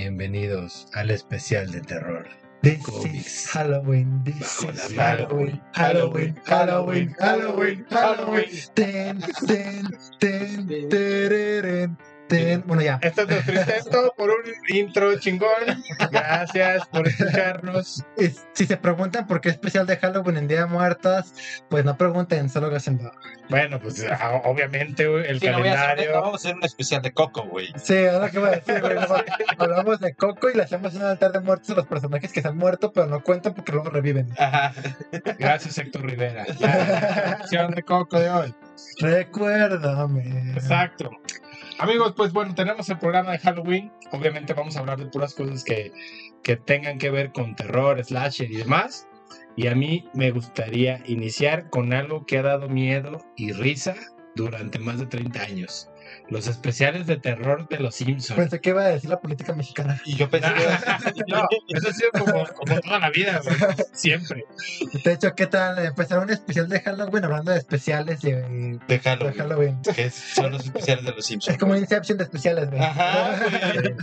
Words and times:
Bienvenidos 0.00 0.88
al 0.92 1.10
especial 1.10 1.70
de 1.72 1.80
terror. 1.80 2.28
This 2.60 2.82
Cómics. 2.84 3.14
is 3.14 3.46
Halloween, 3.50 4.22
this 4.24 4.36
Bajo 4.62 4.70
is 4.70 4.92
la 4.94 5.04
Halloween, 5.04 5.62
Halloween, 5.72 6.36
Halloween, 6.44 7.16
Halloween, 7.18 7.86
Halloween. 7.88 8.50
Ten, 8.74 9.22
ten, 9.46 9.88
ten, 10.18 10.68
tereren, 10.90 11.96
ten. 11.96 12.05
Bueno, 12.66 12.82
ya. 12.82 12.98
Esto 13.02 13.22
es 13.22 13.28
nuestro 13.28 13.54
intento 13.60 14.14
por 14.16 14.30
un 14.30 14.36
intro 14.68 15.18
chingón. 15.20 15.48
Gracias 16.10 16.86
por 16.88 17.06
escucharnos. 17.06 18.04
Es- 18.16 18.46
Si 18.52 18.64
se 18.66 18.76
preguntan 18.78 19.26
por 19.26 19.40
qué 19.40 19.50
especial 19.50 19.86
de 19.86 19.96
Halloween 19.98 20.38
en 20.38 20.48
Día 20.48 20.60
de 20.60 20.66
Muertas, 20.66 21.34
pues 21.68 21.84
no 21.84 21.96
pregunten, 21.96 22.48
solo 22.48 22.74
haciendo. 22.74 23.12
Bueno, 23.50 23.78
pues 23.78 24.04
ah, 24.10 24.40
obviamente 24.44 25.04
el 25.04 25.38
Sí, 25.40 25.46
no 25.48 25.58
voy 25.58 25.68
a 25.68 25.72
hacer- 25.74 25.86
calendario. 25.88 26.12
no 26.14 26.20
vamos 26.22 26.34
a 26.34 26.36
hacer 26.48 26.54
un 26.56 26.64
especial 26.64 27.02
de 27.02 27.12
Coco, 27.12 27.42
güey. 27.44 27.68
Sí, 27.76 27.94
lo 28.10 28.28
que 28.30 28.38
voy 28.38 28.48
a 28.48 28.52
decir, 28.52 28.80
güey. 28.80 28.96
Hablamos 29.58 30.00
de 30.00 30.14
Coco 30.14 30.50
y 30.50 30.54
le 30.54 30.62
hacemos 30.62 30.94
un 30.94 31.02
altar 31.02 31.32
de 31.32 31.40
muertos 31.40 31.70
a 31.70 31.74
los 31.74 31.86
personajes 31.86 32.32
que 32.32 32.40
se 32.42 32.48
han 32.48 32.56
muerto, 32.56 32.92
pero 32.92 33.06
no 33.06 33.22
cuentan 33.22 33.54
porque 33.54 33.72
luego 33.72 33.90
reviven. 33.90 34.28
Ajá. 34.38 34.72
Gracias, 35.38 35.78
Héctor 35.78 36.02
Rivera. 36.06 36.44
La 36.58 37.68
de 37.68 37.82
Coco 37.82 38.18
de 38.18 38.30
hoy. 38.30 38.54
Recuérdame. 39.00 40.52
Exacto. 40.54 41.10
Amigos, 41.78 42.14
pues 42.16 42.32
bueno, 42.32 42.54
tenemos 42.54 42.88
el 42.88 42.98
programa 42.98 43.32
de 43.32 43.38
Halloween. 43.38 43.92
Obviamente 44.10 44.54
vamos 44.54 44.76
a 44.76 44.80
hablar 44.80 44.98
de 44.98 45.06
puras 45.06 45.34
cosas 45.34 45.62
que, 45.62 45.92
que 46.42 46.56
tengan 46.56 46.96
que 46.96 47.10
ver 47.10 47.32
con 47.32 47.54
terror, 47.54 48.02
slasher 48.02 48.50
y 48.50 48.56
demás. 48.56 49.06
Y 49.56 49.66
a 49.66 49.74
mí 49.74 50.08
me 50.14 50.30
gustaría 50.30 51.02
iniciar 51.04 51.68
con 51.68 51.92
algo 51.92 52.24
que 52.24 52.38
ha 52.38 52.42
dado 52.42 52.70
miedo 52.70 53.22
y 53.36 53.52
risa 53.52 53.94
durante 54.34 54.78
más 54.78 54.98
de 54.98 55.06
30 55.06 55.42
años. 55.42 55.90
Los 56.28 56.48
especiales 56.48 57.06
de 57.06 57.16
terror 57.18 57.68
de 57.68 57.78
los 57.78 57.94
Simpsons. 57.94 58.36
Pensé 58.36 58.60
que 58.60 58.70
iba 58.70 58.82
a 58.82 58.88
decir 58.88 59.08
la 59.08 59.20
política 59.20 59.52
mexicana. 59.54 60.00
Y 60.04 60.16
yo 60.16 60.28
pensé 60.28 60.48
que 60.54 61.22
No, 61.28 61.46
eso 61.68 61.88
ha 61.88 61.92
sido 61.92 62.10
como, 62.12 62.44
como 62.46 62.80
toda 62.80 62.98
la 62.98 63.10
vida, 63.10 63.40
güey. 63.44 63.56
Siempre. 63.92 64.44
De 65.04 65.12
hecho, 65.12 65.34
¿qué 65.36 65.46
tal 65.46 65.78
empezar 65.84 66.18
un 66.18 66.30
especial 66.30 66.68
de 66.68 66.80
Halloween 66.80 67.24
hablando 67.24 67.52
de 67.52 67.58
especiales 67.58 68.20
de, 68.22 68.34
de 68.42 68.80
de 68.88 68.98
Halloween, 68.98 69.34
Halloween? 69.38 69.82
que 69.94 70.06
es- 70.06 70.14
son 70.14 70.50
los 70.50 70.64
especiales 70.64 71.04
de 71.04 71.10
los 71.10 71.20
Es 71.20 71.26
Simpsons. 71.26 71.58
como 71.58 71.76
Inception 71.76 72.18
de 72.18 72.24
especiales, 72.24 72.70
güey. 72.70 72.82
Ajá, 72.82 73.36
güey. 73.74 73.94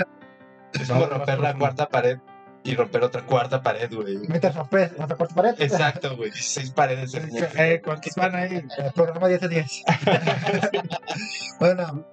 Es 0.81 0.88
como 0.89 1.05
romper 1.07 1.39
la 1.39 1.53
cuarta 1.55 1.89
pared 1.89 2.17
y 2.66 2.75
romper 2.75 3.03
otra 3.03 3.25
cuarta 3.25 3.61
pared, 3.61 3.94
güey. 3.94 4.16
Mientras 4.29 4.55
rompes 4.55 4.91
otra 4.97 5.17
cuarta 5.17 5.35
pared. 5.35 5.55
Exacto, 5.59 6.16
güey. 6.16 6.31
16 6.31 6.71
paredes. 6.71 7.13
un- 7.16 7.29
Eh, 7.57 7.81
¿Cuántos 7.83 8.16
van 8.16 8.33
ahí? 8.35 8.63
El 8.77 8.94
programa 8.94 9.27
10 9.27 9.41
de 9.41 9.49
10. 9.49 9.81
bueno, 11.59 12.05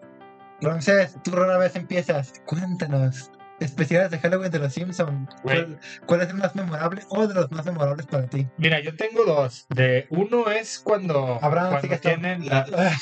Ramsés, 0.62 1.16
tú 1.22 1.32
una 1.32 1.58
vez 1.58 1.76
empiezas. 1.76 2.32
Cuéntanos. 2.46 3.30
Especiales 3.60 4.10
de 4.10 4.18
Halloween 4.18 4.50
de 4.50 4.58
los 4.58 4.72
Simpsons. 4.72 5.28
¿Cuál, 5.42 5.78
cuál 6.06 6.22
es 6.22 6.30
el 6.30 6.36
más 6.36 6.54
memorable 6.54 7.02
o 7.10 7.26
de 7.26 7.34
los 7.34 7.50
más 7.50 7.66
memorables 7.66 8.06
para 8.06 8.26
ti? 8.26 8.46
Mira, 8.56 8.80
yo 8.80 8.96
tengo 8.96 9.24
dos. 9.26 9.66
De 9.68 10.06
uno 10.08 10.50
es 10.50 10.78
cuando, 10.78 11.38
Abraham, 11.42 11.78
cuando 11.78 11.98
tienen 11.98 12.46
la 12.46 12.64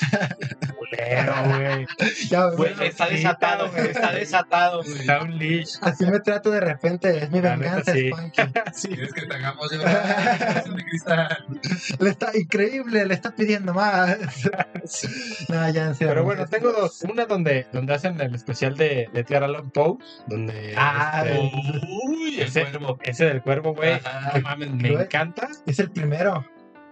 culero, 0.90 1.34
güey. 1.44 1.86
ya, 2.30 2.46
Güey, 2.50 2.74
güey, 2.74 2.88
está 2.88 3.08
desatado, 3.08 3.70
güey. 3.70 3.88
Está 3.88 4.12
desatado, 4.12 4.82
güey. 4.82 4.98
Está 5.00 5.22
un 5.22 5.38
leash. 5.38 5.76
Así 5.80 6.06
me 6.06 6.20
trato 6.20 6.50
de 6.50 6.60
repente. 6.60 7.16
Es 7.18 7.30
mi 7.30 7.40
La 7.40 7.56
neta, 7.56 7.76
venganza, 7.76 7.92
sí. 7.92 8.08
Spanky. 8.10 8.42
Sí. 8.74 8.88
¿Quieres 8.88 9.12
que 9.12 9.26
te 9.26 9.34
hagamos 9.34 9.72
llorar? 9.72 10.64
de 10.64 10.84
cristal. 10.84 11.46
Le 12.00 12.10
está 12.10 12.30
increíble, 12.36 13.06
le 13.06 13.14
está 13.14 13.34
pidiendo 13.34 13.74
más. 13.74 14.16
no, 15.48 15.70
ya 15.70 15.86
en 15.86 15.94
serio. 15.94 16.08
Pero 16.12 16.24
bueno, 16.24 16.46
tengo 16.46 16.72
dos. 16.72 17.02
Una 17.02 17.26
donde, 17.26 17.66
donde 17.72 17.94
hacen 17.94 18.20
el 18.20 18.34
especial 18.34 18.76
de, 18.76 19.08
de 19.12 19.20
Edgar 19.20 19.44
Allan 19.44 19.70
Poe, 19.70 19.98
donde 20.26 20.74
Ah, 20.76 21.24
este, 21.26 21.40
Uy, 21.40 22.34
el 22.40 22.46
ese, 22.46 22.62
cuervo. 22.66 22.98
ese 23.02 23.24
del 23.26 23.42
cuervo, 23.42 23.74
güey. 23.74 23.94
Ajá. 23.94 24.32
No 24.34 24.40
mames, 24.42 24.70
me 24.70 24.90
Güey. 24.90 25.04
encanta. 25.04 25.48
Es 25.66 25.78
el 25.78 25.90
primero. 25.90 26.44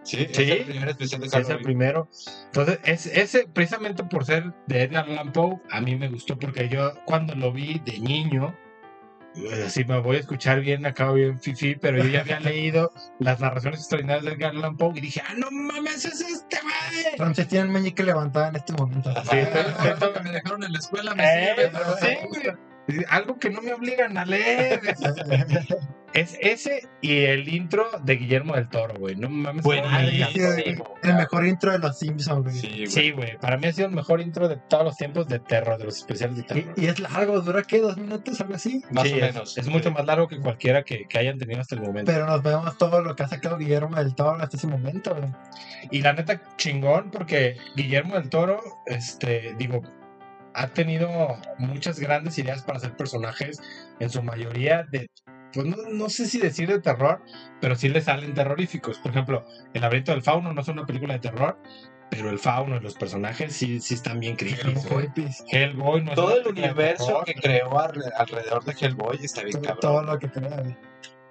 Sí, 0.07 0.27
Sí. 0.33 0.43
es 0.43 0.51
el 0.61 0.65
primer 0.67 0.89
especial 0.91 1.21
de 1.21 1.29
Sí, 1.29 1.37
es 1.37 1.41
el 1.41 1.45
Halloween. 1.47 1.65
primero. 1.65 2.09
Entonces, 2.47 2.79
es, 2.85 3.07
ese, 3.07 3.49
precisamente 3.53 4.05
por 4.05 4.25
ser 4.25 4.53
de 4.67 4.83
Edgar 4.83 5.05
Allan 5.09 5.33
Poe, 5.33 5.61
a 5.71 5.81
mí 5.81 5.97
me 5.97 6.09
gustó 6.09 6.39
porque 6.39 6.69
yo 6.69 6.93
cuando 7.05 7.35
lo 7.35 7.53
vi 7.53 7.81
de 7.85 7.99
niño, 7.99 8.57
eh, 9.35 9.69
si 9.69 9.85
me 9.85 9.99
voy 10.01 10.17
a 10.17 10.21
escuchar 10.21 10.61
bien, 10.61 10.87
acabo 10.87 11.15
bien 11.15 11.39
fifi, 11.41 11.75
pero 11.75 11.99
yo 11.99 12.09
ya 12.09 12.21
había 12.21 12.41
leído 12.41 12.93
las 13.19 13.41
narraciones 13.41 13.81
extraordinarias 13.81 14.25
de 14.25 14.33
Edgar 14.33 14.51
Allan 14.57 14.77
Poe 14.77 14.93
y 14.97 15.01
dije, 15.01 15.21
ah, 15.29 15.35
no 15.37 15.51
mames, 15.51 16.05
es 16.05 16.21
este, 16.21 16.59
güey. 16.63 17.17
Ramsés 17.19 17.49
tiene 17.49 17.65
el 17.67 17.71
meñique 17.73 18.03
levantado 18.05 18.47
en 18.49 18.57
este 18.57 18.73
momento. 18.75 19.13
Sí, 19.25 19.39
Ah, 19.39 19.97
que 20.15 20.21
me 20.23 20.31
dejaron 20.31 20.63
en 20.65 20.73
la 20.73 20.79
escuela 20.79 21.15
me 21.15 21.25
Eh, 21.25 21.55
sirve, 21.57 21.71
pero 21.73 21.97
sí, 21.99 22.17
güey. 22.29 22.57
Algo 23.09 23.39
que 23.39 23.51
no 23.51 23.61
me 23.63 23.73
obligan 23.73 24.17
a 24.17 24.25
leer. 24.25 24.81
Es 26.13 26.35
ese 26.41 26.89
y 27.03 27.25
el 27.25 27.47
intro 27.49 27.85
de 28.05 28.17
Guillermo 28.17 28.55
del 28.55 28.69
Toro, 28.71 28.95
güey. 28.99 29.17
No 29.17 29.29
mames. 29.29 29.63
cómo 29.63 29.75
me 29.83 30.17
encantó. 30.23 30.95
el 31.03 31.15
mejor 31.15 31.47
intro 31.47 31.73
de 31.73 31.79
los 31.79 31.99
Simpsons, 31.99 32.43
güey. 32.45 32.55
Sí, 32.57 32.69
güey. 32.71 32.87
Sí, 32.87 33.11
güey. 33.11 33.37
Para 33.39 33.59
mí 33.59 33.67
ha 33.67 33.73
sido 33.73 33.89
el 33.89 33.95
mejor 33.95 34.23
intro 34.23 34.49
de 34.49 34.57
todos 34.57 34.85
los 34.85 34.97
tiempos 34.97 35.29
de 35.29 35.41
terror, 35.41 35.77
de 35.77 35.85
los 35.85 35.99
especiales 35.99 36.37
de 36.39 36.43
terror. 36.45 36.73
Y, 36.77 36.85
y 36.85 36.87
es 36.87 37.01
largo, 37.01 37.39
dura 37.43 37.65
qué, 37.65 37.81
dos 37.83 37.99
minutos, 37.99 38.41
algo 38.41 38.55
así. 38.55 38.83
Más 38.91 39.05
Sí, 39.09 39.13
o 39.13 39.17
es- 39.17 39.23
menos. 39.35 39.59
Es, 39.59 39.69
mucho 39.69 39.91
más 39.91 40.07
largo 40.07 40.27
que 40.27 40.39
cualquiera 40.39 40.85
que, 40.85 41.07
que 41.07 41.19
hayan 41.19 41.37
tenido 41.39 41.61
hasta 41.61 41.75
el 41.75 41.83
momento. 41.83 42.11
Pero 42.11 42.25
nos 42.25 42.43
vemos 42.43 42.79
todo 42.79 43.03
lo 43.03 43.15
que 43.15 43.23
ha 43.25 43.29
sacado 43.29 43.59
Guillermo 43.59 43.97
del 43.97 44.15
Toro 44.15 44.41
hasta 44.41 44.57
ese 44.57 44.69
momento, 44.69 45.15
güey. 45.15 45.29
Y 45.91 46.01
la 46.01 46.15
neta, 46.15 46.41
chingón, 46.57 47.11
porque 47.11 47.59
Guillermo 47.77 48.15
del 48.15 48.31
Toro, 48.31 48.61
este, 48.87 49.55
digo, 49.59 49.83
ha 50.57 50.69
tenido 50.69 51.09
muchas 51.59 52.01
grandes 52.01 52.39
ideas 52.39 52.63
para 52.63 52.79
hacer 52.79 52.97
personajes, 52.97 53.61
en 54.01 54.11
su 54.11 54.23
mayoría 54.23 54.85
de, 54.91 55.11
pues 55.53 55.67
no, 55.67 55.77
no 55.93 56.09
sé 56.09 56.27
si 56.27 56.39
decir 56.39 56.69
de 56.69 56.81
terror, 56.81 57.23
pero 57.61 57.77
sí 57.77 57.89
le 57.89 58.01
salen 58.01 58.35
terroríficos. 58.35 58.99
Por 58.99 59.11
ejemplo, 59.13 59.45
El 59.75 59.83
laberinto 59.83 60.13
del 60.13 60.23
fauno 60.23 60.53
no 60.53 60.61
es 60.61 60.69
una 60.69 60.87
película 60.87 61.15
de 61.15 61.21
terror, 61.21 61.59
pero 62.11 62.31
el 62.31 62.39
fauno 62.39 62.77
y 62.77 62.81
los 62.81 62.95
personajes 62.95 63.55
sí, 63.55 63.81
sí 63.81 63.95
están 63.95 64.21
bien 64.21 64.37
creepy. 64.37 64.75
Creepies. 64.89 65.45
Hellboy 65.51 66.03
no 66.05 66.15
Todo 66.15 66.41
el 66.41 66.47
universo 66.47 67.07
terror. 67.07 67.25
que 67.25 67.35
creó 67.35 67.71
alre- 67.79 68.13
alrededor 68.17 68.65
de 68.65 68.73
Hellboy 68.81 69.19
está 69.23 69.43
bien 69.43 69.53
Todo, 69.61 69.63
cabrón. 69.63 69.81
todo 69.81 70.03
lo 70.05 70.19
que 70.19 70.27
güey. 70.29 70.77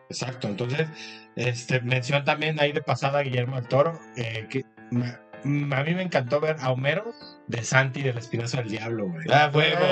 Exacto, 0.10 0.48
entonces, 0.48 0.88
este, 1.36 1.82
mención 1.82 2.24
también 2.26 2.60
ahí 2.60 2.72
de 2.72 2.82
pasada 2.82 3.20
a 3.20 3.22
Guillermo 3.24 3.56
del 3.56 3.68
Toro, 3.68 4.00
eh, 4.16 4.46
que 4.50 4.64
a 4.94 5.84
mí 5.84 5.96
me 5.96 6.04
encantó 6.04 6.40
ver 6.40 6.58
a 6.60 6.72
Homero 6.72 7.06
de 7.48 7.64
Santi 7.64 8.02
del 8.02 8.18
Espinazo 8.18 8.58
del 8.58 8.70
Diablo, 8.70 9.08
güey. 9.08 9.26
Ah, 9.32 9.52
huevo. 9.54 9.86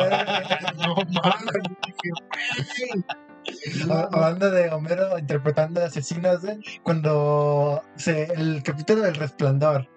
No 0.77 0.95
mames, 1.21 1.63
Ha- 3.89 4.09
Hablando 4.11 4.51
de 4.51 4.69
Homero 4.69 5.17
interpretando 5.19 5.83
asesinos, 5.83 6.41
güey, 6.41 6.57
cuando 6.83 7.83
se, 7.95 8.23
el 8.33 8.63
capítulo 8.63 9.01
del 9.03 9.15
resplandor, 9.15 9.87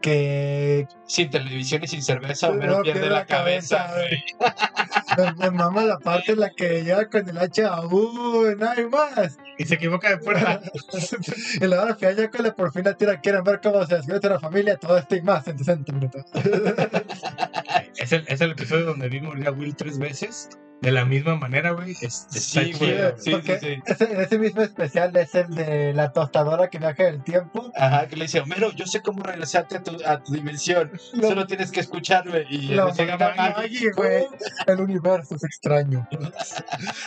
que 0.00 0.86
Sin 1.06 1.30
televisión 1.30 1.82
y 1.82 1.88
sin 1.88 2.02
cerveza, 2.02 2.48
No, 2.48 2.54
Homero 2.54 2.82
pierde 2.82 3.08
la 3.08 3.24
cabeza. 3.24 3.90
güey. 3.94 4.22
me, 5.16 5.32
me 5.34 5.50
mama 5.50 5.84
la 5.84 5.98
parte 5.98 6.32
en 6.32 6.40
la 6.40 6.50
que 6.50 6.82
llega 6.82 7.08
con 7.08 7.28
el 7.28 7.38
hacha, 7.38 7.70
no 7.90 8.70
hay 8.70 8.86
más. 8.86 9.38
y 9.58 9.64
se 9.64 9.74
equivoca 9.74 10.10
de 10.10 10.18
puerta. 10.18 10.60
Y 11.60 11.66
la 11.66 11.82
hora 11.82 11.94
final 11.94 12.16
ya 12.16 12.30
cuando 12.30 12.54
por 12.54 12.72
fin 12.72 12.84
la 12.84 12.94
tira, 12.94 13.20
quieren 13.20 13.44
ver 13.44 13.60
cómo 13.62 13.84
se 13.86 13.96
descubre 13.96 14.28
la 14.28 14.40
familia, 14.40 14.76
todo 14.76 14.98
esto 14.98 15.16
y 15.16 15.22
más 15.22 15.46
en 15.48 15.58
60 15.58 15.92
minutos. 15.92 16.24
es, 17.96 18.12
el, 18.12 18.24
es 18.28 18.40
el 18.40 18.50
episodio 18.52 18.86
donde 18.86 19.08
vi 19.08 19.20
morir 19.20 19.48
a 19.48 19.52
Will 19.52 19.74
tres 19.74 19.98
veces, 19.98 20.48
de 20.80 20.92
la 20.92 21.04
misma 21.06 21.36
manera, 21.36 21.70
güey. 21.70 21.92
Es, 22.02 22.26
Sí, 22.30 22.72
güey. 22.74 22.98
Sí, 23.16 23.30
Porque 23.30 23.58
sí, 23.58 23.66
sí. 23.76 23.82
Ese, 23.86 24.22
ese 24.22 24.38
mismo 24.38 24.60
especial 24.62 25.16
es 25.16 25.34
el 25.34 25.48
de 25.54 25.94
la 25.94 26.12
tostadora 26.12 26.68
que 26.68 26.78
viaja 26.78 27.08
en 27.08 27.14
el 27.14 27.24
tiempo. 27.24 27.72
Ajá, 27.74 28.06
que 28.06 28.16
le 28.16 28.24
dice, 28.24 28.40
Homero, 28.40 28.70
yo 28.72 28.84
sé 28.86 29.00
cómo 29.00 29.22
regresarte 29.22 29.78
a 29.78 29.82
tu, 29.82 29.96
a 30.04 30.22
tu 30.22 30.32
dimensión. 30.34 30.90
Lo- 31.14 31.28
Solo 31.28 31.46
tienes 31.46 31.70
que 31.70 31.80
escucharme. 31.80 32.44
Y 32.50 32.68
Lo 32.74 32.88
le 32.88 32.92
llega. 32.92 33.16
Maggie, 33.34 33.92
güey. 33.92 34.26
El 34.66 34.80
universo 34.80 35.36
es 35.36 35.44
extraño. 35.44 36.06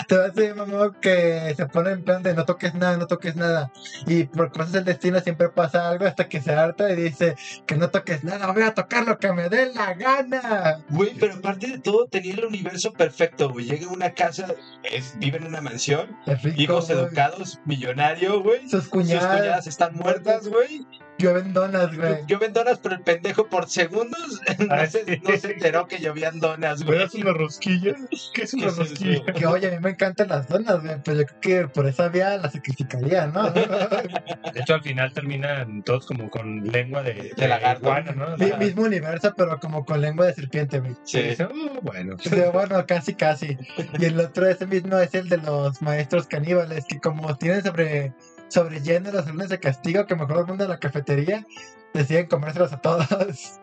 Te 0.08 0.18
va 0.18 0.24
a 0.26 0.30
decir, 0.30 0.56
mamá, 0.56 0.96
que 1.00 1.54
se 1.56 1.66
pone 1.68 1.92
en 1.92 2.04
plan 2.04 2.24
de 2.24 2.34
no 2.34 2.46
toques 2.46 2.74
nada, 2.74 2.98
no 2.98 3.06
toques 3.06 3.36
nada. 3.36 3.72
Y 4.08 4.24
por 4.24 4.52
cosas 4.52 4.72
del 4.72 4.86
destino 4.86 5.20
siempre 5.20 5.50
pasa 5.50 5.90
algo 5.90 6.06
hasta 6.06 6.28
que 6.28 6.42
se 6.42 6.52
harta 6.54 6.90
y 6.92 6.96
dice 6.96 7.36
que 7.66 7.76
no 7.76 7.90
toques 7.90 8.24
nada, 8.24 8.52
voy 8.52 8.64
a 8.64 8.74
tocar 8.74 9.06
lo 9.06 9.20
que 9.20 9.32
me 9.34 9.50
dé 9.50 9.72
la 9.74 9.94
gana. 9.94 10.80
Güey, 10.90 11.14
pero 11.20 11.36
aparte 11.36 11.68
de 11.68 11.80
todo, 11.80 12.08
tenía 12.08 12.34
el 12.34 12.46
universo 12.46 12.92
perfecto, 12.94 13.50
güey. 13.50 13.57
Llega 13.66 13.88
a 13.88 13.90
una 13.90 14.14
casa, 14.14 14.48
es, 14.84 15.18
vive 15.18 15.38
en 15.38 15.46
una 15.48 15.62
mansión, 15.62 16.16
rico, 16.44 16.62
hijos 16.62 16.90
educados, 16.90 17.60
millonario, 17.66 18.42
güey. 18.42 18.62
Sus 18.70 18.84
Sus 18.84 18.90
cuñadas. 18.90 19.38
cuñadas 19.40 19.68
están 19.68 19.96
muertas, 19.96 20.48
güey. 20.48 20.86
Llueven 21.18 21.54
donas, 21.54 21.96
güey. 21.96 22.26
Llueven 22.28 22.54
donas, 22.54 22.80
pero 22.80 22.96
el 22.96 23.02
pendejo 23.02 23.48
por 23.48 23.68
segundos 23.70 24.42
no 24.60 24.86
se, 24.88 25.22
no 25.24 25.38
se 25.38 25.52
enteró 25.54 25.88
que 25.88 26.00
llovían 26.00 26.40
donas, 26.40 26.84
güey. 26.84 27.00
¿Veas 27.00 27.14
una 27.16 27.34
rosquilla? 27.34 27.96
¿Qué 28.34 28.44
es 28.44 28.54
una 28.54 28.64
¿Qué 28.64 28.70
es 28.70 28.78
rosquilla? 28.78 29.26
Que 29.34 29.46
oye, 29.48 29.68
a 29.68 29.72
mí 29.72 29.78
me 29.80 29.92
encantan 29.92 30.30
las 30.30 30.48
donas, 30.48 30.82
güey, 30.82 30.96
pero 31.04 31.22
yo 31.22 31.26
creo 31.28 31.40
que 31.64 31.68
por 31.68 31.88
esa 31.88 32.08
vía 32.10 32.38
las 32.38 32.54
sacrificaría, 32.54 33.28
¿no? 33.28 33.50
De 33.52 34.62
hecho, 34.62 34.76
al 34.76 34.82
final 34.84 35.12
terminan 35.14 35.84
todos 35.84 36.06
como 36.06 36.30
con 36.30 36.66
lengua 36.68 37.04
de, 37.04 37.32
De 37.36 37.48
lagarto. 37.48 37.84
iguana, 37.86 38.12
¿no? 38.14 38.26
Ajá. 38.26 38.58
mismo 38.58 38.84
universo, 38.84 39.34
pero 39.36 39.60
como 39.60 39.86
con 39.86 40.02
lengua 40.02 40.26
de 40.28 40.34
serpiente, 40.34 40.80
güey. 40.80 40.96
Sí. 41.04 41.22
dice, 41.22 41.46
"Oh, 41.46 41.82
bueno. 41.82 42.16
Bueno, 42.54 42.86
casi, 42.88 43.14
casi. 43.14 43.58
Y 44.00 44.06
el 44.06 44.20
otro, 44.20 44.48
ese 44.48 44.66
mismo, 44.66 44.98
es 44.98 45.14
el 45.14 45.28
de 45.30 45.38
los 45.38 45.82
maestros 45.82 46.28
caníbales, 46.28 46.86
que 46.88 47.00
como 47.00 47.36
tienen 47.38 47.64
sobre, 47.64 48.14
sobre 48.48 48.82
lleno 48.82 49.12
los 49.12 49.26
salones 49.26 49.50
de 49.50 49.60
castigo, 49.60 50.06
que 50.06 50.16
mejor 50.16 50.40
el 50.40 50.46
mundo 50.46 50.64
de 50.64 50.70
la 50.70 50.80
cafetería, 50.80 51.46
deciden 51.94 52.28
comérselos 52.28 52.72
a 52.74 52.82
todos. 52.82 53.60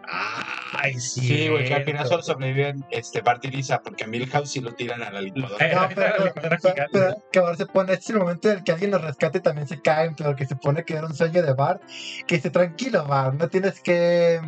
Ay, 0.72 0.94
sí. 0.94 1.20
Sí, 1.20 1.48
güey, 1.48 1.66
que 1.66 1.74
al 1.74 1.84
final 1.84 2.06
solo 2.06 2.22
sobreviven 2.22 2.84
este, 2.90 3.20
Bart 3.20 3.44
y 3.44 3.48
Lisa, 3.48 3.80
porque 3.80 4.04
a 4.04 4.06
Milhouse 4.06 4.50
sí 4.50 4.60
lo 4.60 4.74
tiran 4.74 5.02
a 5.02 5.10
la 5.10 5.20
licuadora. 5.20 5.72
No, 5.74 5.88
pero, 5.94 6.34
pero- 6.92 7.16
que 7.30 7.38
ahora 7.38 7.56
se 7.56 7.66
pone, 7.66 7.92
este 7.92 8.04
es 8.04 8.10
el 8.10 8.18
momento 8.18 8.50
en 8.50 8.58
el 8.58 8.64
que 8.64 8.72
alguien 8.72 8.90
los 8.90 9.02
rescate 9.02 9.38
y 9.38 9.42
también 9.42 9.68
se 9.68 9.80
caen, 9.80 10.14
pero 10.14 10.34
que 10.36 10.46
se 10.46 10.56
pone 10.56 10.84
que 10.84 10.94
era 10.94 11.06
un 11.06 11.14
sueño 11.14 11.42
de 11.42 11.52
Bart, 11.54 11.82
que 12.26 12.36
dice, 12.36 12.50
tranquilo 12.50 13.04
Bart, 13.06 13.34
no 13.34 13.48
tienes 13.48 13.80
que 13.80 14.40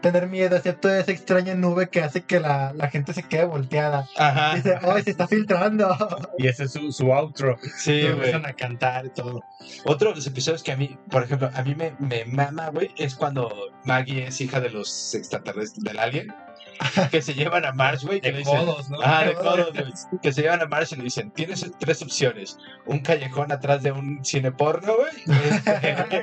tener 0.00 0.28
miedo, 0.28 0.56
excepto 0.56 0.88
esa 0.88 1.12
extraña 1.12 1.54
nube 1.54 1.88
que 1.88 2.00
hace 2.00 2.22
que 2.22 2.40
la, 2.40 2.72
la 2.74 2.88
gente 2.88 3.12
se 3.12 3.22
quede 3.22 3.44
volteada. 3.44 4.08
Ajá. 4.16 4.54
Dice, 4.56 4.78
oh, 4.82 4.98
se 5.00 5.10
está 5.10 5.26
filtrando. 5.26 5.96
Y 6.38 6.46
ese 6.46 6.64
es 6.64 6.72
su, 6.72 6.92
su 6.92 7.12
outro. 7.12 7.58
Sí, 7.76 8.00
güey. 8.00 8.12
empiezan 8.12 8.46
a 8.46 8.52
cantar 8.52 9.06
y 9.06 9.10
todo. 9.10 9.42
Otro 9.84 10.10
de 10.10 10.16
los 10.16 10.26
episodios 10.26 10.62
que 10.62 10.72
a 10.72 10.76
mí, 10.76 10.96
por 11.10 11.24
ejemplo, 11.24 11.50
a 11.54 11.62
mí 11.62 11.74
me, 11.74 11.94
me 11.98 12.24
mama, 12.24 12.70
güey, 12.70 12.90
es 12.96 13.14
cuando 13.14 13.50
Maggie 13.84 14.26
es 14.26 14.40
hija 14.40 14.60
de 14.60 14.70
los 14.70 15.14
extraterrestres 15.14 15.84
del 15.84 15.98
alien, 15.98 16.34
que 17.10 17.22
se 17.22 17.34
llevan 17.34 17.64
a 17.64 17.72
Marsh, 17.72 18.04
güey, 18.04 18.20
le 18.20 18.32
De 18.32 18.38
dicen... 18.38 18.56
codos, 18.56 18.90
¿no? 18.90 18.98
Ah, 19.02 19.24
de 19.24 19.34
codos, 19.34 19.72
güey. 19.72 20.20
Que 20.22 20.32
se 20.32 20.42
llevan 20.42 20.62
a 20.62 20.66
Marsh 20.66 20.92
y 20.92 20.96
le 20.96 21.04
dicen, 21.04 21.30
tienes 21.32 21.70
tres 21.78 22.02
opciones. 22.02 22.58
Un 22.86 23.00
callejón 23.00 23.52
atrás 23.52 23.82
de 23.82 23.92
un 23.92 24.24
cine 24.24 24.52
porno, 24.52 24.94
güey. 24.96 25.38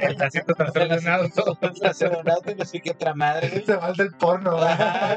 El 0.02 0.22
asiento 0.22 0.54
trasero 0.54 0.88
de 0.88 0.98
un 1.00 1.08
auto. 1.08 1.58
un 1.62 1.74
trasero 1.74 2.12
de 2.16 2.22
un 2.22 2.30
auto 2.30 2.52
y 2.52 2.56
no 2.56 2.66
sé 2.66 2.82
qué 2.82 2.92
otra 2.92 3.14
madre, 3.14 3.50
güey. 3.50 3.64
Se 3.66 3.76
va 3.76 3.86
al 3.88 3.96
del 3.96 4.12
porno. 4.14 4.58
güey. 4.58 4.66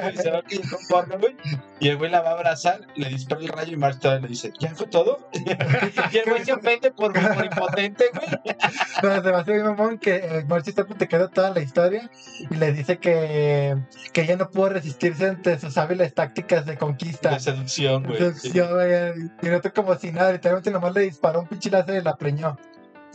Güey, 0.02 0.16
se 0.16 0.30
va 0.30 0.38
a 0.38 0.42
callejón 0.42 0.78
porno, 0.88 1.18
güey. 1.18 1.36
Y 1.80 1.88
el 1.88 1.96
güey 1.96 2.10
la 2.10 2.20
va 2.20 2.30
a 2.30 2.32
abrazar, 2.34 2.80
le 2.96 3.08
dispara 3.08 3.40
el 3.42 3.48
rayo 3.48 3.72
y 3.72 3.76
Marsh 3.76 3.98
todavía 3.98 4.22
le 4.22 4.28
dice, 4.28 4.52
¿ya 4.58 4.74
fue 4.74 4.86
todo? 4.86 5.28
y 5.32 6.18
el 6.18 6.24
güey 6.30 6.44
se 6.44 6.52
ofende 6.52 6.90
por, 6.90 7.12
por 7.12 7.44
impotente, 7.44 8.04
güey. 8.12 8.56
Pero 9.00 9.22
se 9.22 9.30
me 9.30 9.36
hace 9.36 9.52
bien 9.52 9.64
mamón 9.64 9.98
que 9.98 10.16
eh, 10.16 10.44
Marcy 10.48 10.70
está 10.70 10.84
platicando 10.84 11.28
toda 11.28 11.50
la 11.50 11.60
historia 11.60 12.10
y 12.50 12.54
le 12.54 12.72
dice 12.72 12.98
que, 12.98 13.76
que 14.12 14.22
ella 14.22 14.36
no 14.36 14.50
pudo 14.50 14.70
resistirse 14.70 15.27
ante 15.28 15.58
sus 15.58 15.76
hábiles 15.78 16.14
tácticas 16.14 16.66
de 16.66 16.76
conquista. 16.76 17.30
De 17.30 17.40
seducción, 17.40 18.02
güey. 18.04 18.18
Seducción, 18.18 18.70
güey, 18.72 19.30
Y 19.42 19.46
el 19.46 19.54
otro 19.54 19.72
como 19.72 19.94
si 19.96 20.10
nada, 20.12 20.32
literalmente 20.32 20.70
nomás 20.70 20.94
le 20.94 21.02
disparó 21.02 21.40
un 21.40 21.48
pinche 21.48 21.70
láser 21.70 22.00
y 22.00 22.04
la 22.04 22.16
preñó. 22.16 22.56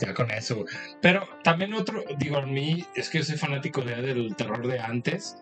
Ya 0.00 0.12
con 0.14 0.30
eso. 0.30 0.56
güey. 0.56 0.66
Pero 1.00 1.22
también 1.42 1.72
otro, 1.74 2.02
digo, 2.18 2.38
a 2.38 2.42
mí 2.46 2.84
es 2.96 3.08
que 3.10 3.18
yo 3.18 3.24
soy 3.24 3.36
fanático 3.36 3.80
de- 3.82 4.02
del 4.02 4.34
terror 4.36 4.66
de 4.66 4.80
antes. 4.80 5.36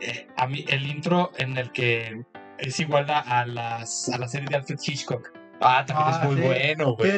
Eh, 0.00 0.26
a 0.36 0.46
mí 0.46 0.64
el 0.68 0.86
intro 0.86 1.30
en 1.38 1.56
el 1.56 1.72
que 1.72 2.24
es 2.58 2.80
igual 2.80 3.08
a, 3.10 3.20
a 3.20 3.46
las, 3.46 4.08
a 4.10 4.18
la 4.18 4.28
serie 4.28 4.48
de 4.50 4.56
Alfred 4.56 4.78
Hitchcock. 4.84 5.32
Ah, 5.64 5.84
también 5.86 6.08
Ah, 6.08 6.18
es 6.20 6.26
muy 6.28 6.36
sí. 6.36 6.42
bueno, 6.42 6.94
güey. 6.94 7.10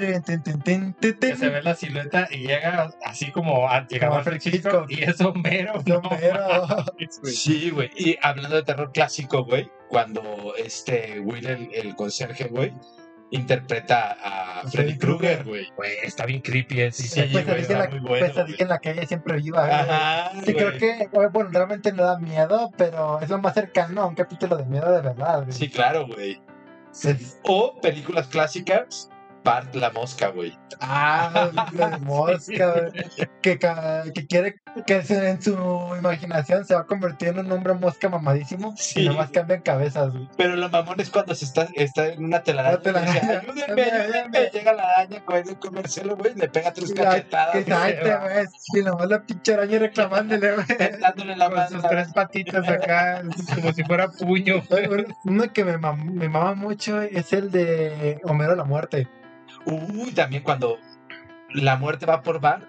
Que 1.21 1.37
se 1.37 1.49
ve 1.49 1.63
la 1.63 1.75
silueta 1.75 2.29
y 2.31 2.39
llega 2.47 2.91
así 3.05 3.31
como 3.33 3.69
a, 3.69 3.87
llegaba 3.89 4.19
Alfred 4.19 4.41
Hitchcock, 4.45 4.91
y 4.91 5.03
es 5.03 5.21
Homero. 5.21 5.75
Es 5.81 5.87
no 5.87 5.99
Homero. 5.99 6.47
Sí, 7.25 7.71
güey. 7.71 7.91
Y 7.97 8.17
hablando 8.23 8.57
de 8.57 8.63
terror 8.63 8.93
clásico, 8.93 9.45
güey, 9.45 9.69
cuando 9.89 10.55
este 10.57 11.21
Will, 11.21 11.47
el, 11.47 11.69
el 11.75 11.97
conserje, 11.97 12.45
güey, 12.45 12.73
interpreta 13.31 14.17
a 14.23 14.69
Freddy 14.69 14.97
Krueger, 14.97 15.45
güey. 15.45 15.67
Está 16.05 16.27
bien 16.27 16.41
creepy 16.41 16.83
ese. 16.83 17.03
Sí, 17.03 17.21
Es 17.21 17.33
güey, 17.33 17.45
pesadilla, 17.45 17.89
bueno, 18.01 18.45
en 18.59 18.69
la 18.69 18.79
calle 18.79 19.07
siempre 19.07 19.37
viva. 19.39 19.67
Ajá, 19.67 20.31
Sí, 20.45 20.55
creo 20.55 20.69
güey. 20.71 20.79
que, 20.79 21.09
bueno, 21.33 21.51
realmente 21.53 21.93
no 21.93 22.05
da 22.05 22.19
miedo, 22.19 22.71
pero 22.77 23.21
es 23.21 23.29
lo 23.29 23.39
más 23.39 23.55
cercano 23.55 24.03
a 24.03 24.07
un 24.07 24.15
capítulo 24.15 24.57
de 24.57 24.65
miedo 24.67 24.91
de 24.93 25.01
verdad. 25.03 25.41
güey. 25.43 25.53
Sí, 25.53 25.69
claro, 25.69 26.07
güey. 26.07 26.41
O 27.43 27.73
películas 27.81 28.27
clásicas, 28.29 29.11
Bart 29.47 29.75
la 29.77 29.91
mosca, 29.91 30.29
güey. 30.29 30.53
Ah, 30.81 31.51
la 31.73 31.99
mosca, 32.03 32.73
güey. 32.91 33.29
que, 33.43 33.59
que 34.13 34.27
quiere 34.27 34.57
que 34.87 35.03
se- 35.03 35.31
en 35.31 35.41
su 35.41 35.53
imaginación 35.97 36.65
se 36.65 36.75
va 36.75 36.81
a 36.81 36.87
convertir 36.87 37.29
en 37.29 37.39
un 37.39 37.53
hombre 37.53 37.75
mosca 37.75 38.09
mamadísimo 38.09 38.75
Sí. 38.77 39.03
y 39.03 39.09
nomás 39.09 39.31
cambian 39.31 39.63
cabezas. 39.63 40.13
güey. 40.13 40.29
Pero 40.37 40.57
lo 40.57 40.69
mamón 40.69 40.99
es 41.01 41.11
cuando 41.11 41.33
se 41.35 41.45
está, 41.45 41.69
está 41.77 42.09
en 42.09 42.25
una 42.25 42.43
telaraña. 42.43 42.79
Telaraña. 42.81 43.13
dice, 43.15 43.37
ayúdenme, 43.67 43.83
ayúdenme. 43.85 44.51
Llega 44.53 44.73
la 44.73 44.83
araña, 44.83 45.23
güey, 45.27 45.43
de 45.45 45.55
comérselo, 45.59 46.17
güey, 46.17 46.35
le 46.35 46.49
pega 46.49 46.73
tres 46.73 46.93
cachetadas. 46.93 47.53
Que 47.53 47.63
güey. 47.63 48.47
Y 48.75 48.83
nomás 48.85 49.09
la 49.09 49.23
pinche 49.23 49.55
araña 49.55 49.79
reclamándole, 49.79 50.55
güey. 50.57 50.67
dándole 51.01 51.37
la 51.37 51.47
Con 51.47 51.55
mano. 51.57 51.71
sus 51.71 51.83
la- 51.85 51.89
tres 51.89 52.13
patitas 52.13 52.69
acá, 52.69 53.23
como 53.55 53.73
si 53.73 53.85
fuera 53.85 54.09
puño. 54.09 54.57
Uno 55.25 55.53
que 55.53 55.65
me, 55.65 55.79
mam- 55.79 56.11
me 56.13 56.29
mama 56.29 56.55
mucho 56.55 57.01
es 57.01 57.33
el 57.33 57.53
de 57.53 58.21
Homero 58.25 58.57
la 58.57 58.65
muerte. 58.65 59.07
Uy, 59.67 60.13
también 60.13 60.43
cuando 60.43 60.79
la 61.51 61.77
muerte 61.77 62.07
va 62.07 62.23
por 62.23 62.41
Bart 62.41 62.65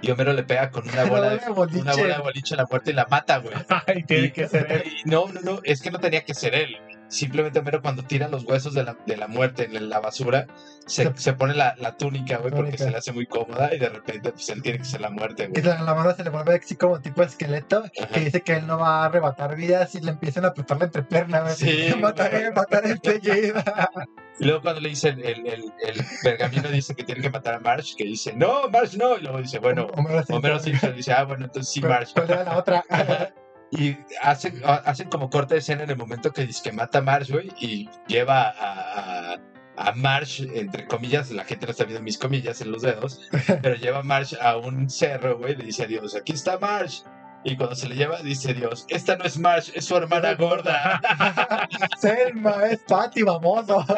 y 0.00 0.10
Homero 0.10 0.32
le 0.32 0.42
pega 0.44 0.70
con 0.70 0.88
una 0.88 1.04
bola 1.10 1.30
de, 1.30 1.50
boliche. 1.50 1.80
una 1.80 1.94
bola 1.94 2.16
de 2.16 2.22
boliche 2.22 2.54
a 2.54 2.58
la 2.58 2.66
muerte 2.66 2.90
y 2.90 2.94
la 2.94 3.06
mata, 3.06 3.38
güey. 3.38 3.54
Ay, 3.86 4.02
tiene 4.04 4.32
que 4.32 4.48
ser 4.48 4.70
él. 4.70 4.82
Y 5.04 5.08
No, 5.08 5.26
no, 5.28 5.40
no, 5.40 5.60
es 5.64 5.82
que 5.82 5.90
no 5.90 5.98
tenía 5.98 6.24
que 6.24 6.34
ser 6.34 6.54
él. 6.54 6.76
Simplemente 7.08 7.58
Homero 7.58 7.80
cuando 7.80 8.02
tira 8.02 8.28
los 8.28 8.44
huesos 8.44 8.74
de 8.74 8.84
la, 8.84 8.96
de 9.06 9.16
la 9.16 9.28
muerte 9.28 9.64
en 9.64 9.88
la 9.88 9.98
basura, 10.00 10.46
se, 10.86 11.10
Se- 11.16 11.32
pone 11.32 11.54
la, 11.54 11.74
la 11.78 11.96
túnica, 11.96 12.36
güey, 12.38 12.50
porque 12.50 12.72
Túnica. 12.72 12.84
se 12.84 12.90
le 12.90 12.96
hace 12.98 13.12
muy 13.12 13.26
cómoda 13.26 13.74
y 13.74 13.78
de 13.78 13.88
repente 13.88 14.30
pues 14.32 14.48
él 14.50 14.62
tiene 14.62 14.78
que 14.78 14.84
ser 14.84 15.00
la 15.00 15.10
muerte, 15.10 15.46
güey. 15.46 15.62
la, 15.62 15.82
la 15.82 15.94
mano 15.94 16.14
se 16.14 16.22
le 16.24 16.30
vuelve 16.30 16.56
así 16.56 16.76
como 16.76 17.00
tipo 17.00 17.22
esqueleto, 17.22 17.84
Ajá. 17.98 18.08
que 18.12 18.20
dice 18.20 18.40
que 18.42 18.54
él 18.56 18.66
no 18.66 18.78
va 18.78 19.02
a 19.02 19.06
arrebatar 19.06 19.56
vidas 19.56 19.94
y 19.94 20.00
le 20.00 20.10
empiezan 20.10 20.44
a 20.44 20.48
apretar 20.48 20.78
la 20.78 20.84
entrepierna, 20.84 21.40
güey. 21.40 21.54
Sí, 21.54 21.94
mataré, 22.00 22.50
mataré. 22.52 23.00
Y 24.40 24.44
luego 24.44 24.62
cuando 24.62 24.80
le 24.80 24.90
dice 24.90 25.08
el, 25.08 25.20
el, 25.24 25.46
el, 25.46 26.04
pergamino 26.22 26.68
dice 26.68 26.94
que 26.94 27.02
tiene 27.04 27.20
que 27.22 27.30
matar 27.30 27.54
a 27.54 27.60
Marsh, 27.60 27.94
que 27.96 28.04
dice, 28.04 28.32
no, 28.34 28.68
Marsh 28.70 28.94
no, 28.96 29.16
y 29.16 29.22
luego 29.22 29.38
dice, 29.38 29.58
bueno, 29.58 29.86
Homero 29.94 30.18
Simpson. 30.18 30.36
Homero 30.36 30.58
Simpson 30.60 30.94
dice, 30.96 31.12
ah, 31.12 31.24
bueno, 31.24 31.46
entonces 31.46 31.72
sí, 31.72 31.80
¿Cuál- 31.80 31.92
Marsh. 31.92 32.12
¿Cuál 32.12 32.30
era 32.30 32.44
la 32.44 32.56
otra? 32.58 32.84
Y 33.70 33.96
hacen, 34.22 34.62
hacen 34.64 35.08
como 35.10 35.28
corte 35.28 35.54
de 35.54 35.60
escena 35.60 35.82
en 35.82 35.90
el 35.90 35.96
momento 35.96 36.32
que 36.32 36.46
dice 36.46 36.62
que 36.62 36.72
mata 36.72 36.98
a 36.98 37.02
Marsh, 37.02 37.30
güey, 37.30 37.52
y 37.58 37.88
lleva 38.06 38.48
a, 38.48 39.34
a, 39.34 39.38
a 39.76 39.92
Marsh, 39.92 40.40
entre 40.54 40.86
comillas, 40.86 41.30
la 41.30 41.44
gente 41.44 41.66
no 41.66 41.72
está 41.72 41.84
viendo 41.84 42.02
mis 42.02 42.16
comillas 42.18 42.60
en 42.62 42.72
los 42.72 42.82
dedos, 42.82 43.20
pero 43.62 43.74
lleva 43.76 43.98
a 43.98 44.02
Marsh 44.02 44.34
a 44.40 44.56
un 44.56 44.88
cerro, 44.88 45.38
güey, 45.38 45.54
le 45.54 45.64
dice 45.64 45.84
a 45.84 45.86
Dios, 45.86 46.14
aquí 46.14 46.32
está 46.32 46.58
Marsh. 46.58 47.02
Y 47.44 47.56
cuando 47.56 47.76
se 47.76 47.88
le 47.88 47.94
lleva, 47.94 48.20
dice 48.20 48.52
Dios, 48.52 48.84
esta 48.88 49.16
no 49.16 49.24
es 49.24 49.38
Marsh, 49.38 49.70
es 49.74 49.84
su 49.84 49.96
hermana 49.96 50.34
gorda. 50.34 51.00
Selma, 51.98 52.66
es 52.66 52.80
Patty, 52.88 53.22
famoso. 53.22 53.84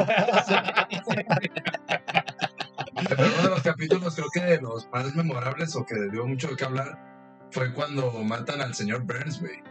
Pero 3.09 3.25
uno 3.25 3.43
de 3.43 3.49
los 3.49 3.63
capítulos, 3.63 4.15
creo 4.15 4.29
que 4.33 4.41
de 4.41 4.61
los 4.61 4.87
más 4.91 5.15
memorables 5.15 5.75
o 5.75 5.87
que 5.87 5.95
dio 6.13 6.27
mucho 6.27 6.49
de 6.49 6.57
qué 6.57 6.65
hablar, 6.67 6.99
fue 7.51 7.73
cuando 7.73 8.11
matan 8.25 8.61
al 8.61 8.75
señor 8.75 9.03
Burns, 9.03 9.41
güey. 9.41 9.63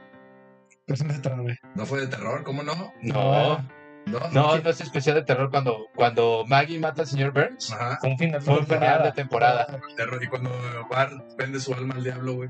Pues 0.87 1.03
no 1.03 1.13
se 1.13 1.19
traba, 1.19 1.41
güey. 1.41 1.55
¿No 1.75 1.85
fue 1.85 2.01
de 2.01 2.07
terror? 2.07 2.43
¿Cómo 2.43 2.63
no? 2.63 2.93
No, 3.01 3.59
No. 4.05 4.19
no, 4.31 4.57
no 4.57 4.69
es 4.69 4.81
especial 4.81 5.15
de 5.15 5.23
terror 5.23 5.51
cuando, 5.51 5.85
cuando 5.95 6.43
Maggie 6.47 6.79
mata 6.79 7.01
al 7.03 7.07
señor 7.07 7.31
Burns. 7.31 7.71
Ajá. 7.71 7.97
Fue 8.01 8.09
un 8.09 8.17
final 8.17 8.41
Fue 8.41 8.57
un 8.59 8.65
final 8.65 9.03
de 9.03 9.11
temporada. 9.11 9.79
Terror. 9.95 10.23
Y 10.23 10.27
cuando 10.27 10.49
Bart 10.89 11.13
vende 11.37 11.59
su 11.59 11.73
alma 11.73 11.95
al 11.95 12.03
diablo, 12.03 12.33
güey. 12.35 12.49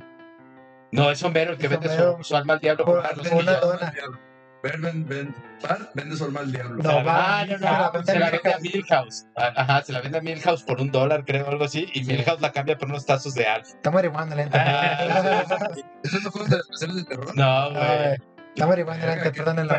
No, 0.91 1.12
es 1.12 1.21
Homero 1.24 1.51
el 1.51 1.57
que 1.57 1.65
Es 1.65 1.71
vende 1.71 1.89
su, 2.24 2.36
alma 2.36 2.53
al 2.53 2.59
diablo 2.59 2.86
por 2.86 3.01
Por- 3.03 3.33
una 3.43 3.55
dona. 3.59 3.79
Bart, 3.81 3.95
ven- 3.95 4.19
ven- 4.61 5.35
Bart 5.61 5.89
vende 5.93 6.15
su 6.15 6.25
alma 6.25 6.39
al 6.41 6.51
diablo. 6.51 6.81
No, 6.83 7.03
Ah, 7.05 7.45
no, 7.47 7.57
se 7.57 7.63
la 7.63 7.71
no, 7.79 7.91
vende 7.91 8.11
se 8.13 8.19
la 8.19 8.27
a 8.27 8.31
vende 8.31 8.53
a 8.53 8.57
Milhouse. 8.59 9.25
Ajá, 9.35 9.81
se 9.83 9.91
la 9.93 10.01
vende 10.01 10.17
a 10.17 10.21
Milhouse 10.21 10.63
por 10.63 10.79
un 10.81 10.91
dólar, 10.91 11.25
creo, 11.25 11.47
algo 11.49 11.65
así. 11.65 11.87
Y 11.93 12.03
Milhouse 12.03 12.41
la 12.41 12.51
cambia 12.51 12.77
por 12.77 12.89
unos 12.89 13.05
tazos 13.05 13.33
de 13.33 13.45
Alf. 13.47 13.67
Está 13.69 13.91
marihuana 13.91 14.35
lenta. 14.35 14.59
¿Esos 16.03 16.23
no 16.23 16.31
fueron 16.31 16.49
de 16.49 16.57
los 16.57 16.65
especiales 16.69 16.95
de 16.97 17.03
terror? 17.05 17.35
No, 17.35 17.71
güey. 17.71 18.17
Está 18.55 18.67
marihuana 18.67 19.05
lenta, 19.05 19.31
perdónenlo. 19.31 19.73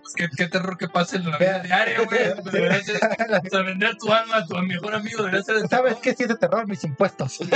Pues, 0.00 0.30
¿Qué, 0.36 0.46
terror 0.48 0.76
que 0.78 0.88
pasa 0.88 1.16
en 1.16 1.30
la 1.30 1.36
vida 1.38 1.58
diaria, 1.60 2.00
güey. 2.04 2.30
O 2.30 3.50
sea, 3.50 3.62
vender 3.62 3.96
tu 3.96 4.12
alma 4.12 4.36
a 4.38 4.46
tu 4.46 4.56
mejor 4.58 4.94
amigo 4.94 5.18
debería 5.18 5.42
ser 5.42 5.56
de 5.56 5.68
¿Sabes 5.68 5.96
qué? 5.96 6.14
Si 6.14 6.22
es 6.24 6.28
de 6.28 6.36
terror, 6.36 6.66
mis 6.66 6.82
impuestos. 6.84 7.38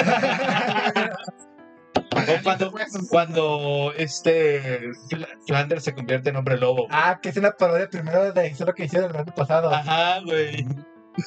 O 2.28 2.42
cuando, 2.42 2.72
cuando 3.08 3.92
este 3.96 4.90
Fla- 5.08 5.28
Flanders 5.46 5.84
se 5.84 5.94
convierte 5.94 6.30
en 6.30 6.36
hombre 6.36 6.58
lobo. 6.58 6.86
ah, 6.90 7.18
que 7.22 7.28
es 7.30 7.36
una 7.36 7.52
parodia 7.52 7.88
primero 7.88 8.32
de 8.32 8.46
eso 8.46 8.64
lo 8.64 8.74
que 8.74 8.84
hicieron 8.84 9.10
el 9.10 9.16
año 9.16 9.34
pasado. 9.34 9.72
Ajá, 9.72 10.20
güey. 10.24 10.66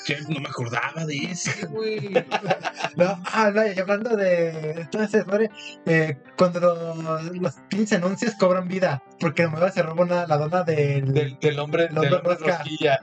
que 0.05 0.15
no 0.29 0.39
me 0.39 0.47
acordaba 0.47 1.05
de 1.05 1.17
ese, 1.31 1.65
güey. 1.67 2.11
No, 2.97 3.21
ah, 3.33 3.51
no, 3.53 3.65
y 3.65 3.77
hablando 3.79 4.15
de 4.17 4.87
todo 4.91 5.03
ese 5.03 5.23
eh, 5.85 6.17
cuando 6.37 6.59
los, 6.59 7.35
los 7.37 7.53
pinches 7.69 7.93
anuncios 7.97 8.35
cobran 8.35 8.67
vida, 8.67 9.01
porque 9.19 9.43
nomás 9.43 9.73
se 9.73 9.81
roba 9.81 10.03
una- 10.03 10.27
la 10.27 10.37
dona 10.37 10.63
del... 10.63 11.13
Del, 11.13 11.37
del 11.39 11.59
hombre, 11.59 11.85
El 11.85 11.95
del 11.95 12.13
hombre 12.15 12.35
rosquilla. 12.35 12.99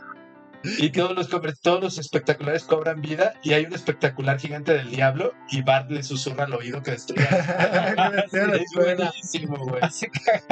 Y 0.79 0.91
todos 0.91 1.17
los, 1.17 1.29
todos 1.63 1.83
los 1.83 1.99
espectaculares 1.99 2.65
cobran 2.65 3.01
vida 3.01 3.35
y 3.43 3.53
hay 3.53 3.65
un 3.65 3.75
espectacular 3.75 4.39
gigante 4.39 4.75
del 4.75 4.91
diablo 4.91 5.33
y 5.51 5.63
Bart 5.63 5.91
le 5.91 6.03
susurra 6.03 6.45
al 6.45 6.55
oído 6.55 6.83
que 6.83 6.93
destruya. 6.93 7.29
Es 8.33 8.35
escuela. 8.35 9.07
buenísimo, 9.07 9.57
güey. 9.57 9.81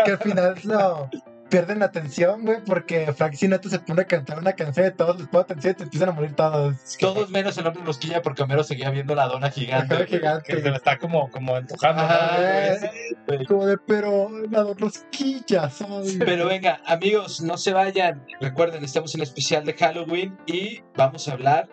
que 0.05 0.11
al 0.11 0.19
final 0.19 0.55
lo 0.65 1.11
pierden 1.49 1.79
la 1.79 1.87
atención, 1.87 2.45
güey, 2.45 2.59
porque 2.65 3.13
Frank 3.13 3.35
Sinatra 3.35 3.71
se 3.71 3.79
pone 3.79 4.03
a 4.03 4.07
cantar 4.07 4.39
una 4.39 4.53
canción 4.53 4.87
y 4.87 4.91
todos 4.91 5.19
les 5.19 5.29
ponen 5.29 5.45
atención 5.45 5.73
y 5.73 5.77
te 5.77 5.85
empiezan 5.85 6.09
a 6.09 6.13
morir 6.13 6.35
todos. 6.35 6.77
Todos 6.99 7.31
menos 7.31 7.57
el 7.59 7.67
hombre 7.67 7.83
rosquilla 7.85 8.23
porque 8.23 8.43
Homero 8.43 8.65
seguía 8.65 8.91
viendo 8.91 9.15
la 9.15 9.27
dona 9.27 9.51
gigante. 9.51 9.95
Ajá, 9.95 10.05
güey. 10.05 10.19
gigante. 10.19 10.55
Que 10.55 10.63
se 10.63 10.69
lo 10.69 10.77
está 10.77 10.99
como, 10.99 11.31
como 11.31 11.57
antojando. 11.57 12.03
Eh. 12.39 13.45
Como 13.47 13.67
de, 13.67 13.79
pero 13.79 14.31
la 14.51 14.65
rosquilla, 14.79 15.71
¿sabes? 15.71 16.17
Pero 16.27 16.47
venga, 16.47 16.81
amigos, 16.87 17.41
no 17.41 17.57
se 17.57 17.73
vayan. 17.73 18.25
Recuerden, 18.41 18.85
estamos 18.85 19.15
en 19.15 19.21
el 19.21 19.27
especial 19.27 19.65
de 19.65 19.75
Halloween 19.75 20.37
y 20.47 20.83
vamos 20.97 21.29
a 21.29 21.33
hablar. 21.33 21.69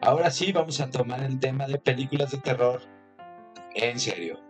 Ahora 0.00 0.30
sí, 0.30 0.52
vamos 0.52 0.80
a 0.80 0.88
tomar 0.90 1.22
el 1.22 1.38
tema 1.38 1.66
de 1.66 1.78
películas 1.78 2.30
de 2.30 2.38
terror 2.38 2.80
en 3.74 4.00
serio. 4.00 4.49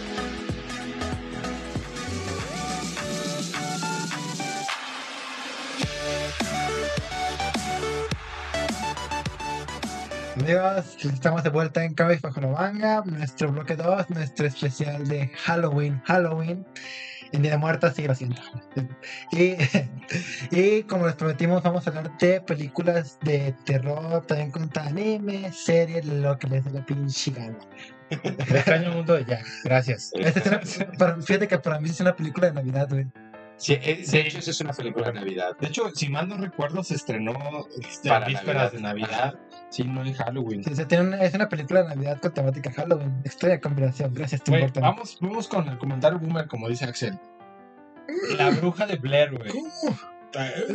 Amigos, 10.41 10.97
estamos 11.05 11.43
de 11.43 11.49
vuelta 11.51 11.83
en 11.83 11.93
Cabeza 11.93 12.27
Bajo 12.29 12.41
la 12.41 12.47
Manga, 12.47 13.03
nuestro 13.05 13.51
bloque 13.51 13.75
2, 13.75 14.09
nuestro 14.09 14.47
especial 14.47 15.07
de 15.07 15.27
Halloween, 15.43 16.01
Halloween, 16.05 16.65
en 17.31 17.41
Día 17.43 17.51
de 17.51 17.57
Muertos, 17.57 17.93
sí, 17.95 18.07
lo 18.07 18.15
siento. 18.15 18.41
Y, 19.31 19.55
y 20.51 20.83
como 20.83 21.05
les 21.05 21.15
prometimos, 21.15 21.61
vamos 21.61 21.85
a 21.85 21.91
hablar 21.91 22.17
de 22.17 22.41
películas 22.41 23.19
de 23.21 23.53
terror, 23.65 24.25
también 24.25 24.49
con 24.51 24.69
anime, 24.79 25.51
series, 25.53 26.05
lo 26.05 26.37
que 26.39 26.47
les 26.47 26.65
dé 26.65 26.71
la 26.71 26.85
pinche 26.85 27.31
gana. 27.31 27.57
El 28.09 28.33
extraño 28.55 28.91
mundo 28.93 29.13
de 29.13 29.25
Jack. 29.25 29.45
Gracias. 29.63 30.11
Esta 30.15 30.55
es 30.57 30.77
una- 30.79 30.91
para- 30.97 31.21
fíjate 31.21 31.47
que 31.47 31.59
para 31.59 31.79
mí 31.79 31.89
es 31.89 31.99
una 32.01 32.15
película 32.15 32.47
de 32.47 32.53
Navidad, 32.53 32.87
güey. 32.89 33.05
Sí, 33.61 33.73
eh, 33.73 34.03
de 34.09 34.19
hecho, 34.21 34.39
esa 34.39 34.49
es 34.49 34.59
una 34.61 34.73
película 34.73 35.07
de 35.07 35.13
Navidad. 35.13 35.55
De 35.59 35.67
hecho, 35.67 35.91
si 35.93 36.09
mal 36.09 36.27
no 36.27 36.35
recuerdo, 36.37 36.83
se 36.83 36.95
estrenó 36.95 37.33
este, 37.79 38.09
Para 38.09 38.25
vísperas 38.25 38.55
Navidad. 38.55 38.71
de 38.71 38.81
Navidad. 38.81 39.39
Sí, 39.69 39.83
no 39.83 40.03
en 40.03 40.13
Halloween. 40.13 40.63
Sí, 40.63 40.71
o 40.73 40.75
sea, 40.75 40.87
tiene 40.87 41.03
una- 41.09 41.21
es 41.21 41.33
una 41.35 41.47
película 41.47 41.83
de 41.83 41.89
Navidad 41.89 42.19
con 42.19 42.33
temática 42.33 42.71
Halloween. 42.71 43.21
Extraña 43.23 43.59
combinación, 43.61 44.13
gracias, 44.15 44.43
Tim 44.43 44.59
Burton. 44.59 44.81
vamos, 44.81 45.17
vamos 45.21 45.47
con 45.47 45.67
el 45.69 45.77
comentario 45.77 46.17
boomer, 46.17 46.47
como 46.47 46.67
dice 46.69 46.85
Axel. 46.85 47.19
La 48.37 48.49
bruja 48.49 48.87
de 48.87 48.95
Blair, 48.95 49.31
güey. 49.37 49.51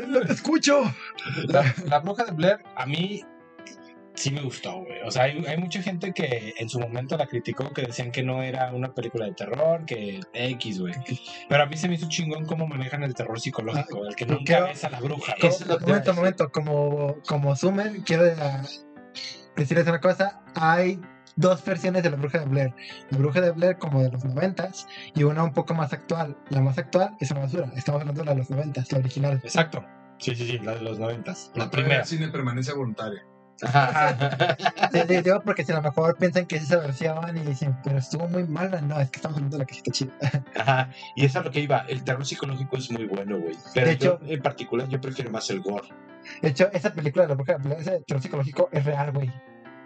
¡Lo 0.07 0.23
escucho! 0.23 0.83
La, 1.49 1.65
la 1.87 1.99
bruja 1.99 2.25
de 2.25 2.33
Blair, 2.33 2.59
a 2.77 2.87
mí 2.87 3.25
sí 4.17 4.31
me 4.31 4.41
gustó, 4.43 4.81
güey. 4.81 5.01
O 5.05 5.11
sea, 5.11 5.25
hay, 5.25 5.45
hay 5.47 5.57
mucha 5.57 5.81
gente 5.83 6.13
que 6.13 6.55
en 6.59 6.69
su 6.69 6.81
momento 6.81 7.17
la 7.17 7.27
criticó, 7.27 7.73
que 7.73 7.83
decían 7.83 8.11
que 8.11 8.23
no 8.23 8.43
era 8.43 8.73
una 8.73 8.93
película 8.95 9.27
de 9.27 9.33
terror, 9.35 9.85
que 9.87 10.21
X, 10.33 10.81
güey. 10.81 10.95
Pero 11.49 11.63
a 11.63 11.67
mí 11.67 11.77
se 11.77 11.89
me 11.89 11.95
hizo 11.95 12.09
chingón 12.09 12.45
cómo 12.47 12.67
manejan 12.67 13.03
el 13.05 13.15
terror 13.15 13.39
psicológico, 13.41 14.05
el 14.07 14.17
que 14.17 14.27
nunca 14.27 14.45
quiero- 14.45 14.67
ves 14.67 14.83
a 14.85 14.91
la 14.91 15.01
bruja. 15.01 15.35
¿no? 15.41 15.49
es 15.49 15.67
lo 15.67 15.79
que 15.79 15.87
momento, 15.87 16.15
momento, 16.15 16.51
como, 16.51 17.17
como 17.27 17.55
Sumer, 17.57 17.93
quiero 18.05 18.25
decirles 19.57 19.87
una 19.87 20.01
cosa. 20.01 20.41
Hay 20.55 21.01
dos 21.37 21.65
versiones 21.65 22.03
de 22.03 22.11
la 22.11 22.17
bruja 22.17 22.39
de 22.39 22.47
Blair. 22.47 22.75
La 23.11 23.19
bruja 23.19 23.41
de 23.41 23.51
Blair 23.53 23.77
como 23.79 24.03
de 24.03 24.11
los 24.11 24.25
noventas 24.25 24.87
y 25.15 25.23
una 25.25 25.43
un 25.45 25.53
poco 25.53 25.75
más 25.75 25.93
actual. 25.93 26.37
La 26.51 26.61
más 26.61 26.79
actual 26.79 27.17
es 27.21 27.31
una 27.31 27.41
basura. 27.41 27.71
Estamos 27.77 28.01
hablando 28.01 28.23
de 28.23 28.27
la 28.27 28.33
de 28.33 28.39
los 28.39 28.51
noventas, 28.51 28.91
la 28.93 28.99
original. 28.99 29.41
Exacto. 29.43 29.85
Sí, 30.19 30.35
sí, 30.35 30.47
sí, 30.47 30.59
la 30.59 30.75
de 30.75 30.81
los 30.81 30.99
noventas. 30.99 31.51
La 31.55 31.65
La 31.65 31.71
primera. 31.71 31.89
primera 32.03 32.05
cine 32.07 32.29
permanencia 32.29 32.75
voluntaria. 32.75 33.23
Sí, 33.59 34.99
sí, 35.09 35.23
digo 35.23 35.41
porque 35.45 35.65
si 35.65 35.73
a 35.73 35.77
lo 35.77 35.83
mejor 35.83 36.17
piensan 36.17 36.47
que 36.47 36.57
es 36.57 36.65
esa 36.65 36.79
versión 36.79 37.37
y 37.37 37.41
dicen, 37.41 37.77
pero 37.83 37.99
estuvo 37.99 38.29
muy 38.29 38.45
mala. 38.45 38.81
No, 38.81 39.01
es 39.01 39.11
que 39.11 39.17
estamos 39.19 39.37
hablando 39.37 39.59
de 39.59 39.65
la 39.65 39.71
está 39.71 39.91
chida. 39.91 40.13
Ajá. 40.57 40.91
Y 41.15 41.25
eso 41.25 41.39
es 41.39 41.45
a 41.45 41.47
lo 41.47 41.51
que 41.51 41.61
iba. 41.61 41.79
El 41.89 42.03
terror 42.05 42.25
psicológico 42.27 42.77
es 42.77 42.91
muy 42.91 43.07
bueno, 43.07 43.39
güey. 43.39 43.57
Pero 43.75 43.87
De 43.87 43.93
hecho- 43.93 44.21
yo, 44.23 44.33
en 44.33 44.43
particular, 44.43 44.89
yo 44.89 45.01
prefiero 45.01 45.31
más 45.31 45.49
el 45.51 45.61
gore. 45.61 45.89
De 46.43 46.49
hecho, 46.49 46.71
esa 46.73 46.93
película 46.93 47.23
de 47.25 47.29
la 47.29 47.35
bruja 47.35 47.57
ese 47.79 48.01
terror 48.07 48.23
psicológico 48.23 48.69
es 48.73 48.85
real, 48.85 49.13
güey. 49.13 49.33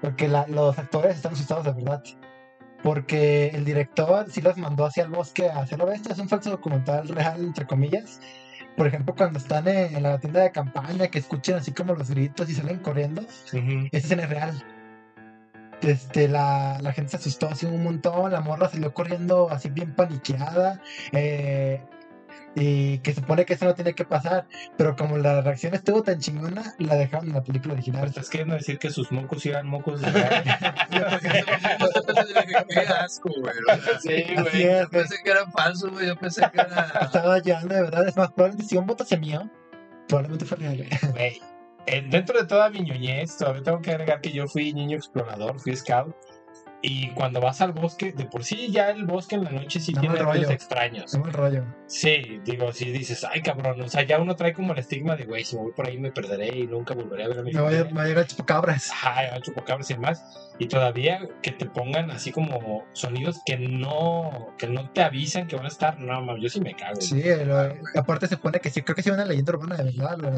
Porque 0.01 0.29
la- 0.29 0.47
los 0.49 0.79
actores 0.79 1.17
están 1.17 1.33
asustados 1.35 1.65
de 1.65 1.73
verdad. 1.73 2.03
Porque 2.83 3.49
el 3.49 3.65
director 3.67 4.27
sí 4.31 4.41
los 4.41 4.57
mandó 4.57 4.87
hacia 4.87 5.05
el 5.05 5.11
bosque 5.11 5.51
a 5.51 5.59
hacerlo 5.61 5.87
bestia. 5.87 6.13
Es 6.13 6.19
un 6.19 6.29
falso 6.29 6.51
documental 6.51 7.09
real, 7.09 7.41
entre 7.45 7.67
comillas. 7.67 8.21
Por 8.81 8.87
ejemplo, 8.87 9.15
cuando 9.15 9.39
están 9.39 9.69
en, 9.69 10.03
la 10.03 10.19
tienda 10.19 10.41
de 10.41 10.53
campaña, 10.53 11.09
que 11.09 11.19
escuchen 11.19 11.57
así 11.57 11.71
como 11.71 11.95
los 11.95 12.09
gritos 12.09 12.49
y 12.49 12.55
salen 12.55 12.79
corriendo. 12.79 13.21
Ujú. 13.21 13.89
Esa 13.93 13.99
escena 13.99 14.23
es 14.23 14.31
real. 14.31 14.65
Este, 15.83 16.29
la, 16.29 16.79
la 16.81 16.91
gente 16.95 17.11
se 17.11 17.19
asustó 17.19 17.51
así 17.51 17.67
un 17.67 17.83
montón. 17.85 18.33
La 18.33 18.41
morra 18.41 18.71
salió 18.71 18.95
corriendo 18.95 19.51
así 19.51 19.69
bien 19.69 19.93
paniqueada. 19.93 20.81
eh, 21.13 21.83
y 22.55 22.99
que 22.99 23.15
supone 23.15 23.45
que 23.45 23.55
eso 23.55 23.65
no 23.65 23.75
tiene 23.75 23.95
que 23.95 24.05
pasar. 24.05 24.47
Pero 24.77 24.97
como 24.97 25.19
la 25.19 25.41
reacción 25.41 25.75
estuvo 25.75 26.03
tan 26.03 26.19
chingona, 26.19 26.75
la 26.79 26.97
dejaron 26.97 27.29
en 27.29 27.35
la 27.35 27.43
película 27.43 27.75
original. 27.75 28.07
¿Estás 28.07 28.29
queriendo 28.29 28.55
decir 28.55 28.79
que 28.79 28.91
sus 28.91 29.11
mocos 29.13 29.45
eran 29.47 29.67
mocos 29.67 30.01
de 30.01 30.11
Qué 32.69 32.81
asco, 32.81 33.31
güey. 33.41 33.55
Sí, 34.01 34.35
güey. 34.35 34.65
Yo 34.65 34.89
pensé 34.91 35.17
que 35.23 35.31
era 35.31 35.51
falso, 35.51 35.91
güey. 35.91 36.07
Yo 36.07 36.17
pensé 36.17 36.43
que 36.53 36.61
era. 36.61 36.93
Estaba 37.03 37.39
llorando 37.39 37.75
de 37.75 37.83
verdad. 37.83 38.09
Es 38.09 38.17
más, 38.17 38.33
probablemente 38.33 38.69
si 38.69 38.77
un 38.77 38.87
voto 38.87 39.05
se 39.05 39.19
mío, 39.19 39.49
probablemente 40.09 40.45
fue 40.45 40.59
real. 40.59 40.77
güey. 40.77 41.13
Güey, 41.13 41.41
eh, 41.87 42.07
dentro 42.09 42.39
de 42.39 42.47
toda 42.47 42.71
mi 42.71 42.81
ñoñez, 42.81 43.37
todavía 43.37 43.63
tengo 43.63 43.81
que 43.81 43.91
agregar 43.91 44.21
que 44.21 44.33
yo 44.33 44.47
fui 44.47 44.73
niño 44.73 44.97
explorador, 44.97 45.59
fui 45.59 45.75
scout. 45.77 46.15
Y 46.83 47.11
cuando 47.11 47.41
vas 47.43 47.61
al 47.61 47.73
bosque, 47.73 48.13
de 48.13 48.25
por 48.25 48.43
sí 48.43 48.71
ya 48.71 48.89
el 48.91 49.05
bosque 49.05 49.35
en 49.35 49.45
la 49.45 49.51
noche 49.51 49.81
sí 49.81 49.93
tiene 49.93 50.09
mal 50.09 50.19
ruidos 50.21 50.45
rollo. 50.45 50.51
extraños. 50.51 51.13
El 51.15 51.31
rollo. 51.33 51.65
Sí, 51.87 52.41
digo, 52.45 52.73
si 52.73 52.91
dices, 52.91 53.23
ay 53.31 53.43
cabrón, 53.43 53.81
o 53.83 53.89
sea, 53.89 54.03
ya 54.03 54.19
uno 54.19 54.35
trae 54.35 54.55
como 54.55 54.73
el 54.73 54.79
estigma 54.79 55.15
de, 55.15 55.25
güey, 55.27 55.45
si 55.45 55.57
me 55.57 55.63
voy 55.63 55.73
por 55.73 55.87
ahí 55.87 55.99
me 55.99 56.11
perderé 56.11 56.57
y 56.57 56.67
nunca 56.67 56.95
volveré 56.95 57.25
a 57.25 57.29
ver 57.29 57.39
a 57.41 57.43
mi 57.43 57.53
Me 57.53 57.61
voy, 57.61 57.75
a- 57.75 57.79
familia". 57.79 57.85
me 57.85 57.93
voy 57.93 58.03
a 58.05 58.07
llegar 58.09 58.27
chupacabras. 58.27 58.91
Ajá, 58.91 59.35
a 59.35 59.41
chupacabras 59.43 59.91
y 59.91 59.95
demás. 59.95 60.25
Y 60.59 60.69
todavía 60.69 61.21
que 61.43 61.53
te 61.53 61.67
pongan 61.67 62.11
así 62.11 62.33
como 62.33 62.85
sonidos 62.93 63.43
que 63.45 63.59
no, 63.59 64.55
que 64.59 64.67
no 64.67 64.91
te 64.91 65.03
avisan 65.03 65.47
que 65.49 65.57
van 65.57 65.67
a 65.67 65.69
estar, 65.69 65.99
no, 65.99 66.21
mames, 66.23 66.43
yo 66.43 66.49
sí 66.49 66.61
me 66.63 66.75
cago. 66.75 67.01
Sí, 67.01 67.23
lo- 67.45 67.75
aparte 68.01 68.27
se 68.27 68.39
pone 68.39 68.59
que 68.61 68.71
sí, 68.71 68.81
creo 68.83 68.97
que 68.97 69.03
sí 69.03 69.11
una 69.11 69.27
leyenda 69.27 69.53
urbana 69.53 69.77
de 69.77 69.85
verdad, 69.85 70.17
la 70.19 70.31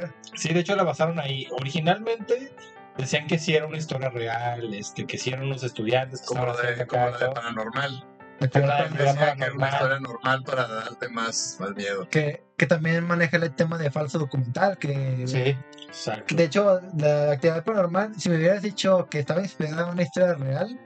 de. 0.00 0.08
Sí, 0.34 0.52
de 0.52 0.60
hecho 0.60 0.76
la 0.76 0.82
basaron 0.84 1.18
ahí. 1.20 1.46
Originalmente 1.58 2.52
decían 2.98 3.26
que 3.26 3.38
sí 3.38 3.54
era 3.54 3.66
una 3.66 3.76
historia 3.78 4.08
real, 4.10 4.72
este, 4.74 5.06
que 5.06 5.18
sí 5.18 5.30
eran 5.30 5.44
unos 5.44 5.62
estudiantes 5.62 6.20
que 6.20 6.26
Como 6.26 6.46
de, 6.56 6.86
como 6.86 7.10
de 7.18 7.28
paranormal. 7.30 8.06
De- 8.40 8.48
Decía 8.48 9.34
que 9.34 9.44
era 9.44 9.54
una 9.54 9.68
historia 9.70 9.98
normal 10.00 10.42
para 10.44 10.66
darte 10.68 11.08
más, 11.08 11.56
más 11.58 11.70
miedo. 11.74 12.06
que, 12.10 12.42
que 12.58 12.66
también 12.66 13.06
maneja 13.06 13.38
el 13.38 13.54
tema 13.54 13.78
de 13.78 13.90
falso 13.90 14.18
documental, 14.18 14.76
que, 14.78 15.26
Sí. 15.26 15.56
Exacto. 15.86 16.34
de 16.34 16.44
hecho 16.44 16.80
la 16.98 17.32
actividad 17.32 17.64
paranormal, 17.64 18.14
si 18.20 18.28
me 18.28 18.36
hubieras 18.36 18.60
dicho 18.62 19.08
que 19.10 19.20
estaba 19.20 19.40
inspirada 19.40 19.84
en 19.84 19.88
una 19.88 20.02
historia 20.02 20.34
real, 20.34 20.78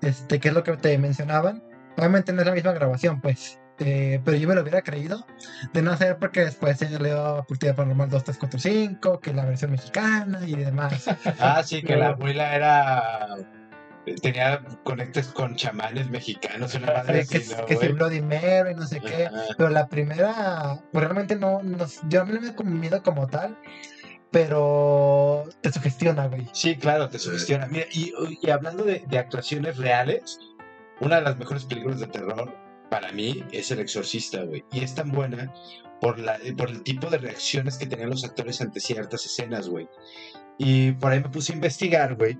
este, 0.00 0.40
que 0.40 0.48
es 0.48 0.54
lo 0.54 0.62
que 0.64 0.76
te 0.78 0.96
mencionaban, 0.96 1.62
obviamente 1.98 2.32
no 2.32 2.40
es 2.40 2.46
la 2.46 2.54
misma 2.54 2.72
grabación, 2.72 3.20
pues. 3.20 3.60
Eh, 3.80 4.20
pero 4.24 4.36
yo 4.36 4.48
me 4.48 4.54
lo 4.54 4.62
hubiera 4.62 4.82
creído 4.82 5.24
de 5.72 5.82
no 5.82 5.96
ser 5.96 6.18
porque 6.18 6.40
después 6.40 6.78
se 6.78 6.90
leo 6.98 7.38
Actividad 7.38 7.76
Paranormal 7.76 8.10
2, 8.10 8.24
3, 8.24 8.38
4, 8.38 8.60
5, 8.60 9.20
que 9.20 9.32
la 9.32 9.44
versión 9.44 9.70
mexicana 9.70 10.40
y 10.46 10.54
demás. 10.54 11.06
Ah, 11.38 11.62
sí, 11.62 11.82
que 11.82 11.96
la 11.96 12.08
abuela 12.08 12.54
era 12.54 13.36
tenía 14.22 14.62
conectes 14.84 15.28
con 15.28 15.54
chamanes 15.56 16.08
mexicanos, 16.10 16.74
una 16.74 16.92
madre 16.92 17.26
que, 17.26 17.38
así, 17.38 17.54
¿no, 17.54 17.66
que 17.66 17.76
si? 17.76 17.88
Bloody 17.88 18.22
Mary, 18.22 18.74
no 18.74 18.86
sé 18.86 19.00
qué. 19.00 19.26
Ajá. 19.26 19.42
Pero 19.56 19.68
la 19.68 19.88
primera, 19.88 20.80
pues 20.92 21.04
realmente 21.04 21.36
no, 21.36 21.62
no 21.62 21.86
yo 22.08 22.24
no 22.24 22.40
me 22.40 22.54
como 22.54 22.70
miedo 22.70 23.02
como 23.02 23.26
tal, 23.26 23.56
pero 24.30 25.44
te 25.60 25.70
sugestiona, 25.72 26.26
güey. 26.26 26.48
Sí, 26.52 26.76
claro, 26.76 27.08
te 27.08 27.18
sugestiona. 27.18 27.66
Mira, 27.66 27.86
y, 27.92 28.12
y 28.40 28.50
hablando 28.50 28.84
de, 28.84 29.04
de 29.06 29.18
actuaciones 29.18 29.76
reales, 29.76 30.38
una 31.00 31.16
de 31.16 31.22
las 31.22 31.38
mejores 31.38 31.64
películas 31.64 32.00
de 32.00 32.06
terror 32.06 32.67
para 32.90 33.12
mí 33.12 33.44
es 33.52 33.70
El 33.70 33.80
Exorcista, 33.80 34.42
güey. 34.42 34.64
Y 34.72 34.82
es 34.82 34.94
tan 34.94 35.10
buena 35.10 35.52
por, 36.00 36.18
la, 36.18 36.38
por 36.56 36.70
el 36.70 36.82
tipo 36.82 37.10
de 37.10 37.18
reacciones 37.18 37.76
que 37.76 37.86
tenían 37.86 38.10
los 38.10 38.24
actores 38.24 38.60
ante 38.60 38.80
ciertas 38.80 39.24
escenas, 39.26 39.68
güey. 39.68 39.88
Y 40.58 40.92
por 40.92 41.12
ahí 41.12 41.20
me 41.20 41.28
puse 41.28 41.52
a 41.52 41.56
investigar, 41.56 42.16
güey. 42.16 42.38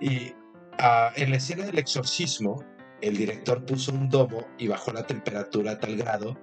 Y 0.00 0.32
ah, 0.78 1.12
en 1.16 1.30
la 1.30 1.36
escena 1.36 1.64
del 1.64 1.78
exorcismo, 1.78 2.64
el 3.00 3.16
director 3.16 3.64
puso 3.64 3.92
un 3.92 4.08
domo 4.08 4.46
y 4.58 4.68
bajó 4.68 4.92
la 4.92 5.06
temperatura 5.06 5.72
a 5.72 5.78
tal 5.78 5.96
grado 5.96 6.38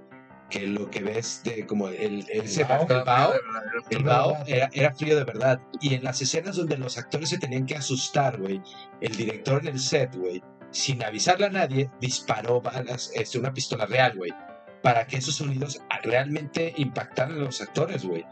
que 0.49 0.65
lo 0.65 0.89
que 0.89 1.01
ves 1.03 1.41
de 1.43 1.65
como 1.65 1.89
el, 1.89 2.25
vaho. 2.67 2.87
el 2.89 3.03
vaho, 3.03 3.33
el 3.89 3.97
De 3.97 4.03
vaho 4.03 4.31
verdad. 4.31 4.49
era, 4.49 4.69
era 4.73 4.95
frío 4.95 5.15
de 5.17 5.23
verdad. 5.25 5.59
Y 5.81 5.93
en 5.93 6.03
las 6.03 6.21
escenas 6.21 6.55
donde 6.55 6.77
los 6.77 6.97
actores 6.97 7.29
se 7.29 7.37
tenían 7.37 7.65
que 7.65 7.75
asustar, 7.75 8.39
güey, 8.39 8.61
el 9.01 9.15
director 9.15 9.61
en 9.61 9.73
el 9.73 9.79
set, 9.79 10.15
güey, 10.15 10.41
sin 10.71 11.03
avisarle 11.03 11.47
a 11.47 11.49
nadie, 11.49 11.89
disparó 12.01 12.61
balas, 12.61 13.11
este, 13.15 13.39
una 13.39 13.53
pistola 13.53 13.85
real, 13.85 14.13
güey, 14.15 14.31
para 14.83 15.05
que 15.07 15.17
esos 15.17 15.35
sonidos 15.35 15.81
realmente 16.03 16.73
impactaran 16.77 17.33
a 17.33 17.43
los 17.43 17.61
actores, 17.61 18.05
güey. 18.05 18.25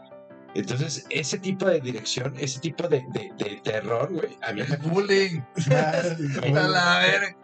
Entonces, 0.54 1.06
ese 1.10 1.38
tipo 1.38 1.66
de 1.66 1.80
dirección, 1.80 2.34
ese 2.38 2.60
tipo 2.60 2.88
de, 2.88 3.04
de- 3.12 3.30
de 3.36 3.60
terror, 3.62 4.10
güey, 4.12 4.38
a 4.42 4.52
mí 4.52 4.62
me 4.68 4.76
bullying. 4.76 5.40
A 5.70 6.60
la 6.68 6.98
verga. 7.00 7.36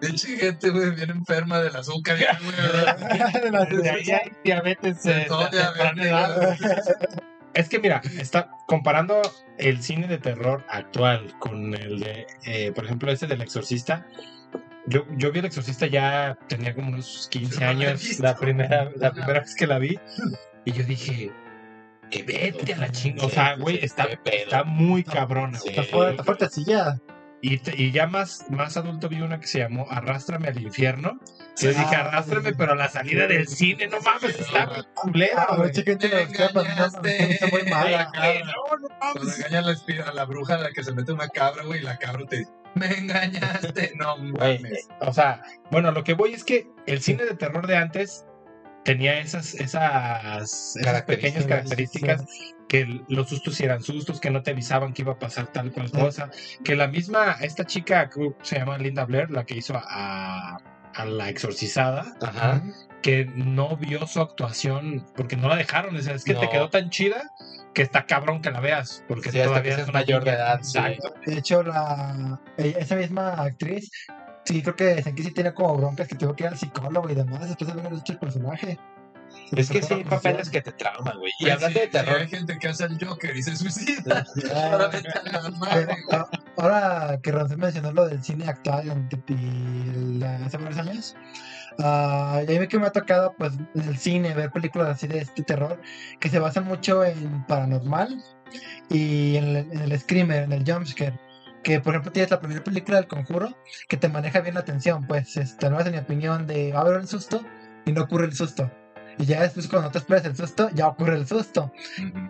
Pinche 0.00 0.36
gente, 0.36 0.68
güey, 0.70 0.90
bien 0.90 1.10
enferma 1.10 1.58
del 1.60 1.74
azúcar, 1.74 2.18
ya, 2.18 2.38
güey. 2.42 4.04
Ya 4.04 4.16
hay 4.16 4.32
diabetes 4.44 5.02
De 5.04 5.22
eh, 5.22 5.24
todo 5.26 5.48
de 5.48 6.02
diabetes. 6.02 6.94
Es 7.54 7.68
que 7.70 7.78
mira, 7.78 8.02
está 8.18 8.50
comparando 8.66 9.22
el 9.56 9.82
cine 9.82 10.06
de 10.06 10.18
terror 10.18 10.62
actual 10.68 11.32
con 11.38 11.72
el 11.74 12.00
de, 12.00 12.26
eh, 12.44 12.72
por 12.72 12.84
ejemplo, 12.84 13.10
ese 13.10 13.26
del 13.26 13.40
Exorcista. 13.40 14.06
Yo, 14.88 15.04
yo 15.16 15.32
vi 15.32 15.40
el 15.40 15.46
Exorcista 15.46 15.86
ya 15.86 16.38
tenía 16.48 16.74
como 16.74 16.88
unos 16.88 17.28
15 17.30 17.54
Yo 17.54 17.60
no 17.60 17.66
la 17.66 17.72
he 17.72 17.86
años 17.88 18.18
la 18.20 18.36
primera, 18.36 18.90
la 18.96 19.12
primera 19.12 19.40
vez 19.40 19.54
que 19.54 19.66
la 19.66 19.78
vi 19.78 19.98
y 20.64 20.72
yo 20.72 20.84
dije, 20.84 21.32
que 22.10 22.22
vete 22.22 22.74
a 22.74 22.78
la 22.78 22.90
chinga. 22.90 23.24
O 23.24 23.30
sea, 23.30 23.56
güey, 23.56 23.78
está, 23.84 24.06
está 24.24 24.62
muy 24.64 25.02
cabrona. 25.04 25.58
Está 25.64 25.82
fuerte, 25.82 26.10
está 26.12 26.24
fuerte, 26.24 26.48
sí, 26.50 26.64
ya. 26.64 26.98
Y, 27.42 27.58
te- 27.58 27.80
y 27.80 27.92
ya 27.92 28.06
más, 28.06 28.46
más 28.48 28.76
adulto 28.76 29.08
vi 29.08 29.20
una 29.20 29.38
que 29.38 29.46
se 29.46 29.58
llamó 29.58 29.86
Arrástrame 29.90 30.48
al 30.48 30.60
infierno. 30.60 31.20
Yo 31.60 31.68
dije, 31.68 31.84
Ah, 31.94 32.00
arrástrame, 32.06 32.52
pero 32.54 32.72
a 32.72 32.76
la 32.76 32.88
salida 32.88 33.26
del 33.26 33.46
cine, 33.46 33.86
no 33.88 34.00
mames, 34.00 34.38
está 34.40 34.84
culera, 34.94 35.46
Ah, 35.48 35.56
güey. 35.56 35.68
mucha 35.68 35.82
gente 35.82 36.08
lo 36.08 36.16
escapa, 36.18 36.52
no, 36.54 36.60
engañaste. 36.62 37.32
está 37.32 37.46
muy 37.48 37.62
mala. 37.70 38.10
No, 38.14 38.44
no 38.44 38.52
Cuando 38.68 38.88
mames. 39.20 39.38
engañan 39.38 39.66
la, 39.66 39.72
espi- 39.72 40.02
a 40.08 40.12
la 40.12 40.24
bruja 40.24 40.54
a 40.54 40.58
la 40.58 40.70
que 40.72 40.82
se 40.82 40.92
mete 40.92 41.12
una 41.12 41.28
cabra, 41.28 41.62
güey, 41.64 41.80
y 41.80 41.82
la 41.82 41.98
cabra 41.98 42.24
te 42.28 42.46
me 42.80 42.86
engañaste. 42.98 43.92
No 43.96 44.18
mames. 44.18 44.88
o 45.00 45.12
sea, 45.12 45.42
bueno, 45.70 45.90
lo 45.92 46.04
que 46.04 46.14
voy 46.14 46.34
es 46.34 46.44
que 46.44 46.68
el 46.86 47.00
cine 47.00 47.24
de 47.24 47.34
terror 47.34 47.66
de 47.66 47.76
antes 47.76 48.24
tenía 48.84 49.18
esas, 49.18 49.54
esas, 49.54 50.76
esas 50.76 51.02
pequeñas 51.02 51.46
Características, 51.46 52.24
que 52.68 53.00
los 53.08 53.28
sustos 53.28 53.60
eran 53.60 53.82
sustos, 53.82 54.20
que 54.20 54.30
no 54.30 54.42
te 54.42 54.52
avisaban 54.52 54.92
que 54.92 55.02
iba 55.02 55.12
a 55.12 55.18
pasar 55.18 55.52
tal 55.52 55.72
cual 55.72 55.90
cosa, 55.90 56.30
que 56.62 56.76
la 56.76 56.86
misma, 56.86 57.36
esta 57.40 57.64
chica 57.64 58.08
que 58.08 58.32
se 58.42 58.58
llama 58.58 58.78
Linda 58.78 59.04
Blair, 59.04 59.30
la 59.30 59.44
que 59.44 59.56
hizo 59.56 59.74
a, 59.76 60.58
a 60.94 61.04
la 61.04 61.28
exorcizada, 61.28 62.14
Ajá. 62.20 62.62
que 63.02 63.24
no 63.34 63.76
vio 63.76 64.06
su 64.06 64.20
actuación 64.20 65.04
porque 65.16 65.36
no 65.36 65.48
la 65.48 65.56
dejaron, 65.56 65.96
o 65.96 66.00
sea, 66.00 66.14
es 66.14 66.24
que 66.24 66.34
te 66.34 66.48
quedó 66.48 66.70
tan 66.70 66.90
chida 66.90 67.30
que 67.76 67.82
está 67.82 68.06
cabrón 68.06 68.40
que 68.40 68.50
la 68.50 68.60
veas, 68.60 69.04
porque 69.06 69.30
Sí, 69.30 69.38
hasta 69.38 69.50
todavía 69.50 69.76
que 69.76 69.82
es 69.82 69.92
mayor 69.92 70.24
de 70.24 70.30
edad, 70.30 70.60
sí. 70.62 70.78
Exacto. 70.78 71.14
De 71.26 71.34
hecho, 71.36 71.62
la, 71.62 72.40
ella- 72.56 72.78
esa 72.78 72.94
misma 72.96 73.34
actriz, 73.34 73.90
sí, 74.46 74.62
creo 74.62 74.74
que 74.76 75.04
aquí 75.06 75.22
sí 75.22 75.30
tiene 75.30 75.52
como 75.52 75.76
broncas 75.76 76.08
que 76.08 76.14
tuvo 76.14 76.34
que 76.34 76.44
ir 76.44 76.48
al 76.48 76.56
psicólogo 76.58 77.10
y 77.10 77.14
demás 77.14 77.46
después 77.48 77.70
de 77.74 77.78
haber 77.78 77.92
hecho 77.92 78.14
el 78.14 78.18
personaje. 78.18 78.78
Es 79.52 79.68
que 79.68 79.82
sí, 79.82 79.92
hay 79.92 80.04
Pues, 80.04 80.22
papeles 80.22 80.48
que 80.48 80.62
te 80.62 80.72
trauman, 80.72 81.18
güey. 81.18 81.30
Y 81.38 81.44
Güey, 81.44 81.52
hablando 81.52 81.78
sí, 81.78 81.84
de 81.84 81.90
terror, 81.92 82.16
sí, 82.16 82.22
hay 82.22 82.28
gente 82.28 82.58
que 82.58 82.68
hace 82.68 82.84
el 82.84 82.98
Joker 83.06 83.36
y 83.36 83.42
se 83.42 83.56
suicida. 83.56 84.24
Ah, 84.54 84.68
Ahora 84.72 84.88
vete 84.88 85.08
a 85.10 85.22
la 85.22 85.30
Pero, 85.42 85.50
madre, 85.58 85.84
güey. 85.84 85.96
a- 86.12 86.28
ahora 86.56 87.20
que 87.22 87.30
Ronce 87.30 87.56
mencionó 87.58 87.92
lo 87.92 88.06
del 88.08 88.24
cine 88.24 88.46
actual 88.48 88.88
en- 88.88 89.08
y 89.28 90.18
la- 90.18 90.36
hace 90.46 90.56
varios 90.56 90.78
años, 90.78 91.14
ah, 91.78 92.42
y 92.46 92.56
a 92.56 92.60
mí 92.60 92.68
que 92.68 92.78
me 92.78 92.86
ha 92.86 92.92
tocado 92.92 93.34
pues 93.36 93.52
el 93.74 93.96
cine 93.98 94.34
ver 94.34 94.50
películas 94.50 94.88
así 94.88 95.06
de 95.06 95.18
este 95.18 95.42
terror 95.42 95.80
que 96.20 96.28
se 96.28 96.38
basan 96.38 96.64
mucho 96.64 97.04
en 97.04 97.44
paranormal 97.46 98.22
y 98.88 99.36
en 99.36 99.44
el, 99.44 99.56
en 99.56 99.80
el 99.80 99.98
screamer, 99.98 100.44
en 100.44 100.52
el 100.52 100.64
jumpscare. 100.70 101.18
Que 101.62 101.80
por 101.80 101.94
ejemplo 101.94 102.12
tienes 102.12 102.30
la 102.30 102.40
primera 102.40 102.62
película 102.62 102.98
del 102.98 103.08
conjuro 103.08 103.56
que 103.88 103.96
te 103.96 104.08
maneja 104.08 104.40
bien 104.40 104.54
la 104.54 104.60
atención, 104.60 105.06
pues 105.06 105.36
este, 105.36 105.68
no 105.68 105.80
es 105.80 105.86
en 105.86 105.92
mi 105.92 105.98
opinión 105.98 106.46
de 106.46 106.72
va 106.72 106.78
a 106.78 106.82
haber 106.82 107.00
el 107.00 107.08
susto 107.08 107.42
y 107.84 107.92
no 107.92 108.02
ocurre 108.02 108.26
el 108.26 108.34
susto. 108.34 108.70
Y 109.18 109.24
ya 109.24 109.42
después 109.42 109.66
cuando 109.68 109.90
te 109.90 109.98
esperas 109.98 110.24
el 110.26 110.36
susto, 110.36 110.68
ya 110.74 110.88
ocurre 110.88 111.16
el 111.16 111.26
susto 111.26 111.72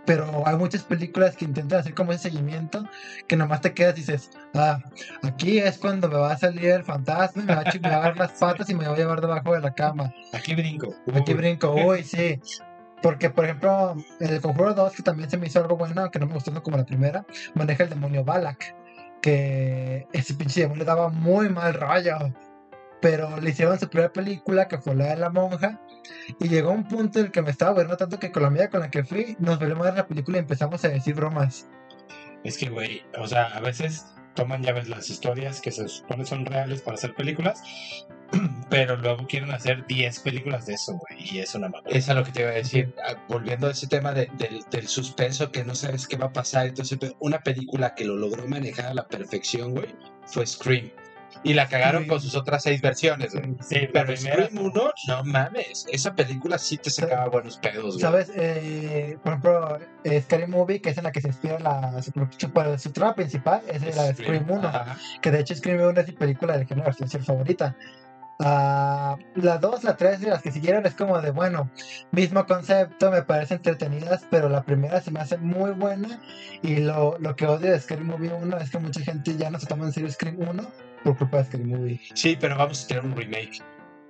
pero 0.04 0.46
hay 0.46 0.56
muchas 0.56 0.84
películas 0.84 1.36
que 1.36 1.44
intentan 1.44 1.80
hacer 1.80 1.94
como 1.94 2.12
ese 2.12 2.30
seguimiento 2.30 2.84
que 3.26 3.36
nomás 3.36 3.60
te 3.60 3.74
quedas 3.74 3.94
y 3.96 4.00
dices, 4.02 4.30
ah, 4.54 4.78
aquí 5.24 5.58
es 5.58 5.78
cuando 5.78 6.08
me 6.08 6.14
va 6.16 6.32
a 6.32 6.38
salir 6.38 6.66
el 6.66 6.84
fantasma, 6.84 7.42
me 7.42 7.54
va 7.56 7.62
a, 7.62 7.64
chi- 7.72 7.80
me 7.80 7.88
va 7.90 7.96
a 7.96 7.98
agarrar 7.98 8.16
las 8.18 8.32
patas 8.32 8.70
y 8.70 8.74
me 8.74 8.86
va 8.86 8.94
a 8.94 8.96
llevar 8.96 9.20
debajo 9.20 9.52
de 9.54 9.60
la 9.60 9.74
cama. 9.74 10.14
Aquí 10.32 10.54
brinco. 10.54 10.94
Aquí 11.12 11.34
brinco, 11.34 11.74
uy, 11.74 12.04
sí. 12.04 12.40
Porque, 13.02 13.30
por 13.30 13.44
ejemplo, 13.46 13.96
en 14.20 14.30
el 14.32 14.40
Conjuro 14.40 14.74
2, 14.74 14.92
que 14.92 15.02
también 15.02 15.28
se 15.28 15.36
me 15.38 15.48
hizo 15.48 15.58
algo 15.58 15.76
bueno, 15.76 16.08
que 16.10 16.18
no 16.20 16.26
me 16.26 16.34
gustó 16.34 16.62
como 16.62 16.76
la 16.76 16.86
primera, 16.86 17.26
maneja 17.54 17.82
el 17.82 17.90
demonio 17.90 18.24
Balak, 18.24 18.74
que 19.20 20.06
ese 20.12 20.34
pinche 20.34 20.60
demonio 20.60 20.84
daba 20.84 21.08
muy 21.08 21.48
mal 21.48 21.74
rollo. 21.74 22.16
Pero 23.00 23.40
le 23.40 23.50
hicieron 23.50 23.78
su 23.78 23.88
primera 23.88 24.12
película, 24.12 24.68
que 24.68 24.78
fue 24.78 24.94
la 24.94 25.06
de 25.06 25.16
la 25.16 25.30
monja, 25.30 25.80
y 26.40 26.48
llegó 26.48 26.70
un 26.70 26.88
punto 26.88 27.18
en 27.18 27.26
el 27.26 27.32
que 27.32 27.42
me 27.42 27.50
estaba 27.50 27.70
aburriendo 27.72 27.96
tanto 27.96 28.18
que 28.18 28.32
con 28.32 28.42
la 28.42 28.48
amiga 28.48 28.70
con 28.70 28.80
la 28.80 28.90
que 28.90 29.04
fui, 29.04 29.36
nos 29.38 29.58
volvimos 29.58 29.86
a 29.86 29.90
ver 29.90 29.98
la 29.98 30.06
película 30.08 30.38
y 30.38 30.40
empezamos 30.40 30.84
a 30.84 30.88
decir 30.88 31.14
bromas. 31.14 31.68
Es 32.44 32.56
que, 32.58 32.68
güey, 32.70 33.02
o 33.18 33.26
sea, 33.26 33.44
a 33.48 33.60
veces 33.60 34.06
toman 34.34 34.62
ya 34.62 34.72
ves 34.72 34.88
las 34.88 35.08
historias 35.08 35.60
que 35.62 35.70
se 35.72 35.88
supone 35.88 36.26
son 36.26 36.44
reales 36.44 36.82
para 36.82 36.96
hacer 36.96 37.14
películas, 37.14 37.62
pero 38.70 38.96
luego 38.96 39.26
quieren 39.26 39.50
hacer 39.50 39.86
10 39.86 40.20
películas 40.20 40.66
de 40.66 40.74
eso, 40.74 40.92
güey, 40.94 41.22
y 41.32 41.38
es 41.40 41.54
una 41.54 41.68
mamada. 41.68 41.88
es 41.90 42.08
a 42.08 42.14
lo 42.14 42.24
que 42.24 42.32
te 42.32 42.42
iba 42.42 42.50
a 42.50 42.54
decir. 42.54 42.94
Volviendo 43.28 43.66
a 43.66 43.70
ese 43.70 43.86
tema 43.86 44.12
de- 44.12 44.30
del, 44.38 44.62
del 44.70 44.88
suspenso 44.88 45.50
que 45.52 45.64
no 45.64 45.74
sabes 45.74 46.06
qué 46.06 46.16
va 46.16 46.26
a 46.26 46.32
pasar. 46.32 46.66
Entonces, 46.66 46.98
una 47.18 47.40
película 47.40 47.94
que 47.94 48.04
lo 48.04 48.16
logró 48.16 48.46
manejar 48.46 48.86
a 48.86 48.94
la 48.94 49.06
perfección, 49.08 49.72
güey, 49.72 49.94
fue 50.26 50.46
Scream. 50.46 50.90
Y 51.46 51.54
la 51.54 51.68
cagaron 51.68 52.02
Sí. 52.02 52.08
con 52.08 52.20
sus 52.20 52.34
otras 52.34 52.64
seis 52.64 52.80
versiones, 52.82 53.32
güey. 53.32 53.54
Sí, 53.60 53.88
Pero 53.92 54.16
Scream 54.16 54.58
1, 54.58 54.90
no 55.06 55.24
mames. 55.24 55.86
Esa 55.92 56.12
película 56.12 56.58
sí 56.58 56.76
te 56.76 56.90
sacaba 56.90 57.28
buenos 57.28 57.56
pedos, 57.58 57.84
güey. 57.94 58.00
¿Sabes? 58.00 58.32
Eh, 58.34 59.16
por 59.22 59.32
ejemplo, 59.34 59.78
eh, 60.02 60.20
Scary 60.22 60.48
Movie, 60.48 60.80
que 60.80 60.90
es 60.90 60.98
en 60.98 61.04
la 61.04 61.12
que 61.12 61.20
se 61.20 61.28
inspira 61.28 61.60
la, 61.60 62.02
su, 62.02 62.10
su, 62.36 62.90
trama 62.92 63.14
principal, 63.14 63.62
es 63.68 63.94
la 63.94 64.02
de 64.04 64.14
Scream 64.14 64.50
1. 64.50 64.66
Ajá. 64.68 64.96
que 65.22 65.30
de 65.30 65.38
hecho 65.38 65.54
Scream 65.54 65.80
1 65.80 66.00
es 66.00 66.06
mi 66.08 66.14
película 66.14 66.58
de 66.58 66.66
género 66.66 66.88
artificial 66.88 67.22
favorita. 67.22 67.76
Ah, 68.40 69.16
la 69.36 69.58
2, 69.58 69.84
la 69.84 69.96
3 69.96 70.22
y 70.22 70.26
las 70.26 70.42
que 70.42 70.50
siguieron 70.50 70.84
es 70.84 70.94
como 70.94 71.20
de, 71.22 71.30
bueno, 71.30 71.70
mismo 72.10 72.44
concepto, 72.44 73.10
me 73.10 73.22
parece 73.22 73.54
entretenidas, 73.54 74.26
pero 74.30 74.48
la 74.48 74.62
primera 74.62 75.00
se 75.00 75.10
me 75.10 75.20
hace 75.20 75.38
muy 75.38 75.70
buena 75.70 76.20
y 76.62 76.78
lo, 76.78 77.16
lo 77.18 77.34
que 77.36 77.46
odio 77.46 77.70
de 77.70 77.80
Scream 77.80 78.04
Movie 78.04 78.32
1 78.34 78.58
es 78.58 78.70
que 78.70 78.78
mucha 78.78 79.00
gente 79.00 79.36
ya 79.36 79.48
no 79.48 79.58
se 79.58 79.66
toma 79.66 79.86
en 79.86 79.92
serio 79.92 80.10
Scream 80.10 80.38
1 80.40 80.66
Movie. 81.64 82.00
Sí, 82.14 82.36
pero 82.40 82.56
vamos 82.56 82.84
a 82.84 82.88
tener 82.88 83.04
un 83.04 83.16
remake. 83.16 83.62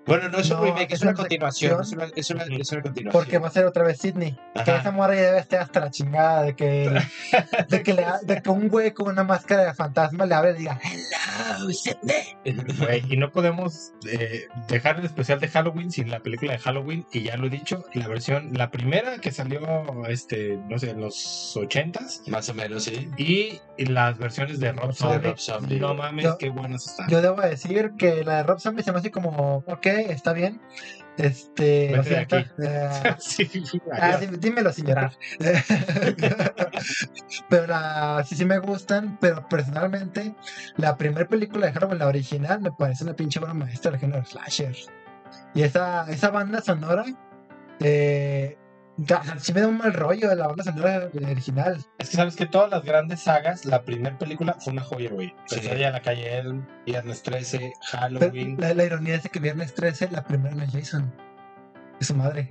Bueno, 0.07 0.29
no 0.29 0.38
es 0.38 0.51
un 0.51 0.59
No, 0.59 0.64
remake, 0.64 0.92
es 0.92 0.99
es 0.99 1.03
una 1.03 1.14
continuación. 1.14 1.81
Es 1.83 1.92
una, 1.92 2.05
es 2.14 2.31
una, 2.31 2.45
es 2.45 2.73
una 2.73 2.83
continuación. 2.83 3.12
Porque 3.12 3.38
va 3.38 3.49
a 3.49 3.51
ser 3.51 3.64
otra 3.66 3.83
vez 3.85 3.99
Sidney. 3.99 4.37
Que 4.64 4.77
esa 4.77 4.90
morra 4.92 5.14
ya 5.14 5.23
debe 5.23 5.38
estar 5.38 5.61
hasta 5.62 5.81
la 5.81 5.90
chingada 5.90 6.42
de 6.42 6.55
que, 6.57 6.90
de 7.69 7.83
que, 7.83 7.92
le 7.95 8.05
ha- 8.05 8.21
de 8.23 8.40
que 8.42 8.51
un 8.51 8.69
güey 8.69 8.92
con 8.92 9.09
una 9.09 9.25
máscara 9.25 9.64
de 9.64 9.75
fantasma 9.75 10.27
le 10.27 10.35
abre 10.35 10.53
y 10.53 10.55
diga, 10.59 10.81
Hello, 10.83 11.71
Sidney. 11.71 12.37
Güey, 12.79 13.05
y 13.12 13.16
no 13.16 13.31
podemos 13.33 13.92
eh, 14.09 14.47
dejar 14.69 14.99
el 14.99 15.05
especial 15.07 15.40
de 15.40 15.49
Halloween 15.49 15.90
sin 15.90 16.11
la 16.11 16.21
película 16.21 16.53
de 16.53 16.59
Halloween, 16.59 17.05
y 17.12 17.23
ya 17.25 17.37
lo 17.37 17.47
he 17.47 17.51
dicho, 17.51 17.85
la 17.95 18.09
versión, 18.09 18.51
la 18.55 18.71
primera 18.71 19.19
que 19.19 19.33
salió, 19.33 20.07
este, 20.09 20.59
no 20.69 20.79
sé, 20.79 20.90
en 20.90 21.01
los 21.01 21.57
ochentas, 21.57 22.23
Más 22.29 22.49
o 22.49 22.55
menos, 22.55 22.85
sí. 22.85 23.11
y 23.16 23.61
las 23.79 24.19
versiones 24.19 24.61
de 24.61 24.73
Rob 24.73 24.92
Zombie. 24.95 25.29
Rob 25.29 25.38
Zombie. 25.38 25.81
No 25.81 25.95
mames, 25.95 26.25
Yo- 26.25 26.38
qué 26.38 26.49
buenas 26.51 26.87
están. 26.87 27.09
Yo 27.09 27.21
debo 27.21 27.40
decir 27.40 27.92
que 27.99 28.25
la 28.25 28.38
de 28.38 28.42
Rob 28.45 28.61
Zombie 28.61 28.83
se 28.83 28.92
me 28.92 28.99
hace 28.99 29.11
como, 29.11 29.64
ok, 29.66 29.87
está 30.04 30.32
bien. 30.32 30.61
Este, 31.16 31.98
de 32.04 32.18
aquí. 32.18 32.37
eh, 32.59 33.14
sí, 33.18 33.48
Ah, 33.90 34.18
dímelo 34.38 34.72
sin 34.72 34.87
llorar. 34.87 35.12
pero 37.48 37.66
la, 37.66 38.24
sí, 38.26 38.37
sí 38.37 38.44
me 38.44 38.59
gustan, 38.59 39.16
pero 39.20 39.48
personalmente 39.48 40.35
la 40.76 40.96
primera 40.96 41.26
película 41.26 41.66
de 41.66 41.72
Halloween, 41.72 41.98
la 41.98 42.09
original, 42.09 42.61
me 42.61 42.72
parece 42.72 43.04
una 43.04 43.14
pinche 43.14 43.38
obra 43.38 43.54
maestra 43.54 43.92
del 43.92 44.00
género 44.00 44.24
slasher. 44.24 44.76
Y 45.54 45.62
esa, 45.62 46.11
esa 46.11 46.30
banda 46.30 46.61
sonora, 46.61 47.04
eh, 47.80 48.56
sí 49.40 49.52
me 49.52 49.61
da 49.61 49.68
un 49.68 49.78
mal 49.78 49.92
rollo 49.92 50.28
de 50.30 50.37
la 50.37 50.46
banda 50.48 50.64
sonora 50.64 51.09
original. 51.14 51.85
Es 51.98 52.11
que 52.11 52.16
sabes 52.16 52.37
que 52.37 52.46
todas 52.46 52.70
las 52.70 52.82
grandes 52.82 53.20
sagas, 53.20 53.64
la 53.64 53.82
primera 53.82 54.16
película 54.16 54.54
fue 54.59 54.72
una 54.72 54.82
joya, 54.82 55.11
güey. 55.11 55.35
Sí. 55.46 55.56
Pesadilla 55.61 55.88
en 55.88 55.92
la 55.92 56.02
calle 56.02 56.38
Elm, 56.38 56.66
Viernes 56.87 57.22
13, 57.22 57.59
Pero 57.59 57.72
Halloween. 57.82 58.56
la, 58.59 58.74
la 58.74 58.85
ironía 58.85 59.16
es 59.16 59.22
de 59.24 59.28
que 59.28 59.38
Viernes 59.40 59.74
13, 59.74 60.11
la 60.11 60.24
primera 60.24 60.54
no 60.54 60.62
es 60.62 60.72
Jason. 60.72 61.12
Es 62.00 62.06
su 62.09 62.14
madre. 62.14 62.48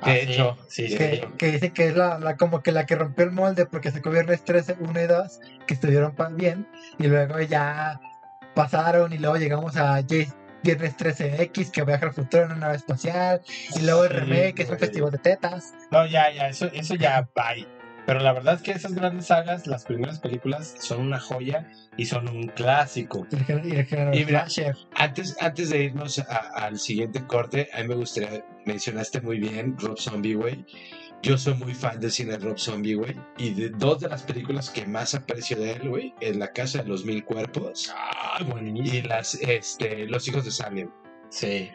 Ah, 0.00 0.12
De 0.12 0.20
sí, 0.26 0.32
hecho, 0.32 0.56
sí, 0.68 0.88
sí. 0.88 0.96
que, 0.96 1.14
hecho. 1.14 1.36
que 1.36 1.46
dice 1.52 1.72
que 1.72 1.88
es 1.88 1.96
la, 1.96 2.18
la- 2.20 2.36
como 2.36 2.62
que 2.62 2.70
la 2.70 2.86
que 2.86 2.94
rompió 2.94 3.24
el 3.24 3.32
molde 3.32 3.66
porque 3.66 3.90
sacó 3.90 4.10
Viernes 4.10 4.44
13, 4.44 4.76
1 4.78 5.00
y 5.00 5.06
2, 5.06 5.40
que 5.66 5.74
estuvieron 5.74 6.14
bien, 6.36 6.68
y 6.98 7.08
luego 7.08 7.40
ya 7.40 8.00
pasaron 8.54 9.12
y 9.12 9.18
luego 9.18 9.36
llegamos 9.38 9.76
a 9.76 9.96
J- 10.02 10.32
Viernes 10.62 10.96
13X, 10.96 11.70
que 11.70 11.84
viaja 11.84 12.06
al 12.06 12.12
futuro 12.12 12.44
en 12.44 12.50
una 12.52 12.60
nave 12.60 12.76
espacial, 12.76 13.40
y 13.76 13.80
luego 13.82 14.04
Sí, 14.04 14.08
remake, 14.10 14.54
que 14.54 14.62
es 14.64 14.70
un 14.70 14.78
festival 14.78 15.10
de 15.12 15.18
tetas. 15.18 15.74
No, 15.90 16.04
ya, 16.06 16.30
ya, 16.32 16.48
eso, 16.48 16.66
eso 16.72 16.94
ya, 16.94 17.28
bye. 17.34 17.66
Pero 18.06 18.20
la 18.20 18.32
verdad 18.32 18.54
es 18.54 18.62
que 18.62 18.72
esas 18.72 18.94
grandes 18.94 19.26
sagas, 19.26 19.66
las 19.66 19.84
primeras 19.84 20.18
películas, 20.18 20.74
son 20.80 21.00
una 21.00 21.20
joya 21.20 21.70
y 21.98 22.06
son 22.06 22.26
un 22.28 22.46
clásico. 22.48 23.26
Y 23.30 23.36
el 23.36 23.44
género, 23.44 23.68
y 23.68 23.72
el 23.76 23.84
género 23.84 24.14
Y 24.16 24.24
mira. 24.24 24.46
Antes, 24.94 25.36
antes 25.40 25.68
de 25.68 25.82
irnos 25.84 26.18
a- 26.20 26.24
al 26.54 26.78
siguiente 26.78 27.26
corte, 27.26 27.68
a 27.74 27.82
mí 27.82 27.88
me 27.88 27.96
gustaría, 27.96 28.42
mencionaste 28.64 29.20
muy 29.20 29.38
bien 29.38 29.76
Rob 29.78 29.98
Zombie, 29.98 30.34
güey. 30.34 30.64
Yo 31.22 31.36
soy 31.36 31.54
muy 31.54 31.74
fan 31.74 31.98
del 31.98 32.12
cine 32.12 32.32
de 32.32 32.38
Rob 32.38 32.58
Zombie, 32.58 32.94
güey. 32.94 33.16
Y 33.38 33.50
de 33.50 33.70
dos 33.70 34.00
de 34.00 34.08
las 34.08 34.22
películas 34.22 34.70
que 34.70 34.86
más 34.86 35.14
aprecio 35.14 35.58
de 35.58 35.72
él, 35.72 35.88
güey, 35.88 36.14
es 36.20 36.36
La 36.36 36.52
Casa 36.52 36.82
de 36.82 36.88
los 36.88 37.04
Mil 37.04 37.24
Cuerpos 37.24 37.92
Ah, 37.94 38.38
y 38.40 38.44
buenísimo. 38.44 39.08
las, 39.08 39.34
este, 39.34 40.06
Los 40.06 40.28
Hijos 40.28 40.44
de 40.44 40.50
Salem. 40.52 40.90
Sí, 41.30 41.70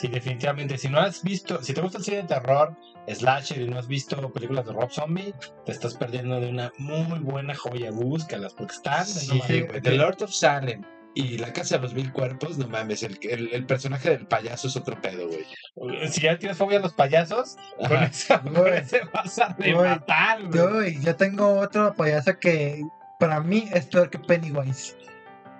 sí, 0.00 0.08
definitivamente. 0.08 0.78
Si 0.78 0.88
no 0.88 0.98
has 0.98 1.22
visto, 1.22 1.62
si 1.62 1.72
te 1.74 1.80
gusta 1.80 1.98
el 1.98 2.04
cine 2.04 2.16
de 2.18 2.22
terror, 2.24 2.76
slasher 3.06 3.60
y 3.60 3.68
no 3.68 3.78
has 3.78 3.86
visto 3.86 4.32
películas 4.32 4.66
de 4.66 4.72
Rob 4.72 4.90
Zombie, 4.90 5.32
te 5.64 5.70
estás 5.72 5.94
perdiendo 5.94 6.40
de 6.40 6.48
una 6.48 6.72
muy 6.78 7.20
buena 7.20 7.54
joya. 7.54 7.90
Búscalas 7.92 8.54
porque 8.54 8.74
están 8.74 9.06
de 9.06 9.12
no 9.14 9.20
Sí, 9.20 9.38
mames. 9.38 9.68
güey. 9.68 9.80
The 9.82 9.92
Lord 9.92 10.22
of 10.22 10.32
Salem 10.32 10.82
y 11.16 11.38
La 11.38 11.50
Casa 11.50 11.76
de 11.76 11.82
los 11.82 11.94
Mil 11.94 12.12
Cuerpos, 12.12 12.58
no 12.58 12.68
mames, 12.68 13.02
el, 13.02 13.18
el, 13.22 13.48
el 13.50 13.64
personaje 13.64 14.10
del 14.10 14.26
payaso 14.26 14.68
es 14.68 14.76
otro 14.76 15.00
pedo, 15.00 15.26
güey. 15.26 16.10
Si 16.10 16.20
ya 16.20 16.38
tienes 16.38 16.58
fobia 16.58 16.78
a 16.78 16.82
los 16.82 16.92
payasos, 16.92 17.56
con 17.78 17.96
Ajá. 17.96 18.04
esa 18.04 18.40
con 18.42 18.68
ese 18.68 19.00
vas 19.14 19.38
a 19.38 19.54
rematar, 19.54 20.44
güey. 20.44 21.00
Yo 21.00 21.16
tengo 21.16 21.58
otro 21.58 21.94
payaso 21.94 22.38
que 22.38 22.84
para 23.18 23.40
mí 23.40 23.66
es 23.72 23.86
peor 23.86 24.10
que 24.10 24.18
Pennywise. 24.18 24.94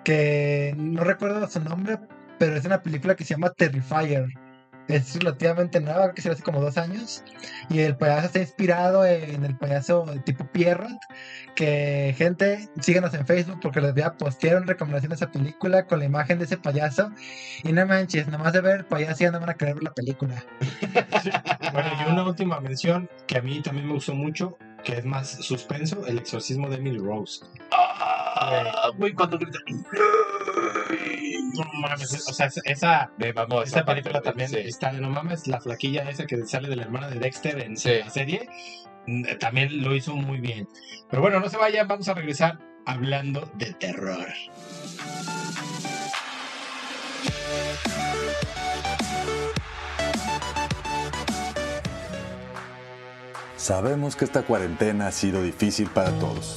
Que 0.05 0.75
no 0.77 1.03
recuerdo 1.03 1.49
su 1.49 1.61
nombre, 1.61 2.01
pero 2.39 2.57
es 2.57 2.67
una 2.67 2.83
película 2.83 3.17
que 3.17 3.25
se 3.25 3.33
llama 3.33 3.49
Terrifier. 3.49 4.29
Es 4.89 5.17
relativamente 5.17 5.81
nueva, 5.81 6.03
creo 6.05 6.15
que 6.15 6.23
se 6.23 6.31
hace 6.31 6.43
como 6.43 6.61
dos 6.61 6.79
años. 6.79 7.25
Y 7.69 7.81
el 7.81 7.97
payaso 7.97 8.27
está 8.27 8.39
inspirado 8.41 9.05
en 9.05 9.45
el 9.45 9.57
payaso 9.57 10.05
de 10.05 10.21
tipo 10.21 10.47
Pierrot. 10.47 10.99
Que 11.55 12.15
gente, 12.17 12.69
síganos 12.81 13.15
en 13.15 13.27
Facebook 13.27 13.61
porque 13.63 13.81
les 13.81 13.95
voy 13.95 14.03
a 14.03 14.15
postear 14.15 14.57
una 14.59 14.67
recomendación 14.67 15.11
de 15.11 15.17
esa 15.17 15.33
película 15.33 15.87
con 15.87 15.99
la 15.99 16.05
imagen 16.05 16.39
de 16.39 16.45
ese 16.45 16.57
payaso. 16.57 17.11
Y 17.65 17.73
no 17.73 17.87
manches, 17.87 18.29
nomás 18.29 18.53
de 18.53 18.61
ver 18.61 18.77
el 18.81 18.85
payaso 18.85 19.25
ya 19.25 19.31
no 19.31 19.41
van 19.41 19.51
a 19.51 19.55
querer 19.55 19.75
ver 19.75 19.85
la 19.85 19.95
película. 19.95 20.45
Bueno, 21.73 21.91
y 21.99 22.11
una 22.11 22.25
última 22.25 22.61
mención 22.61 23.11
que 23.27 23.39
a 23.39 23.43
mí 23.43 23.61
también 23.63 23.89
me 23.89 23.95
gustó 23.95 24.15
mucho, 24.15 24.57
que 24.85 24.99
es 24.99 25.05
más 25.05 25.29
suspenso, 25.29 26.07
El 26.07 26.19
exorcismo 26.19 26.69
de 26.69 26.77
Emily 26.77 26.99
Rose. 26.99 27.45
Ah, 27.73 28.91
güey, 28.97 29.13
cuando 29.13 29.39
grita. 29.39 29.59
No 31.57 31.65
mames, 31.81 32.29
o 32.29 32.33
sea, 32.33 32.51
esa- 32.65 33.11
Me 33.19 33.33
mamó 33.33 33.63
esa 33.63 33.85
película 33.85 34.21
también 34.21 34.49
sí. 34.49 34.57
está 34.59 34.93
de 34.93 35.01
no 35.01 35.09
mames, 35.11 35.47
la 35.47 35.61
flaquilla 35.61 36.09
esa 36.11 36.27
que 36.27 36.45
sale 36.47 36.69
de 36.69 36.77
la 36.77 36.83
hermana 36.83 37.09
de 37.09 37.19
Dexter 37.19 37.59
en 37.61 37.77
Sí. 37.77 37.91
la 38.01 38.11
serie, 38.11 38.49
mm, 39.07 39.25
también 39.39 39.83
lo 39.83 39.95
hizo 39.95 40.15
muy 40.15 40.39
bien. 40.41 40.69
Pero 41.09 41.23
bueno, 41.23 41.41
no 41.41 41.49
se 41.49 41.57
vayan, 41.57 41.89
vamos 41.89 42.09
a 42.09 42.15
regresar 42.15 42.59
hablando 42.85 43.51
de 43.55 43.73
terror. 43.75 44.29
Sabemos 53.57 54.17
que 54.17 54.25
esta 54.25 54.43
cuarentena 54.43 55.09
ha 55.09 55.13
sido 55.13 55.43
difícil 55.43 55.89
para 55.89 56.11
todos. 56.19 56.57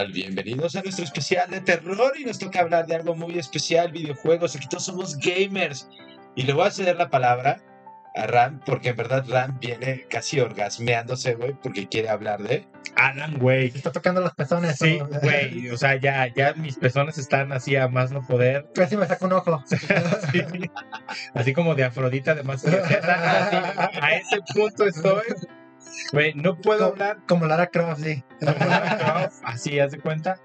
Tal? 0.00 0.12
Bienvenidos 0.12 0.76
a 0.76 0.82
nuestro 0.82 1.04
especial 1.04 1.50
de 1.50 1.60
terror 1.60 2.12
y 2.18 2.24
nos 2.24 2.38
toca 2.38 2.60
hablar 2.60 2.86
de 2.86 2.94
algo 2.94 3.14
muy 3.14 3.38
especial, 3.38 3.92
videojuegos. 3.92 4.56
Aquí 4.56 4.66
todos 4.66 4.84
somos 4.84 5.18
gamers. 5.18 5.88
Y 6.34 6.44
le 6.44 6.54
voy 6.54 6.66
a 6.66 6.70
ceder 6.70 6.96
la 6.96 7.10
palabra 7.10 7.60
a 8.16 8.26
Ram, 8.26 8.60
porque 8.64 8.90
en 8.90 8.96
verdad 8.96 9.26
Ram 9.28 9.58
viene 9.60 10.06
casi 10.08 10.40
orgasmeándose, 10.40 11.34
güey, 11.34 11.52
porque 11.62 11.86
quiere 11.86 12.08
hablar 12.08 12.42
de... 12.42 12.66
Alan. 12.96 13.38
Se 13.40 13.66
está 13.66 13.92
tocando 13.92 14.22
los 14.22 14.34
pezones. 14.34 14.76
Sí, 14.78 14.98
¿no? 14.98 15.20
güey, 15.20 15.68
o 15.68 15.76
sea, 15.76 15.96
ya, 15.96 16.26
ya 16.34 16.54
mis 16.54 16.76
pezones 16.76 17.18
están 17.18 17.52
así 17.52 17.76
a 17.76 17.88
más 17.88 18.10
no 18.10 18.26
poder. 18.26 18.66
Casi 18.74 18.96
me 18.96 19.06
saca 19.06 19.26
un 19.26 19.34
ojo. 19.34 19.62
Sí. 19.66 19.76
Así 21.34 21.52
como 21.52 21.74
de 21.74 21.84
Afrodita, 21.84 22.34
de 22.34 22.42
más 22.42 22.64
así, 22.64 22.74
a 22.74 24.14
ese 24.14 24.38
punto 24.54 24.86
estoy. 24.86 25.24
Güey, 26.12 26.34
no 26.34 26.56
puedo 26.58 26.86
hablar 26.86 27.18
Como 27.26 27.46
Lara 27.46 27.68
Croft, 27.68 28.02
sí. 28.02 28.22
como 28.40 28.52
Lara 28.58 28.98
Croft, 28.98 29.40
así, 29.44 29.78
haz 29.78 29.92
de 29.92 29.98
cuenta. 29.98 30.40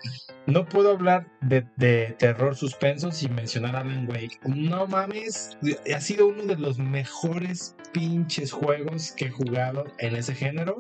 No 0.48 0.66
puedo 0.66 0.92
hablar 0.92 1.28
de, 1.42 1.66
de 1.76 2.16
terror 2.20 2.56
suspenso 2.56 3.12
sin 3.12 3.34
mencionar 3.34 3.76
a 3.76 3.80
Alan 3.80 4.08
Wake. 4.08 4.40
No 4.46 4.86
mames, 4.88 5.58
ha 5.94 6.00
sido 6.00 6.28
uno 6.28 6.44
de 6.44 6.56
los 6.56 6.78
mejores 6.78 7.76
pinches 7.94 8.52
juegos 8.52 9.12
que 9.14 9.26
he 9.26 9.32
jugado 9.32 9.86
en 10.00 10.16
ese 10.16 10.36
género. 10.36 10.78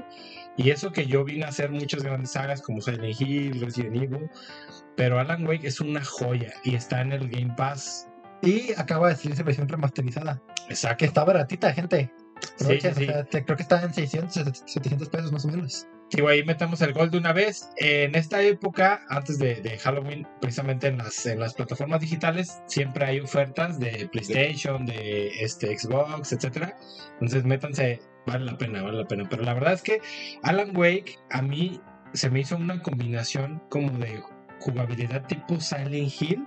Y 0.58 0.70
eso 0.70 0.92
que 0.92 1.06
yo 1.06 1.24
vine 1.24 1.46
a 1.46 1.50
hacer 1.50 1.72
muchas 1.72 2.04
grandes 2.04 2.32
sagas 2.32 2.62
como 2.62 2.82
Silent 2.82 3.20
Hill, 3.20 3.60
Resident 3.60 3.96
Evil. 3.96 4.30
Pero 4.96 5.20
Alan 5.20 5.46
Wake 5.48 5.68
es 5.68 5.82
una 5.82 6.04
joya 6.04 6.54
y 6.64 6.76
está 6.76 7.02
en 7.02 7.12
el 7.12 7.30
Game 7.30 7.54
Pass. 7.58 8.08
Y 8.42 8.72
acaba 8.78 9.10
de 9.10 9.16
salir 9.16 9.36
su 9.36 9.44
versión 9.44 9.68
remasterizada. 9.68 10.42
Exacto. 10.70 10.98
Que 10.98 11.06
está 11.06 11.24
baratita, 11.24 11.74
gente. 11.74 12.12
Aprovechen, 12.56 12.96
sí, 12.96 13.04
sí. 13.06 13.10
o 13.10 13.14
sea, 13.14 13.24
te- 13.26 13.44
creo 13.46 13.58
que 13.58 13.64
está 13.64 13.82
en 13.84 13.94
600, 13.94 14.64
700 14.66 15.10
pesos 15.10 15.32
más 15.32 15.46
o 15.46 15.48
menos. 15.50 15.88
Güey, 16.18 16.40
ahí 16.40 16.46
metamos 16.46 16.82
el 16.82 16.94
gol 16.94 17.10
de 17.10 17.18
una 17.18 17.34
vez. 17.34 17.70
En 17.78 18.14
esta 18.16 18.42
época, 18.42 19.02
antes 19.10 19.40
de, 19.40 19.56
de 19.56 19.78
Halloween, 19.80 20.28
precisamente 20.40 20.88
en 20.88 20.98
las, 21.00 21.26
en 21.26 21.40
las 21.40 21.54
plataformas 21.56 22.00
digitales, 22.02 22.62
siempre 22.68 23.06
hay 23.06 23.20
ofertas 23.20 23.80
de 23.80 24.08
PlayStation, 24.12 24.86
de 24.86 25.30
este 25.40 25.76
Xbox, 25.78 26.32
etcétera. 26.32 26.76
Entonces, 27.14 27.44
métanse, 27.44 28.00
vale 28.28 28.46
la 28.46 28.58
pena, 28.58 28.84
vale 28.84 29.00
la 29.00 29.08
pena. 29.08 29.28
Pero 29.30 29.44
la 29.44 29.54
verdad 29.56 29.74
es 29.74 29.82
que 29.82 30.00
Alan 30.44 30.76
Wake, 30.78 31.18
a 31.32 31.42
mí 31.42 31.82
se 32.14 32.30
me 32.30 32.42
hizo 32.42 32.56
una 32.56 32.82
combinación 32.84 33.62
como 33.70 33.90
de 33.98 34.22
jugabilidad 34.60 35.26
tipo 35.28 35.60
Silent 35.60 36.14
Hill, 36.22 36.46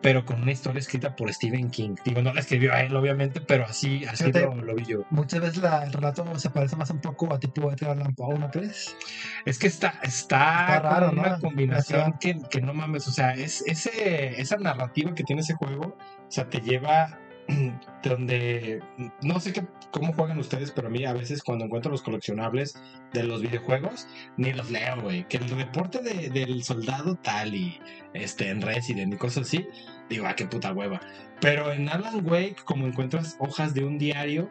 pero 0.00 0.24
con 0.24 0.42
una 0.42 0.52
historia 0.52 0.78
escrita 0.78 1.16
por 1.16 1.32
Stephen 1.32 1.70
King. 1.70 1.96
Digo, 2.04 2.22
no 2.22 2.32
la 2.32 2.40
escribió 2.40 2.72
a 2.72 2.82
él, 2.82 2.94
obviamente, 2.94 3.40
pero 3.40 3.64
así, 3.64 4.04
así 4.04 4.30
lo, 4.32 4.54
lo 4.54 4.74
vi 4.74 4.84
yo. 4.84 5.04
Muchas 5.10 5.40
veces 5.40 5.56
la- 5.58 5.84
el 5.84 5.92
relato 5.92 6.38
se 6.38 6.50
parece 6.50 6.76
más 6.76 6.90
un 6.90 7.00
poco 7.00 7.32
a 7.32 7.40
tipo 7.40 7.70
Edgar 7.72 7.90
Allan 7.92 8.14
Poe, 8.14 8.38
¿no 8.38 8.50
crees? 8.50 8.96
Es 9.44 9.58
que 9.58 9.66
está, 9.66 9.94
está, 10.02 10.80
raro, 10.80 11.10
una 11.10 11.30
¿no? 11.30 11.40
combinación 11.40 12.14
que, 12.20 12.38
que 12.50 12.60
no 12.60 12.74
mames. 12.74 13.08
O 13.08 13.10
sea, 13.12 13.32
es, 13.34 13.62
ese, 13.66 14.40
esa 14.40 14.56
narrativa 14.56 15.14
que 15.14 15.24
tiene 15.24 15.42
ese 15.42 15.54
juego, 15.54 15.96
o 15.96 16.30
sea, 16.30 16.48
te 16.48 16.60
lleva 16.60 17.18
donde 18.02 18.82
no 19.22 19.40
sé 19.40 19.52
qué, 19.52 19.66
cómo 19.90 20.12
juegan 20.12 20.38
ustedes, 20.38 20.70
pero 20.70 20.88
a 20.88 20.90
mí 20.90 21.04
a 21.04 21.12
veces 21.12 21.42
cuando 21.42 21.64
encuentro 21.64 21.90
los 21.90 22.02
coleccionables 22.02 22.80
de 23.12 23.24
los 23.24 23.40
videojuegos, 23.42 24.06
ni 24.36 24.52
los 24.52 24.70
leo, 24.70 25.00
güey. 25.00 25.26
Que 25.28 25.38
el 25.38 25.48
reporte 25.48 26.02
de- 26.02 26.28
del 26.30 26.62
soldado 26.62 27.16
tal 27.16 27.54
y 27.54 27.80
este 28.14 28.50
en 28.50 28.60
Resident 28.62 29.14
y 29.14 29.16
cosas 29.16 29.46
así, 29.46 29.66
digo, 30.08 30.26
ah, 30.26 30.34
qué 30.36 30.46
puta 30.46 30.72
hueva. 30.72 31.00
Pero 31.40 31.72
en 31.72 31.88
Alan 31.88 32.26
Wake, 32.26 32.56
como 32.64 32.86
encuentras 32.86 33.36
hojas 33.40 33.74
de 33.74 33.84
un 33.84 33.98
diario, 33.98 34.50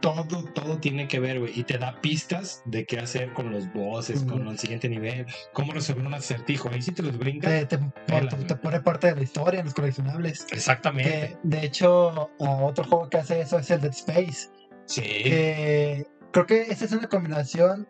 todo, 0.00 0.44
todo 0.54 0.78
tiene 0.78 1.08
que 1.08 1.18
ver, 1.20 1.40
güey. 1.40 1.58
Y 1.58 1.64
te 1.64 1.78
da 1.78 2.00
pistas 2.00 2.62
de 2.66 2.84
qué 2.86 2.98
hacer 2.98 3.32
con 3.32 3.50
los 3.50 3.72
bosses, 3.72 4.24
Mm. 4.24 4.28
con 4.28 4.48
el 4.48 4.58
siguiente 4.58 4.88
nivel, 4.88 5.26
cómo 5.52 5.72
resolver 5.72 6.06
un 6.06 6.14
acertijo. 6.14 6.68
Ahí 6.70 6.82
sí 6.82 6.92
te 6.92 7.02
los 7.02 7.18
brincas. 7.18 7.66
Te, 7.68 7.78
te- 7.78 8.56
pone 8.56 8.80
parte 8.80 9.08
de 9.08 9.16
la 9.16 9.22
historia 9.22 9.60
en 9.60 9.66
los 9.66 9.74
coleccionables. 9.74 10.46
Exactamente. 10.52 11.10
Que, 11.10 11.36
de 11.42 11.64
hecho, 11.66 12.30
otro 12.38 12.84
juego 12.84 13.08
que 13.08 13.18
hace 13.18 13.40
eso 13.40 13.58
es 13.58 13.70
el 13.70 13.80
Dead 13.80 13.92
Space. 13.92 14.48
Sí. 14.86 15.02
que 15.02 16.06
creo 16.32 16.46
que 16.46 16.62
esa 16.62 16.84
es 16.84 16.92
una 16.92 17.08
combinación, 17.08 17.88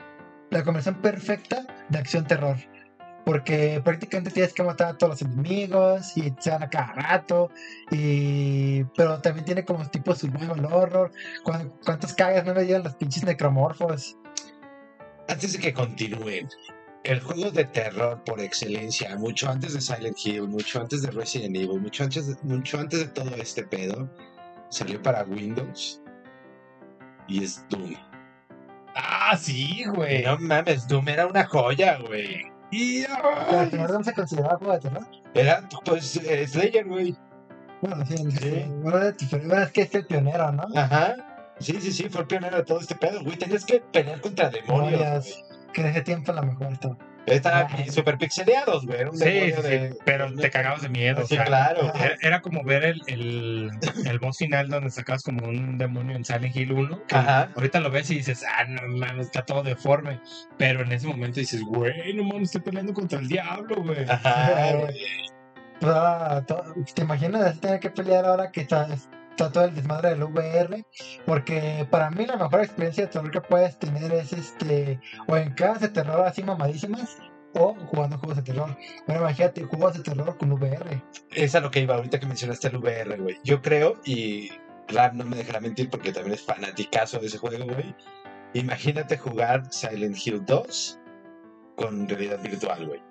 la 0.50 0.62
combinación 0.64 1.02
perfecta 1.02 1.66
de 1.90 1.98
acción-terror. 1.98 2.56
Porque 3.26 3.80
prácticamente 3.84 4.30
tienes 4.30 4.52
que 4.52 4.62
matar 4.62 4.86
a 4.94 4.98
todos 4.98 5.14
los 5.20 5.22
enemigos 5.22 6.16
y 6.16 6.32
se 6.38 6.50
van 6.50 6.62
a 6.62 6.70
cada 6.70 6.92
rato. 6.92 7.50
Y... 7.90 8.84
Pero 8.96 9.20
también 9.20 9.44
tiene 9.44 9.64
como 9.64 9.84
tipo 9.90 10.14
survival 10.14 10.64
horror. 10.66 11.10
¿Cuán- 11.42 11.72
¿Cuántos 11.84 12.14
cagas 12.14 12.46
no 12.46 12.54
me 12.54 12.62
dieron 12.62 12.84
los 12.84 12.94
pinches 12.94 13.24
necromorfos? 13.24 14.16
Antes 15.28 15.54
de 15.54 15.58
que 15.58 15.74
continúen, 15.74 16.48
el 17.02 17.20
juego 17.20 17.50
de 17.50 17.64
terror 17.64 18.22
por 18.24 18.40
excelencia, 18.40 19.16
mucho 19.16 19.50
antes 19.50 19.74
de 19.74 19.80
Silent 19.80 20.16
Hill, 20.24 20.46
mucho 20.46 20.80
antes 20.80 21.02
de 21.02 21.10
Resident 21.10 21.56
Evil, 21.56 21.80
mucho 21.80 22.04
antes 22.04 22.28
de, 22.28 22.36
mucho 22.44 22.78
antes 22.78 23.00
de 23.00 23.06
todo 23.08 23.34
este 23.34 23.64
pedo, 23.64 24.08
salió 24.68 25.02
para 25.02 25.24
Windows 25.24 26.00
y 27.26 27.42
es 27.42 27.64
Doom. 27.70 27.94
Ah, 28.94 29.36
sí, 29.36 29.82
güey. 29.94 30.22
No 30.22 30.38
mames, 30.38 30.86
Doom 30.86 31.08
era 31.08 31.26
una 31.26 31.44
joya, 31.44 31.98
güey. 31.98 32.54
Y, 32.76 33.06
¿Pero 33.06 33.22
ay, 33.48 33.56
al 33.56 33.70
final 33.70 33.92
no 33.92 34.04
se 34.04 34.12
consideraba 34.12 34.58
juego 34.58 34.74
de 34.74 34.80
terror? 34.80 35.06
Era, 35.32 35.66
pues, 35.84 36.16
eh, 36.16 36.46
Slayer, 36.46 36.86
güey. 36.86 37.16
Bueno, 37.80 38.04
sí, 38.04 38.16
sí. 38.18 38.36
Sí. 38.38 38.64
Bueno, 38.82 39.62
es 39.62 39.72
que 39.72 39.82
es 39.82 39.94
el 39.94 40.06
pionero, 40.06 40.52
¿no? 40.52 40.64
Ajá. 40.74 41.14
Sí, 41.58 41.80
sí, 41.80 41.90
sí, 41.90 42.10
fue 42.10 42.20
el 42.22 42.26
pionero 42.26 42.58
de 42.58 42.64
todo 42.64 42.80
este 42.80 42.94
pedo, 42.94 43.22
güey. 43.22 43.38
Tenías 43.38 43.64
que 43.64 43.80
pelear 43.80 44.20
contra 44.20 44.50
demonios. 44.50 45.42
Que 45.72 45.84
de 45.84 45.90
ese 45.90 46.02
tiempo 46.02 46.32
a 46.32 46.34
lo 46.34 46.42
mejor 46.42 46.70
estaba. 46.70 46.98
Estaban 47.26 47.66
Ajá. 47.66 47.84
super 47.90 48.16
pixeleados, 48.18 48.86
güey. 48.86 49.00
Era 49.00 49.10
un 49.10 49.18
Sí, 49.18 49.24
sí, 49.24 49.62
de... 49.62 49.96
pero 50.04 50.32
te 50.34 50.48
cagabas 50.50 50.82
de 50.82 50.88
miedo. 50.88 51.22
o 51.22 51.26
Sí, 51.26 51.34
sea, 51.34 51.44
claro. 51.44 51.92
Era, 51.94 52.16
era 52.22 52.40
como 52.40 52.62
ver 52.62 52.84
el, 52.84 53.02
el, 53.08 53.70
el 54.04 54.18
boss 54.20 54.38
final 54.38 54.68
donde 54.68 54.90
sacabas 54.90 55.22
como 55.24 55.46
un 55.46 55.76
demonio 55.76 56.16
en 56.16 56.24
Silent 56.24 56.54
Hill 56.54 56.72
1. 56.72 57.02
que 57.08 57.14
Ajá. 57.16 57.50
Ahorita 57.56 57.80
lo 57.80 57.90
ves 57.90 58.10
y 58.10 58.16
dices, 58.16 58.44
ah, 58.48 58.64
no 58.64 58.82
mames, 58.96 59.26
está 59.26 59.44
todo 59.44 59.62
deforme. 59.64 60.20
Pero 60.56 60.82
en 60.82 60.92
ese 60.92 61.06
momento 61.08 61.40
dices, 61.40 61.62
güey, 61.62 62.14
no 62.14 62.22
mames, 62.24 62.44
estoy 62.48 62.60
peleando 62.62 62.94
contra 62.94 63.18
el 63.18 63.26
diablo, 63.28 63.82
güey. 63.82 64.04
Ajá, 64.08 64.72
güey. 64.78 64.94
¿Te 66.94 67.02
imaginas 67.02 67.60
tener 67.60 67.80
que 67.80 67.90
pelear 67.90 68.24
ahora 68.24 68.50
que 68.50 68.62
está, 68.62 68.86
está 68.92 69.08
todo 69.36 69.64
el 69.64 69.74
desmadre 69.74 70.10
del 70.10 70.24
VR? 70.24 70.84
Porque 71.24 71.86
para 71.90 72.10
mí 72.10 72.26
la 72.26 72.36
mejor 72.36 72.60
experiencia 72.60 73.04
de 73.04 73.12
terror 73.12 73.30
que 73.30 73.40
puedes 73.40 73.78
tener 73.78 74.12
es 74.12 74.32
este, 74.32 75.00
o 75.28 75.36
en 75.36 75.52
casas 75.54 75.82
de 75.82 75.88
terror 75.88 76.26
así 76.26 76.42
mamadísimas, 76.42 77.18
o 77.54 77.74
jugando 77.86 78.18
juegos 78.18 78.36
de 78.36 78.42
terror. 78.42 78.76
Bueno, 79.06 79.22
imagínate 79.22 79.62
juegos 79.64 79.94
de 79.94 80.02
terror 80.02 80.36
con 80.36 80.52
VR. 80.52 81.02
Es 81.30 81.54
a 81.54 81.60
lo 81.60 81.70
que 81.70 81.80
iba 81.80 81.94
ahorita 81.94 82.20
que 82.20 82.26
mencionaste 82.26 82.68
el 82.68 82.78
VR, 82.78 83.16
güey. 83.18 83.38
Yo 83.44 83.62
creo, 83.62 84.00
y 84.04 84.50
Ram 84.88 85.16
no 85.16 85.24
me 85.24 85.36
dejará 85.36 85.60
mentir 85.60 85.90
porque 85.90 86.12
también 86.12 86.34
es 86.34 86.42
fanaticazo 86.42 87.18
de 87.18 87.26
ese 87.26 87.38
juego, 87.38 87.64
güey. 87.64 87.94
Imagínate 88.54 89.18
jugar 89.18 89.64
Silent 89.70 90.16
Hill 90.24 90.44
2 90.44 91.00
con 91.76 92.08
realidad 92.08 92.40
virtual, 92.42 92.86
güey. 92.86 93.02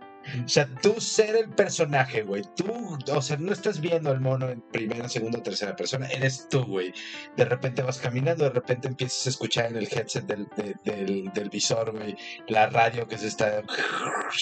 O 0.43 0.47
sea, 0.47 0.67
tú 0.81 0.99
ser 0.99 1.35
el 1.35 1.49
personaje, 1.49 2.23
güey. 2.23 2.43
Tú, 2.55 2.97
o 3.11 3.21
sea, 3.21 3.37
no 3.37 3.51
estás 3.53 3.79
viendo 3.79 4.09
al 4.11 4.19
mono 4.21 4.49
en 4.49 4.61
primera, 4.61 5.07
segunda 5.09 5.41
tercera 5.43 5.75
persona. 5.75 6.07
Eres 6.07 6.47
tú, 6.49 6.63
güey. 6.65 6.93
De 7.37 7.45
repente 7.45 7.81
vas 7.81 7.97
caminando, 7.99 8.43
de 8.45 8.49
repente 8.49 8.87
empiezas 8.87 9.25
a 9.27 9.29
escuchar 9.29 9.65
en 9.67 9.77
el 9.77 9.87
headset 9.91 10.25
del, 10.25 10.47
de- 10.57 10.75
del, 10.83 11.31
del 11.33 11.49
visor, 11.49 11.91
güey, 11.91 12.15
la 12.47 12.67
radio 12.67 13.07
que 13.07 13.17
se 13.17 13.27
está... 13.27 13.61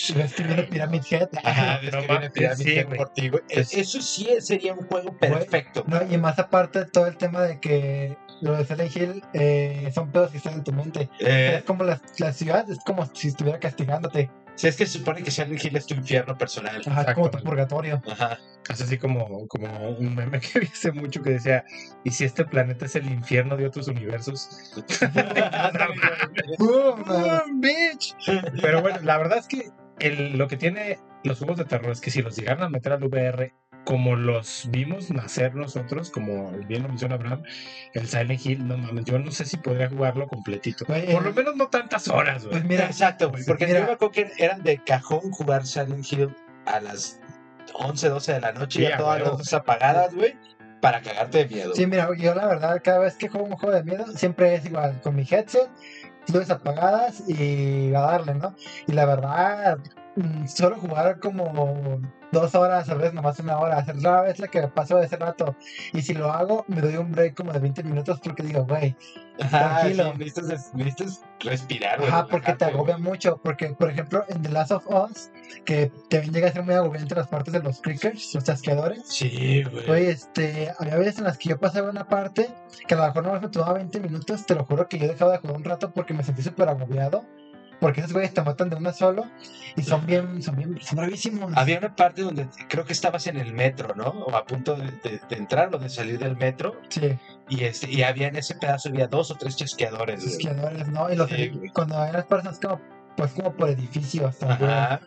Y 0.09 0.13
ves 0.13 0.33
que 0.33 0.43
viene 0.43 0.63
Pyramid 0.63 1.01
Head. 1.09 1.29
Ajá, 1.43 1.79
No 1.91 2.31
Pyramid 2.33 2.67
Head 2.67 2.95
por 2.95 3.09
ti, 3.09 3.29
güey. 3.29 3.43
Es- 3.49 3.73
Eso 3.73 4.01
sí 4.01 4.29
sería 4.39 4.73
un 4.73 4.85
juego 4.87 5.17
perfecto. 5.17 5.83
No, 5.87 6.01
y 6.09 6.17
más 6.17 6.39
aparte 6.39 6.85
todo 6.85 7.07
el 7.07 7.17
tema 7.17 7.41
de 7.41 7.59
que 7.59 8.17
lo 8.41 8.55
de 8.55 8.65
Silent 8.65 8.95
Hill 8.95 9.23
eh, 9.33 9.91
son 9.93 10.11
pedos 10.11 10.31
que 10.31 10.37
están 10.37 10.53
en 10.53 10.63
tu 10.63 10.71
mente. 10.73 11.09
Eh, 11.19 11.55
Es 11.57 11.63
como 11.63 11.83
la, 11.83 12.01
la 12.19 12.33
ciudad, 12.33 12.69
es 12.69 12.79
como 12.85 13.05
si 13.13 13.29
estuviera 13.29 13.59
castigándote. 13.59 14.29
Si 14.55 14.67
es 14.67 14.75
que 14.75 14.85
se 14.85 14.99
supone 14.99 15.23
que 15.23 15.31
Silent 15.31 15.63
Hill 15.63 15.75
es 15.75 15.85
tu 15.87 15.93
infierno 15.95 16.37
personal. 16.37 16.81
Ajá, 16.85 17.01
Exacto. 17.01 17.13
como 17.21 17.29
tu 17.31 17.43
purgatorio. 17.43 18.01
Ajá. 18.11 18.37
Es 18.69 18.81
así 18.81 18.97
como, 18.97 19.47
como 19.47 19.89
un 19.89 20.15
meme 20.15 20.39
que 20.39 20.59
vi 20.61 20.67
hace 20.67 20.91
mucho 20.91 21.21
que 21.21 21.31
decía, 21.31 21.65
¿y 22.03 22.11
si 22.11 22.23
este 22.25 22.45
planeta 22.45 22.85
es 22.85 22.95
el 22.95 23.05
infierno 23.09 23.57
de 23.57 23.65
otros 23.67 23.87
universos? 23.87 24.71
¡Boom! 26.59 27.03
¡Boom, 27.05 27.61
bitch! 27.61 28.15
Pero 28.61 28.81
bueno, 28.81 28.99
la 29.03 29.17
verdad 29.17 29.39
es 29.39 29.47
que 29.47 29.69
el- 29.99 30.37
lo 30.37 30.47
que 30.47 30.57
tiene 30.57 30.99
los 31.23 31.37
juegos 31.39 31.57
de 31.57 31.65
terror 31.65 31.91
es 31.91 32.01
que 32.01 32.11
si 32.11 32.21
los 32.21 32.35
llegaran 32.35 32.63
a 32.63 32.69
meter 32.69 32.91
al 32.93 33.03
VR, 33.03 33.53
como 33.83 34.15
los 34.15 34.67
vimos 34.69 35.11
nacer 35.11 35.55
nosotros, 35.55 36.09
como 36.09 36.51
bien 36.67 36.83
lo 36.83 36.89
menciona 36.89 37.15
Abraham, 37.15 37.43
el 37.93 38.07
Silent 38.07 38.45
Hill, 38.45 38.67
no 38.67 38.77
mames, 38.77 39.05
yo 39.05 39.19
no 39.19 39.31
sé 39.31 39.45
si 39.45 39.57
podría 39.57 39.89
jugarlo 39.89 40.27
completito. 40.27 40.85
Güey, 40.85 41.11
Por 41.11 41.23
lo 41.23 41.29
eh, 41.29 41.33
menos 41.33 41.55
no 41.55 41.67
tantas 41.67 42.07
horas, 42.07 42.43
güey. 42.43 42.51
Pues 42.51 42.65
mira, 42.65 42.85
Exacto, 42.85 43.29
güey. 43.29 43.43
Porque 43.45 43.67
Mira. 43.67 43.79
yo 43.79 43.85
me 43.85 43.91
acuerdo 43.93 44.11
que 44.11 44.31
eran 44.37 44.63
de 44.63 44.77
cajón 44.77 45.31
jugar 45.31 45.65
Silent 45.65 46.11
Hill 46.11 46.35
a 46.65 46.79
las 46.79 47.19
11, 47.73 48.09
12 48.09 48.33
de 48.33 48.41
la 48.41 48.51
noche, 48.53 48.81
ya 48.81 48.97
todas 48.97 49.21
las 49.21 49.29
luces 49.31 49.53
apagadas, 49.53 50.13
güey, 50.13 50.35
para 50.81 51.01
cagarte 51.01 51.39
de 51.39 51.55
miedo. 51.55 51.75
Sí, 51.75 51.85
mira, 51.85 52.09
yo 52.17 52.35
la 52.35 52.47
verdad, 52.47 52.81
cada 52.83 52.99
vez 52.99 53.15
que 53.15 53.27
juego 53.27 53.47
un 53.47 53.53
juego 53.53 53.75
de 53.75 53.83
miedo, 53.83 54.05
siempre 54.15 54.55
es 54.55 54.65
igual, 54.65 55.01
con 55.01 55.15
mi 55.15 55.27
headset, 55.29 55.69
luces 56.27 56.49
apagadas 56.49 57.23
y 57.27 57.93
a 57.93 57.99
darle, 57.99 58.35
¿no? 58.35 58.55
Y 58.87 58.93
la 58.93 59.05
verdad, 59.05 59.79
mm, 60.15 60.45
solo 60.47 60.77
jugar 60.77 61.19
como 61.19 61.99
dos 62.33 62.55
horas, 62.55 62.89
a 62.89 62.95
veces 62.95 63.13
nomás 63.13 63.39
una 63.39 63.57
hora, 63.57 63.85
la 63.95 64.21
vez 64.21 64.39
la 64.39 64.47
que 64.47 64.61
me 64.61 64.67
pasó 64.67 64.99
ese 64.99 65.15
rato. 65.15 65.55
Y 65.93 66.01
si 66.01 66.13
lo 66.13 66.31
hago, 66.33 66.65
me 66.67 66.81
doy 66.81 66.97
un 66.97 67.11
break 67.11 67.35
como 67.35 67.53
de 67.53 67.59
20 67.59 67.83
minutos 67.83 68.19
porque 68.21 68.43
digo, 68.43 68.65
güey, 68.65 68.95
tranquilo. 69.37 70.11
sí, 70.11 70.19
necesitas, 70.19 70.73
necesitas 70.73 71.21
respirar, 71.39 71.99
güey. 71.99 72.09
ajá, 72.09 72.27
porque 72.27 72.53
te 72.53 72.65
agobia 72.65 72.97
güey. 72.97 73.09
mucho. 73.09 73.39
Porque, 73.41 73.69
por 73.69 73.89
ejemplo, 73.89 74.25
en 74.27 74.41
The 74.41 74.49
Last 74.49 74.71
of 74.71 74.87
Us, 74.87 75.29
que 75.63 75.91
también 76.09 76.33
llega 76.33 76.47
a 76.49 76.51
ser 76.51 76.63
muy 76.63 76.75
agobiante 76.75 77.15
las 77.15 77.27
partes 77.27 77.53
de 77.53 77.61
los 77.61 77.79
clickers, 77.79 78.33
los 78.33 78.43
chasqueadores. 78.43 79.03
Sí, 79.07 79.63
güey. 79.63 79.89
Oye, 79.89 80.11
este, 80.11 80.73
había 80.79 80.97
veces 80.97 81.19
en 81.19 81.25
las 81.25 81.37
que 81.37 81.49
yo 81.49 81.59
pasaba 81.59 81.89
una 81.89 82.07
parte 82.07 82.49
que 82.87 82.95
a 82.95 82.97
lo 82.97 83.05
mejor 83.05 83.23
nomás 83.23 83.41
me 83.41 83.49
tomaba 83.49 83.73
20 83.73 83.99
minutos, 83.99 84.45
te 84.45 84.55
lo 84.55 84.65
juro 84.65 84.87
que 84.89 84.99
yo 84.99 85.07
dejaba 85.07 85.33
de 85.33 85.37
jugar 85.37 85.55
un 85.55 85.63
rato 85.63 85.91
porque 85.91 86.13
me 86.13 86.23
sentí 86.23 86.41
súper 86.41 86.67
agobiado. 86.67 87.23
Porque 87.83 87.99
esos 88.01 88.13
güeyes 88.13 88.33
te 88.33 88.41
matan 88.41 88.69
de 88.69 88.77
una 88.77 88.93
solo 88.93 89.25
y 89.75 89.83
son 89.83 90.05
bien, 90.05 90.41
son 90.41 90.55
bien, 90.55 90.79
son 90.81 90.97
bravísimos. 90.97 91.51
Había 91.55 91.79
una 91.79 91.93
parte 91.95 92.21
donde 92.21 92.47
creo 92.69 92.85
que 92.85 92.93
estabas 92.93 93.27
en 93.27 93.37
el 93.37 93.53
metro, 93.53 93.93
¿no? 93.95 94.05
O 94.05 94.35
a 94.35 94.45
punto 94.45 94.75
de, 94.75 94.85
de- 95.03 95.19
de 95.29 95.35
entrar 95.35 95.75
o 95.75 95.77
de 95.77 95.89
salir 95.89 96.17
del 96.17 96.37
metro. 96.37 96.75
Sí, 96.89 97.17
Y 97.49 97.63
este 97.65 97.91
y 97.91 98.01
había 98.03 98.29
en 98.29 98.37
ese 98.37 98.55
pedazo 98.55 98.87
había 98.89 99.07
dos 99.07 99.29
o 99.31 99.35
tres 99.35 99.57
chasqueadores, 99.57 100.21
güey. 100.21 100.31
esquiadores, 100.31 100.87
¿no? 100.87 101.11
Y 101.11 101.15
los 101.17 101.29
Sí, 101.29 101.51
cuando 101.73 101.97
hay 102.01 102.13
las 102.13 102.23
personas 102.25 102.59
como, 102.59 102.79
pues 103.17 103.33
como 103.33 103.51
por 103.53 103.69
edificios 103.69 104.37
también. 104.39 104.69
Ajá. 104.71 105.01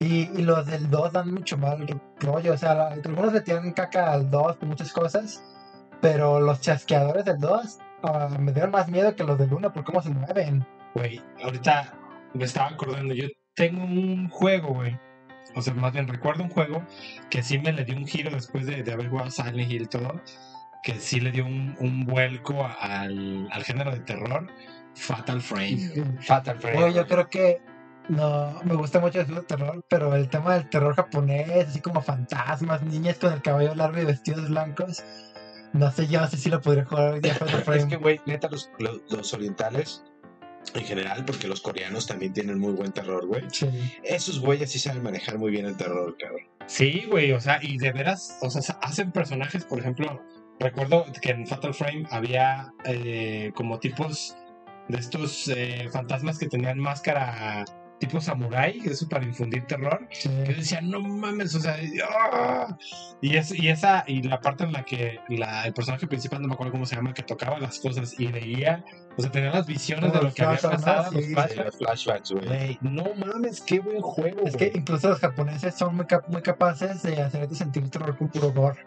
Y, 0.00 0.30
y 0.38 0.42
los 0.42 0.66
del 0.66 0.88
2 0.90 1.12
dan 1.12 1.32
mucho 1.34 1.56
mal 1.56 1.84
rollo. 2.20 2.52
O 2.52 2.56
sea, 2.58 2.88
algunos 2.88 3.32
le 3.32 3.40
tiran 3.40 3.72
caca 3.72 4.12
al 4.12 4.30
2 4.30 4.56
por 4.58 4.68
muchas 4.68 4.92
cosas. 4.92 5.42
Pero 6.00 6.38
los 6.40 6.60
chasqueadores 6.60 7.24
del 7.24 7.38
2 7.40 7.78
ah, 8.04 8.28
me 8.38 8.52
dieron 8.52 8.70
más 8.70 8.88
miedo 8.88 9.16
que 9.16 9.24
los 9.24 9.36
del 9.38 9.52
1 9.52 9.72
por 9.72 9.82
cómo 9.84 10.00
se 10.02 10.10
mueven. 10.10 10.64
Güey, 10.94 11.20
ahorita 11.42 11.92
me 12.34 12.44
estaba 12.44 12.68
acordando, 12.68 13.14
yo 13.14 13.26
tengo 13.54 13.82
un 13.84 14.28
juego, 14.28 14.74
güey. 14.74 14.96
O 15.54 15.62
sea, 15.62 15.74
más 15.74 15.92
bien 15.92 16.06
recuerdo 16.08 16.44
un 16.44 16.50
juego 16.50 16.84
que 17.30 17.42
sí 17.42 17.58
me 17.58 17.72
le 17.72 17.84
dio 17.84 17.96
un 17.96 18.06
giro 18.06 18.30
después 18.30 18.66
de, 18.66 18.82
de 18.82 18.92
haber 18.92 19.08
jugado 19.08 19.30
Silent 19.30 19.70
Hill 19.70 19.82
y 19.82 19.86
todo. 19.86 20.20
Que 20.82 20.94
sí 20.94 21.20
le 21.20 21.32
dio 21.32 21.44
un, 21.46 21.74
un 21.80 22.04
vuelco 22.06 22.64
al, 22.80 23.48
al 23.50 23.64
género 23.64 23.90
de 23.90 24.00
terror. 24.00 24.46
Fatal 24.94 25.40
Frame. 25.40 25.90
güey. 25.94 26.16
Fatal 26.22 26.58
Frame. 26.60 26.92
Yo 26.94 27.06
creo 27.06 27.28
que 27.28 27.60
no 28.08 28.60
me 28.64 28.74
gusta 28.74 29.00
mucho 29.00 29.20
el 29.20 29.26
de 29.34 29.42
terror, 29.42 29.84
pero 29.88 30.14
el 30.14 30.28
tema 30.28 30.54
del 30.54 30.68
terror 30.70 30.94
japonés, 30.94 31.66
así 31.68 31.80
como 31.80 32.00
fantasmas, 32.02 32.82
niñas 32.82 33.18
con 33.18 33.32
el 33.32 33.42
cabello 33.42 33.74
largo 33.74 34.00
y 34.00 34.04
vestidos 34.04 34.48
blancos, 34.48 35.02
no 35.72 35.90
sé, 35.90 36.06
yo 36.06 36.20
no 36.20 36.26
sé 36.28 36.36
si 36.38 36.48
lo 36.48 36.60
podría 36.60 36.84
jugar 36.84 37.14
hoy 37.14 37.20
día 37.20 37.34
Fatal 37.38 37.58
Es 37.58 37.64
Frame. 37.64 37.88
que, 37.88 37.96
güey, 37.96 38.20
neta, 38.26 38.48
los, 38.48 38.70
los, 38.78 39.00
los 39.10 39.34
orientales, 39.34 40.02
en 40.74 40.84
general, 40.84 41.24
porque 41.24 41.48
los 41.48 41.60
coreanos 41.60 42.06
también 42.06 42.32
tienen 42.32 42.58
muy 42.58 42.72
buen 42.72 42.92
terror, 42.92 43.26
güey. 43.26 43.42
Sí. 43.50 43.68
Esos 44.02 44.40
güeyes 44.40 44.70
sí 44.70 44.78
saben 44.78 45.02
manejar 45.02 45.38
muy 45.38 45.50
bien 45.50 45.66
el 45.66 45.76
terror, 45.76 46.16
cabrón. 46.18 46.42
Sí, 46.66 47.04
güey, 47.08 47.32
o 47.32 47.40
sea, 47.40 47.58
y 47.62 47.78
de 47.78 47.92
veras, 47.92 48.38
o 48.42 48.50
sea, 48.50 48.78
hacen 48.82 49.10
personajes, 49.10 49.64
por 49.64 49.78
ejemplo, 49.78 50.22
recuerdo 50.60 51.06
que 51.22 51.30
en 51.30 51.46
Fatal 51.46 51.72
Frame 51.72 52.04
había 52.10 52.72
eh, 52.84 53.52
como 53.54 53.78
tipos 53.78 54.36
de 54.88 54.98
estos 54.98 55.48
eh, 55.48 55.88
fantasmas 55.90 56.38
que 56.38 56.48
tenían 56.48 56.78
máscara 56.78 57.64
tipo 57.98 58.20
samurai, 58.20 58.78
que 58.80 58.90
eso 58.90 59.08
para 59.08 59.24
infundir 59.24 59.66
terror. 59.66 60.06
Sí. 60.10 60.28
Que 60.44 60.52
yo 60.52 60.56
decía, 60.58 60.80
no 60.80 61.00
mames, 61.00 61.54
o 61.54 61.60
sea, 61.60 61.82
y, 61.82 61.98
¡ah! 62.08 62.76
y, 63.20 63.36
es, 63.36 63.52
y 63.52 63.68
esa, 63.68 64.04
y 64.06 64.22
la 64.22 64.40
parte 64.40 64.64
en 64.64 64.72
la 64.72 64.84
que 64.84 65.18
la, 65.28 65.66
el 65.66 65.72
personaje 65.74 66.06
principal, 66.06 66.40
no 66.42 66.48
me 66.48 66.54
acuerdo 66.54 66.72
cómo 66.72 66.86
se 66.86 66.94
llama, 66.96 67.12
que 67.14 67.22
tocaba 67.22 67.58
las 67.58 67.78
cosas 67.80 68.14
y 68.18 68.26
veía, 68.28 68.84
o 69.16 69.22
sea, 69.22 69.30
tenía 69.30 69.50
las 69.50 69.66
visiones 69.66 70.12
de 70.12 70.22
lo 70.22 70.32
que 70.32 70.42
había 70.44 70.58
pasado, 70.60 71.10
Sí, 71.12 71.22
Sí, 71.24 71.34
los 71.56 71.76
flashbacks, 71.76 72.30
güey. 72.32 72.46
Güey, 72.46 72.78
no 72.82 73.04
mames, 73.16 73.60
qué 73.60 73.80
buen 73.80 74.00
juego, 74.00 74.42
Es 74.46 74.56
que 74.56 74.68
güey. 74.68 74.78
incluso 74.80 75.08
los 75.08 75.18
japoneses 75.18 75.74
son 75.74 75.96
muy, 75.96 76.06
cap- 76.06 76.28
muy 76.28 76.42
capaces 76.42 77.02
de 77.02 77.20
hacerte 77.20 77.54
sentir 77.54 77.88
terror 77.90 78.16
con 78.16 78.28
puro 78.28 78.52
gore. 78.52 78.78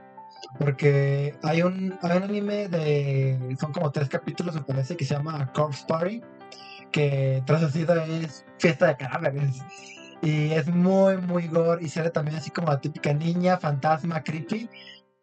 Porque 0.57 1.35
hay 1.43 1.61
un, 1.61 1.97
hay 2.01 2.17
un 2.17 2.23
anime 2.23 2.67
de. 2.67 3.55
Son 3.59 3.71
como 3.71 3.91
tres 3.91 4.09
capítulos, 4.09 4.55
me 4.55 4.61
parece, 4.61 4.97
que 4.97 5.05
se 5.05 5.13
llama 5.15 5.51
Corpse 5.53 5.85
Party. 5.87 6.21
Que 6.91 7.41
traducido 7.45 7.95
es 8.01 8.45
fiesta 8.57 8.87
de 8.87 8.97
cadáveres. 8.97 9.63
Y 10.21 10.51
es 10.51 10.67
muy, 10.67 11.17
muy 11.17 11.47
gore. 11.47 11.83
Y 11.83 11.89
sale 11.89 12.09
también 12.09 12.37
así 12.37 12.51
como 12.51 12.67
la 12.69 12.81
típica 12.81 13.13
niña, 13.13 13.57
fantasma, 13.57 14.23
creepy. 14.23 14.69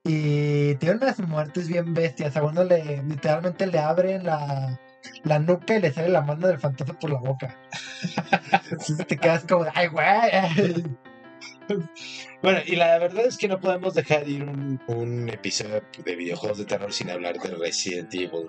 Y 0.04 0.74
tiene 0.76 0.96
unas 0.96 1.18
muertes 1.20 1.68
bien 1.68 1.94
bestias. 1.94 2.36
A 2.36 2.42
uno 2.42 2.64
le, 2.64 3.02
literalmente 3.02 3.66
le 3.66 3.78
abren 3.78 4.24
la, 4.24 4.78
la 5.24 5.38
nuca 5.38 5.76
y 5.76 5.80
le 5.80 5.92
sale 5.92 6.08
la 6.08 6.22
mano 6.22 6.46
del 6.46 6.58
fantasma 6.58 6.98
por 6.98 7.10
la 7.10 7.18
boca. 7.18 7.56
Te 9.08 9.16
quedas 9.16 9.44
como, 9.44 9.66
ay, 9.74 9.88
güey. 9.88 10.84
Bueno, 12.40 12.60
y 12.64 12.76
la 12.76 12.96
verdad 13.00 13.26
es 13.26 13.36
que 13.36 13.48
no 13.48 13.58
podemos 13.58 13.94
dejar 13.94 14.28
ir 14.28 14.44
un, 14.44 14.80
un 14.86 15.28
episodio 15.28 15.82
de 16.04 16.14
videojuegos 16.14 16.58
de 16.58 16.66
terror 16.66 16.92
sin 16.92 17.10
hablar 17.10 17.36
de 17.36 17.48
Resident 17.56 18.14
Evil. 18.14 18.48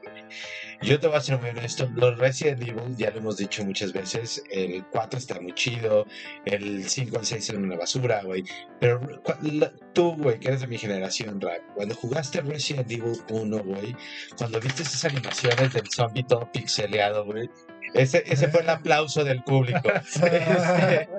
Yo 0.83 0.99
te 0.99 1.07
voy 1.07 1.17
a 1.17 1.21
ser 1.21 1.39
muy 1.39 1.49
honesto, 1.49 1.89
los 1.95 2.15
Resident 2.19 2.61
Evil, 2.61 2.95
ya 2.95 3.09
lo 3.09 3.17
hemos 3.17 3.37
dicho 3.37 3.65
muchas 3.65 3.91
veces, 3.91 4.43
el 4.51 4.85
4 4.91 5.17
está 5.17 5.41
muy 5.41 5.53
chido, 5.53 6.05
el 6.45 6.87
5 6.87 7.17
al 7.17 7.25
6 7.25 7.45
son 7.47 7.63
una 7.63 7.77
basura, 7.77 8.21
güey. 8.23 8.43
Pero 8.79 9.01
la- 9.41 9.73
tú, 9.93 10.15
güey, 10.17 10.39
que 10.39 10.49
eres 10.49 10.61
de 10.61 10.67
mi 10.67 10.77
generación, 10.77 11.41
Rap, 11.41 11.61
cuando 11.73 11.95
jugaste 11.95 12.41
Resident 12.41 12.91
Evil 12.91 13.17
1, 13.31 13.63
güey, 13.63 13.95
cuando 14.37 14.59
viste 14.59 14.83
esas 14.83 15.03
animaciones 15.05 15.73
del 15.73 15.89
zombie 15.89 16.23
todo 16.23 16.47
pixeleado, 16.51 17.25
güey, 17.25 17.49
ese, 17.95 18.23
ese 18.27 18.49
fue 18.49 18.61
el 18.61 18.69
aplauso 18.69 19.23
del 19.23 19.41
público. 19.41 19.89
Este, 20.13 21.09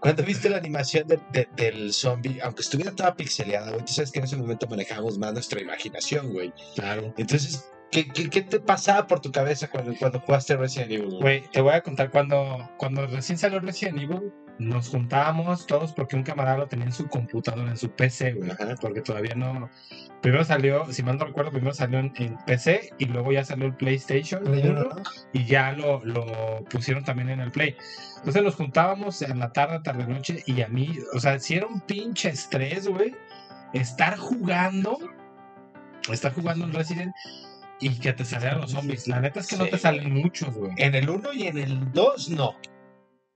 cuando 0.00 0.22
viste 0.22 0.48
la 0.50 0.56
animación 0.56 1.06
de- 1.06 1.20
de- 1.32 1.48
del 1.56 1.92
zombie, 1.92 2.40
aunque 2.42 2.62
estuviera 2.62 2.92
toda 2.92 3.14
pixeleada, 3.14 3.70
güey, 3.70 3.84
tú 3.84 3.92
sabes 3.92 4.10
que 4.10 4.18
en 4.18 4.24
ese 4.24 4.36
momento 4.36 4.66
manejábamos 4.66 5.18
más 5.18 5.32
nuestra 5.32 5.60
imaginación, 5.60 6.32
güey. 6.32 6.52
Claro. 6.74 7.12
Entonces, 7.18 7.70
¿qué, 7.90 8.08
qué, 8.08 8.30
qué 8.30 8.42
te 8.42 8.60
pasaba 8.60 9.06
por 9.06 9.20
tu 9.20 9.30
cabeza 9.30 9.68
cuando, 9.68 9.94
cuando 9.98 10.20
jugaste 10.20 10.56
Resident 10.56 10.90
Evil? 10.92 11.06
güey? 11.08 11.20
Güey, 11.20 11.42
te 11.52 11.60
voy 11.60 11.74
a 11.74 11.82
contar 11.82 12.10
cuando, 12.10 12.70
cuando 12.78 13.06
recién 13.06 13.36
salió 13.38 13.60
Resident 13.60 13.98
Evil, 13.98 14.32
nos 14.60 14.90
juntábamos 14.90 15.66
todos 15.66 15.92
porque 15.94 16.16
un 16.16 16.22
camarada 16.22 16.58
lo 16.58 16.68
tenía 16.68 16.84
en 16.84 16.92
su 16.92 17.08
computadora, 17.08 17.70
en 17.70 17.78
su 17.78 17.90
PC, 17.90 18.34
güey. 18.34 18.50
Ajá. 18.50 18.74
Porque 18.78 19.00
todavía 19.00 19.34
no. 19.34 19.70
Primero 20.20 20.44
salió, 20.44 20.92
si 20.92 21.02
mal 21.02 21.16
no 21.16 21.24
recuerdo, 21.24 21.50
primero 21.50 21.72
salió 21.72 21.98
en, 21.98 22.12
en 22.16 22.36
PC 22.44 22.92
y 22.98 23.06
luego 23.06 23.32
ya 23.32 23.42
salió 23.42 23.66
el 23.66 23.74
PlayStation 23.74 24.44
Play 24.44 24.68
uno, 24.68 24.90
1 24.92 25.02
y 25.32 25.46
ya 25.46 25.72
lo, 25.72 26.04
lo 26.04 26.62
pusieron 26.70 27.02
también 27.04 27.30
en 27.30 27.40
el 27.40 27.50
Play. 27.50 27.74
Entonces 28.18 28.42
nos 28.42 28.54
juntábamos 28.54 29.22
en 29.22 29.38
la 29.38 29.50
tarde, 29.50 29.80
tarde, 29.80 30.06
noche 30.06 30.42
y 30.46 30.60
a 30.60 30.68
mí, 30.68 30.98
o 31.14 31.20
sea, 31.20 31.40
si 31.40 31.54
era 31.54 31.66
un 31.66 31.80
pinche 31.80 32.28
estrés, 32.28 32.86
güey, 32.86 33.16
estar 33.72 34.18
jugando, 34.18 34.98
estar 36.12 36.34
jugando 36.34 36.66
en 36.66 36.74
Resident 36.74 37.14
y 37.80 37.98
que 37.98 38.12
te 38.12 38.26
salieran 38.26 38.60
los 38.60 38.72
zombies. 38.72 39.08
La 39.08 39.20
neta 39.20 39.40
es 39.40 39.46
que 39.46 39.56
no 39.56 39.66
te 39.66 39.78
salen 39.78 40.12
muchos, 40.12 40.54
güey. 40.54 40.72
En 40.76 40.94
el 40.94 41.08
1 41.08 41.32
y 41.32 41.46
en 41.46 41.56
el 41.56 41.92
2, 41.92 42.28
no. 42.28 42.56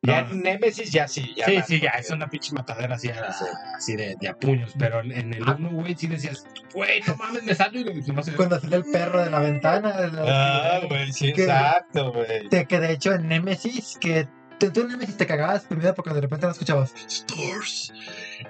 Ya 0.06 0.22
No. 0.22 0.30
en 0.32 0.42
Nemesis, 0.42 0.90
ya 0.92 1.08
sí. 1.08 1.34
Ya 1.36 1.46
sí, 1.46 1.60
sí, 1.66 1.80
ya, 1.80 1.90
porque- 1.92 2.00
es 2.02 2.10
una 2.10 2.28
pinche 2.28 2.52
matadera 2.52 2.94
así, 2.96 3.08
a- 3.08 3.32
Sí. 3.32 3.44
así 3.76 3.96
de, 3.96 4.16
de 4.20 4.28
a 4.28 4.34
puños, 4.34 4.72
pero 4.78 5.00
en, 5.00 5.12
en 5.12 5.34
el 5.34 5.42
Ah. 5.46 5.56
uno, 5.58 5.70
güey, 5.70 5.94
sí 5.96 6.06
decías, 6.06 6.44
güey, 6.74 7.00
no 7.06 7.16
mames, 7.16 7.42
me 7.44 7.54
salgo 7.54 7.78
y 7.80 7.84
no 8.12 8.22
sé. 8.22 8.32
Cuando 8.32 8.60
sale 8.60 8.76
el 8.76 8.84
perro 8.84 9.24
de 9.24 9.30
la 9.30 9.40
ventana. 9.40 9.92
de 10.00 10.12
la- 10.12 10.76
Ah, 10.76 10.80
güey, 10.88 11.12
sí, 11.12 11.32
Que- 11.32 11.42
exacto, 11.44 12.12
güey. 12.12 12.48
de 12.48 12.66
que 12.66 12.80
de 12.80 12.92
hecho 12.92 13.12
en 13.14 13.28
Nemesis, 13.28 13.96
que 14.00 14.28
tú 14.58 14.70
tú 14.70 14.82
en 14.82 14.88
Nemesis 14.88 15.16
te 15.16 15.26
cagabas 15.26 15.64
primero 15.64 15.94
porque 15.94 16.12
de 16.14 16.20
repente 16.20 16.46
no 16.46 16.52
escuchabas 16.52 16.92
Stores. 17.08 17.92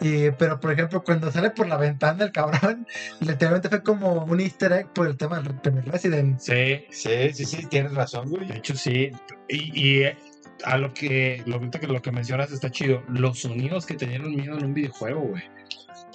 Y, 0.00 0.30
pero 0.32 0.58
por 0.60 0.72
ejemplo, 0.72 1.02
cuando 1.04 1.30
sale 1.30 1.50
por 1.50 1.68
la 1.68 1.76
ventana 1.76 2.24
el 2.24 2.32
cabrón, 2.32 2.86
literalmente 3.20 3.68
fue 3.68 3.82
como 3.82 4.24
un 4.24 4.40
easter 4.40 4.72
egg 4.72 4.92
por 4.92 5.06
el 5.06 5.16
tema 5.16 5.40
del 5.40 5.54
primer 5.60 5.84
Resident. 5.86 6.38
Sí, 6.40 6.84
Sí, 6.90 7.32
sí, 7.32 7.44
sí, 7.44 7.66
tienes 7.66 7.94
razón, 7.94 8.28
güey. 8.30 8.46
de 8.48 8.56
hecho 8.56 8.74
sí. 8.76 9.10
Y, 9.48 9.80
y 9.80 10.02
eh, 10.04 10.16
a 10.64 10.78
lo 10.78 10.92
que, 10.94 11.42
lo, 11.46 11.60
que 11.70 11.86
lo 11.86 12.00
que 12.02 12.12
mencionas 12.12 12.52
está 12.52 12.70
chido, 12.70 13.02
los 13.08 13.40
sonidos 13.40 13.86
que 13.86 13.94
te 13.94 14.06
dieron 14.06 14.34
miedo 14.34 14.56
en 14.58 14.64
un 14.66 14.74
videojuego, 14.74 15.20
güey. 15.20 15.42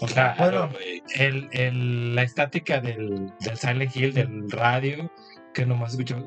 O 0.02 0.08
sea, 0.08 0.36
Bueno, 0.38 0.70
el, 1.16 1.48
el, 1.52 2.16
la 2.16 2.24
estática 2.24 2.80
del, 2.80 3.32
del 3.40 3.58
Silent 3.58 3.96
Hill, 3.96 4.14
del 4.14 4.50
radio, 4.50 5.12
que 5.54 5.66
nomás 5.66 5.92
escuchas 5.92 6.24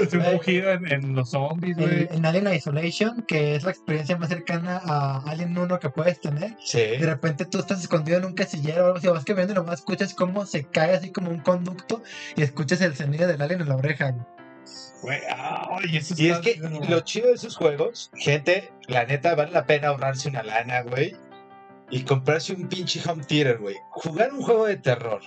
ese 0.00 0.16
Eh, 0.16 0.32
mugido 0.32 0.70
en, 0.70 0.90
en 0.90 1.14
los 1.14 1.30
zombies, 1.30 1.76
güey. 1.76 2.02
En, 2.10 2.14
en 2.14 2.26
Alien 2.26 2.52
Isolation, 2.54 3.22
que 3.26 3.56
es 3.56 3.64
la 3.64 3.70
experiencia 3.72 4.16
más 4.16 4.28
cercana 4.28 4.80
a 4.84 5.18
Alien 5.26 5.56
1 5.58 5.78
que 5.80 5.90
puedes 5.90 6.20
tener, 6.20 6.54
Sí. 6.64 6.78
de 6.78 6.98
repente 7.06 7.44
tú 7.46 7.58
estás 7.58 7.80
escondido 7.80 8.18
en 8.18 8.24
un 8.26 8.34
casillero 8.34 8.82
o 8.82 8.86
algo 8.86 8.98
así, 8.98 9.08
vas 9.08 9.24
caminando 9.24 9.52
y 9.54 9.56
nomás 9.56 9.80
escuchas 9.80 10.14
cómo 10.14 10.46
se 10.46 10.64
cae 10.64 10.94
así 10.94 11.10
como 11.10 11.30
un 11.30 11.40
conducto 11.40 12.02
y 12.36 12.42
escuchas 12.42 12.80
el 12.80 12.94
sonido 12.94 13.26
del 13.26 13.42
alien 13.42 13.60
en 13.60 13.68
la 13.68 13.76
oreja. 13.76 14.14
Güey, 15.02 15.20
ay, 15.30 15.96
eso 15.96 16.14
Y 16.18 16.28
es 16.30 16.38
que 16.38 16.56
lo 16.88 17.00
chido 17.00 17.28
de 17.28 17.34
esos 17.34 17.56
juegos, 17.56 18.10
gente, 18.14 18.72
la 18.88 19.04
neta 19.04 19.34
vale 19.34 19.52
la 19.52 19.64
pena 19.66 19.88
ahorrarse 19.88 20.28
una 20.28 20.42
lana, 20.42 20.82
güey. 20.82 21.16
Y 21.90 22.02
comprarse 22.02 22.52
un 22.52 22.68
pinche 22.68 23.00
home 23.08 23.24
theater, 23.24 23.58
güey. 23.58 23.76
Jugar 23.90 24.32
un 24.32 24.42
juego 24.42 24.66
de 24.66 24.76
terror 24.76 25.22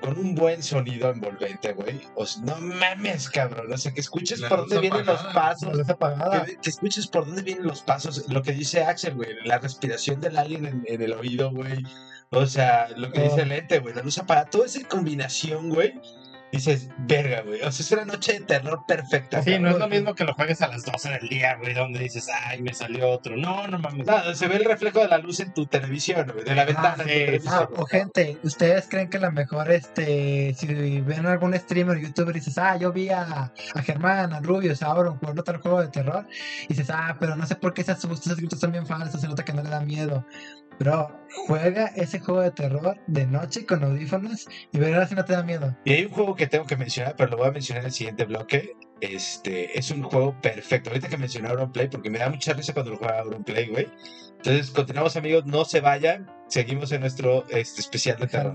con 0.00 0.18
un 0.18 0.34
buen 0.34 0.62
sonido 0.62 1.10
envolvente, 1.10 1.72
güey. 1.74 2.00
O 2.16 2.26
sea, 2.26 2.42
no 2.42 2.56
mames, 2.60 3.30
cabrón. 3.30 3.72
O 3.72 3.76
sea, 3.78 3.92
que 3.92 4.00
escuches 4.00 4.40
La 4.40 4.48
por 4.48 4.60
dónde 4.60 4.80
vienen 4.80 5.06
los. 5.06 5.24
La 5.24 5.32
pasos. 5.32 5.88
apagada. 5.88 6.44
Que, 6.44 6.56
que 6.56 6.70
escuches 6.70 7.06
por 7.06 7.26
dónde 7.26 7.42
vienen 7.42 7.66
los 7.66 7.82
pasos. 7.82 8.24
Lo 8.28 8.42
que 8.42 8.52
dice 8.52 8.82
Axel, 8.82 9.14
güey. 9.14 9.28
La 9.44 9.58
respiración 9.58 10.20
del 10.20 10.36
alien 10.38 10.64
en, 10.66 10.84
en 10.86 11.02
el 11.02 11.12
oído, 11.12 11.50
güey. 11.52 11.84
O 12.30 12.46
sea, 12.46 12.88
lo 12.96 13.12
que 13.12 13.20
dice 13.22 13.36
Oh. 13.38 13.42
el 13.42 13.52
ente, 13.52 13.78
güey. 13.78 13.94
La 13.94 14.02
luz 14.02 14.18
apagada. 14.18 14.50
Toda 14.50 14.66
esa 14.66 14.86
combinación, 14.88 15.68
güey. 15.70 15.94
Dices, 16.52 16.88
verga, 16.98 17.42
güey. 17.42 17.60
O 17.62 17.72
sea, 17.72 17.84
es 17.84 17.92
una 17.92 18.04
noche 18.04 18.34
de 18.34 18.40
terror 18.40 18.84
perfecta. 18.86 19.42
Sí, 19.42 19.58
no 19.58 19.70
es 19.70 19.78
lo 19.78 19.88
mismo 19.88 20.14
que 20.14 20.24
lo 20.24 20.32
juegues 20.34 20.62
a 20.62 20.68
las 20.68 20.84
12 20.84 21.10
del 21.10 21.28
día, 21.28 21.56
güey, 21.56 21.74
donde 21.74 21.98
dices, 21.98 22.28
ay, 22.32 22.62
me 22.62 22.72
salió 22.72 23.10
otro. 23.10 23.36
No, 23.36 23.66
no 23.66 23.78
mames. 23.78 24.06
No, 24.06 24.34
se 24.34 24.46
ve 24.46 24.56
el 24.56 24.64
reflejo 24.64 25.00
de 25.00 25.08
la 25.08 25.18
luz 25.18 25.40
en 25.40 25.52
tu 25.52 25.66
televisión, 25.66 26.30
güey, 26.32 26.44
de 26.44 26.54
la 26.54 26.64
ventana. 26.64 27.02
en 27.02 27.08
tu 27.08 27.12
sí, 27.12 27.18
televisión. 27.18 27.54
Ah, 27.54 27.68
o 27.76 27.84
gente, 27.86 28.38
¿ustedes 28.42 28.86
creen 28.88 29.10
que 29.10 29.18
la 29.18 29.30
mejor, 29.30 29.70
este, 29.70 30.54
si 30.54 30.66
ven 31.00 31.26
algún 31.26 31.54
streamer, 31.54 31.98
youtuber 31.98 32.36
y 32.36 32.38
dices, 32.38 32.58
ah, 32.58 32.76
yo 32.76 32.92
vi 32.92 33.10
a, 33.10 33.52
a 33.74 33.82
Germán, 33.82 34.32
a 34.32 34.40
Rubius, 34.40 34.82
a 34.82 34.86
Auron 34.86 35.18
jugando 35.18 35.42
tal 35.42 35.58
juego 35.58 35.82
de 35.82 35.88
terror, 35.88 36.26
y 36.64 36.68
dices, 36.68 36.90
ah, 36.90 37.16
pero 37.18 37.36
no 37.36 37.46
sé 37.46 37.56
por 37.56 37.74
qué 37.74 37.82
esas, 37.82 37.98
esos 38.04 38.36
gritos 38.36 38.60
son 38.60 38.72
bien 38.72 38.86
falsos, 38.86 39.20
se 39.20 39.28
nota 39.28 39.44
que 39.44 39.52
no 39.52 39.62
le 39.62 39.70
da 39.70 39.80
miedo. 39.80 40.24
Pero 40.78 41.20
juega 41.46 41.86
ese 41.96 42.20
juego 42.20 42.40
de 42.40 42.50
terror 42.50 42.96
de 43.06 43.26
noche 43.26 43.64
con 43.66 43.82
audífonos 43.84 44.46
y 44.72 44.78
verás 44.78 45.08
si 45.08 45.14
no 45.14 45.24
te 45.24 45.32
da 45.32 45.42
miedo. 45.42 45.76
Y 45.84 45.92
hay 45.92 46.04
un 46.04 46.12
juego 46.12 46.34
que 46.34 46.46
tengo 46.46 46.66
que 46.66 46.76
mencionar, 46.76 47.14
pero 47.16 47.30
lo 47.30 47.38
voy 47.38 47.48
a 47.48 47.52
mencionar 47.52 47.82
en 47.82 47.86
el 47.86 47.92
siguiente 47.92 48.24
bloque. 48.24 48.76
Este 49.00 49.78
es 49.78 49.90
un 49.90 50.02
juego 50.02 50.38
perfecto. 50.40 50.90
Ahorita 50.90 51.08
que 51.08 51.16
mencioné 51.16 51.48
Auronplay, 51.48 51.88
porque 51.88 52.10
me 52.10 52.18
da 52.18 52.30
mucha 52.30 52.52
risa 52.52 52.72
cuando 52.72 52.92
lo 52.92 52.98
juega 52.98 53.20
Auronplay, 53.20 53.68
güey. 53.68 53.88
Entonces, 54.36 54.70
continuamos, 54.70 55.16
amigos. 55.16 55.44
No 55.46 55.64
se 55.64 55.80
vayan. 55.80 56.30
Seguimos 56.48 56.92
en 56.92 57.00
nuestro 57.00 57.46
este, 57.48 57.80
especial 57.80 58.18
de 58.18 58.26
terror. 58.26 58.54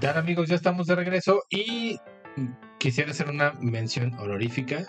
¿Qué 0.00 0.08
amigos? 0.08 0.48
Ya 0.48 0.56
estamos 0.56 0.86
de 0.86 0.94
regreso 0.94 1.44
y 1.48 1.98
quisiera 2.78 3.12
hacer 3.12 3.30
una 3.30 3.52
mención 3.60 4.12
honorífica 4.18 4.84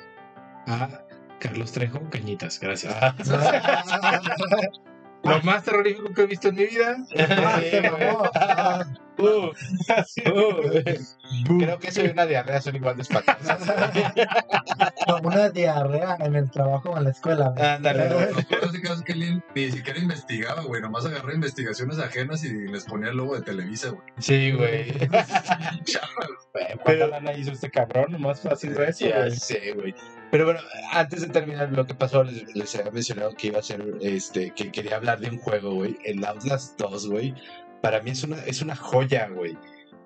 a 0.67 1.01
Carlos 1.39 1.71
Trejo 1.71 2.01
Cañitas. 2.09 2.59
Gracias. 2.59 2.93
Lo 5.27 5.41
más 5.43 5.63
terrorífico 5.63 6.13
que 6.13 6.21
he 6.21 6.25
visto 6.27 6.49
en 6.49 6.55
mi 6.55 6.65
vida. 6.65 6.97
Ah, 7.17 7.61
mamó. 7.99 8.23
Ah, 8.35 8.85
Uh, 9.19 9.49
uh, 9.49 11.57
creo 11.57 11.79
que 11.79 11.87
eso 11.87 12.05
y 12.05 12.09
una 12.09 12.27
diarrea 12.27 12.61
son 12.61 12.75
igual 12.75 12.97
de 12.97 13.01
espantosas. 13.01 13.59
como 15.07 15.29
una 15.29 15.49
diarrea 15.49 16.17
en 16.19 16.35
el 16.35 16.51
trabajo 16.51 16.91
o 16.91 16.97
en 16.97 17.05
la 17.05 17.09
escuela. 17.09 17.49
güey. 17.49 17.65
Ándale. 17.65 18.09
Caso 18.47 18.93
es 18.93 19.01
que 19.01 19.15
ni 19.15 19.71
siquiera 19.71 19.99
investigaba, 19.99 20.61
güey. 20.61 20.81
Nomás 20.81 21.05
agarró 21.05 21.33
investigaciones 21.33 21.97
ajenas 21.97 22.43
y 22.43 22.67
les 22.67 22.85
ponía 22.85 23.09
el 23.09 23.17
logo 23.17 23.35
de 23.35 23.41
Televisa, 23.41 23.89
güey. 23.89 24.03
Sí, 24.19 24.51
güey. 24.51 24.93
¿Cuánta 26.83 27.07
lana 27.07 27.33
hizo 27.33 27.51
este 27.51 27.71
cabrón? 27.71 28.21
Más 28.21 28.41
fácil 28.41 28.79
eso. 28.79 29.07
Ya 29.07 29.25
güey. 29.73 29.95
Pero 30.31 30.45
bueno, 30.45 30.59
antes 30.91 31.21
de 31.21 31.27
terminar 31.27 31.71
lo 31.71 31.85
que 31.85 31.93
pasó, 31.95 32.23
les, 32.23 32.53
les 32.55 32.75
había 32.75 32.91
mencionado 32.91 33.33
que 33.35 33.47
iba 33.47 33.59
a 33.59 33.63
ser, 33.63 33.83
este, 34.01 34.51
que 34.51 34.71
quería 34.71 34.97
hablar 34.97 35.19
de 35.19 35.29
un 35.29 35.37
juego, 35.37 35.73
güey. 35.75 35.97
El 36.03 36.23
Outlast 36.25 36.77
2, 36.79 37.09
güey. 37.09 37.33
Para 37.81 38.01
mí 38.01 38.11
es 38.11 38.23
una, 38.23 38.37
es 38.45 38.61
una 38.61 38.75
joya, 38.75 39.29
güey. 39.29 39.57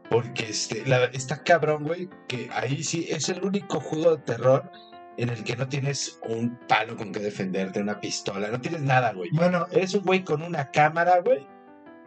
Porque 0.10 0.50
este, 0.50 0.86
la- 0.86 1.06
está 1.06 1.42
cabrón, 1.44 1.86
güey, 1.86 2.10
que 2.28 2.50
ahí 2.54 2.84
sí 2.84 3.08
es 3.10 3.30
el 3.30 3.44
único 3.44 3.80
juego 3.80 4.18
de 4.18 4.24
terror 4.24 4.70
en 5.18 5.30
el 5.30 5.44
que 5.44 5.56
no 5.56 5.68
tienes 5.68 6.20
un 6.28 6.58
palo 6.68 6.96
con 6.98 7.12
que 7.12 7.20
defenderte, 7.20 7.82
una 7.82 8.00
pistola, 8.00 8.48
no 8.50 8.60
tienes 8.60 8.82
nada, 8.82 9.14
güey. 9.14 9.30
Bueno, 9.34 9.68
Eres 9.72 9.94
un 9.94 10.04
güey 10.04 10.24
con 10.24 10.42
una 10.42 10.70
cámara, 10.72 11.20
güey, 11.24 11.48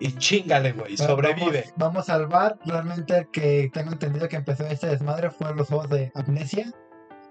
y 0.01 0.13
chingale, 0.19 0.73
güey, 0.73 0.97
sobrevive. 0.97 1.65
Vamos, 1.77 2.07
vamos 2.07 2.09
al 2.11 2.27
bar. 2.27 2.59
Realmente 2.65 3.29
que 3.33 3.71
tengo 3.73 3.93
entendido 3.93 4.29
que 4.29 4.37
empezó 4.37 4.67
este 4.67 4.89
desmadre 4.89 5.31
fueron 5.31 5.57
los 5.57 5.69
juegos 5.69 5.89
de 5.91 6.11
Amnesia. 6.15 6.73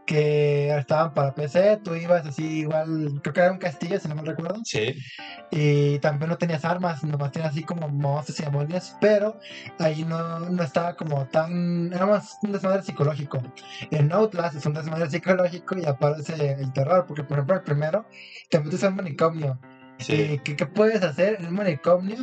Que 0.06 0.76
estaban 0.78 1.14
para 1.14 1.34
PC. 1.34 1.78
Tú 1.84 1.95
ibas 1.95 2.26
así 2.26 2.60
igual. 2.60 3.20
Creo 3.22 3.34
que 3.34 3.39
era 3.39 3.51
un 3.51 3.58
castillo, 3.58 3.99
si 3.99 4.08
no 4.10 4.16
me 4.16 4.24
recuerdo. 4.24 4.60
Sí, 4.66 4.95
Y 5.51 5.99
también 5.99 6.30
no 6.30 6.38
tenías 6.38 6.66
armas. 6.66 7.04
Nomás 7.04 7.32
tenías 7.32 7.51
así 7.51 7.64
como 7.64 7.88
monstruos 7.88 8.39
y 8.39 8.43
demonios. 8.43 8.95
Pero 8.99 9.39
ahí 9.80 10.04
no, 10.04 10.39
no 10.39 10.64
estaba 10.64 10.95
como 10.95 11.26
tan. 11.28 11.91
Era 11.93 12.06
más 12.06 12.38
un 12.43 12.51
desmadre 12.51 12.84
psicológico. 12.84 13.41
En 13.91 14.12
Outlast 14.12 14.56
es 14.58 14.66
un 14.66 14.74
desmadre 14.74 15.10
psicológico 15.10 15.78
y 15.78 15.86
aparece 15.86 16.54
el 16.60 16.74
terror. 16.74 17.06
Porque, 17.08 17.24
por 17.24 17.38
ejemplo, 17.38 17.56
el 17.56 17.64
primero 17.64 18.06
te 18.49 18.60
metes 18.60 18.84
al 18.84 18.95
manicomio. 18.95 19.60
sí. 19.99 20.14
¿Y 20.34 20.39
qué, 20.39 20.56
qué 20.56 20.66
puedes 20.66 21.01
hacer 21.04 21.38
en 21.39 21.47
un 21.47 21.56
manicomio? 21.56 22.18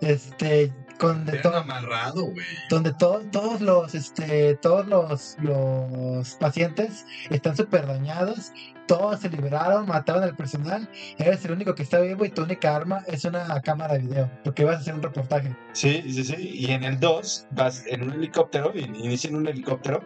Este. 0.00 0.72
Con 0.98 1.24
de 1.26 1.32
Te 1.32 1.38
han 1.38 1.42
todo 1.42 1.56
amarrado, 1.56 2.24
güey. 2.26 2.46
donde 2.70 2.92
to- 2.94 3.22
todos 3.30 3.60
los 3.60 3.94
este 3.94 4.54
todos 4.56 4.86
los, 4.86 5.36
los 5.40 6.34
pacientes 6.36 7.04
están 7.30 7.56
súper 7.56 7.86
dañados 7.86 8.52
todos 8.86 9.20
se 9.20 9.28
liberaron 9.28 9.86
mataron 9.86 10.22
al 10.22 10.36
personal 10.36 10.88
eres 11.18 11.44
el 11.44 11.52
único 11.52 11.74
que 11.74 11.82
está 11.82 11.98
vivo 12.00 12.24
y 12.24 12.30
tu 12.30 12.42
única 12.42 12.74
arma 12.74 13.02
es 13.08 13.24
una 13.24 13.60
cámara 13.62 13.94
de 13.94 14.00
video 14.00 14.30
porque 14.44 14.64
vas 14.64 14.76
a 14.76 14.78
hacer 14.80 14.94
un 14.94 15.02
reportaje 15.02 15.54
Sí, 15.72 16.02
sí, 16.12 16.24
sí. 16.24 16.36
Y 16.38 16.70
en 16.70 16.84
el 16.84 16.98
2 17.00 17.46
vas 17.50 17.84
en 17.86 18.02
un 18.04 18.12
helicóptero, 18.12 18.72
in- 18.74 18.94
inicia 18.94 19.28
en 19.28 19.36
un 19.36 19.48
helicóptero 19.48 20.02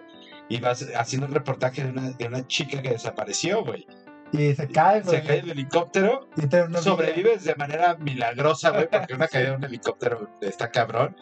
y 0.48 0.58
vas 0.58 0.84
haciendo 0.96 1.28
un 1.28 1.34
reportaje 1.34 1.84
de 1.84 1.90
una, 1.90 2.10
de 2.10 2.26
una 2.26 2.44
chica 2.48 2.82
que 2.82 2.90
desapareció, 2.90 3.64
güey. 3.64 3.86
Y 4.32 4.54
se 4.54 4.68
cae 4.68 5.00
güey, 5.02 5.20
Se 5.20 5.26
cae 5.26 5.38
el 5.40 5.50
helicóptero, 5.50 6.28
y 6.36 6.42
sobrevives 6.80 7.44
de 7.44 7.54
manera 7.56 7.96
milagrosa, 7.96 8.70
güey, 8.70 8.88
porque 8.88 9.14
una 9.14 9.28
caída 9.28 9.50
de 9.50 9.56
un 9.56 9.64
helicóptero 9.64 10.30
está 10.40 10.70
cabrón. 10.70 11.16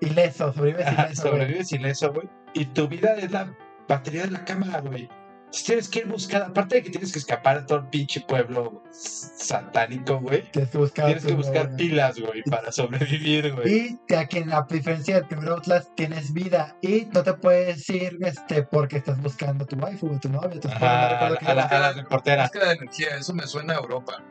ileso 0.00 0.52
sobrevives 0.52 0.92
ileso 0.92 1.22
sobrevives 1.22 1.72
ileso, 1.72 2.12
güey. 2.12 2.28
Y 2.54 2.66
tu 2.66 2.88
vida 2.88 3.14
es 3.14 3.30
la 3.30 3.54
batería 3.86 4.24
de 4.24 4.30
la 4.32 4.44
cámara, 4.44 4.80
güey. 4.80 5.08
Entonces 5.48 5.64
tienes 5.64 5.88
que 5.88 5.98
ir 6.00 6.06
buscando, 6.08 6.46
aparte 6.46 6.74
de 6.74 6.82
que 6.82 6.90
tienes 6.90 7.10
que 7.10 7.18
escapar 7.20 7.60
de 7.60 7.66
todo 7.66 7.78
el 7.78 7.86
pinche 7.86 8.20
pueblo 8.20 8.82
satánico, 8.92 10.20
güey. 10.20 10.42
tienes 10.50 10.70
que 10.70 10.76
buscar 10.76 11.06
Tienes 11.18 11.50
que 11.50 11.68
pilas, 11.76 12.20
güey, 12.20 12.42
para 12.42 12.70
sobrevivir, 12.70 13.52
güey. 13.54 13.74
y 13.74 13.98
que 14.06 14.16
aquí 14.16 14.38
en 14.38 14.50
la 14.50 14.66
diferencia 14.68 15.14
del 15.14 15.26
primer 15.26 15.48
Outlast 15.48 15.94
tienes 15.94 16.34
vida 16.34 16.76
y 16.82 17.06
no 17.14 17.22
te 17.22 17.32
puedes 17.32 17.88
ir 17.88 18.18
este 18.20 18.62
porque 18.64 18.98
estás 18.98 19.18
buscando 19.22 19.64
a 19.64 19.66
tu 19.66 19.76
waifu 19.76 20.14
o 20.14 20.20
tu 20.20 20.28
novio 20.28 20.60
tu 20.60 20.68
Ajá, 20.68 21.28
a, 21.28 21.30
la, 21.30 21.62
a 21.62 21.78
la 21.78 21.92
reportera. 21.94 22.42
Búsqueda 22.42 22.66
de 22.66 22.74
energía, 22.74 23.16
eso 23.16 23.32
me 23.32 23.46
suena 23.46 23.72
a 23.72 23.78
Europa. 23.78 24.22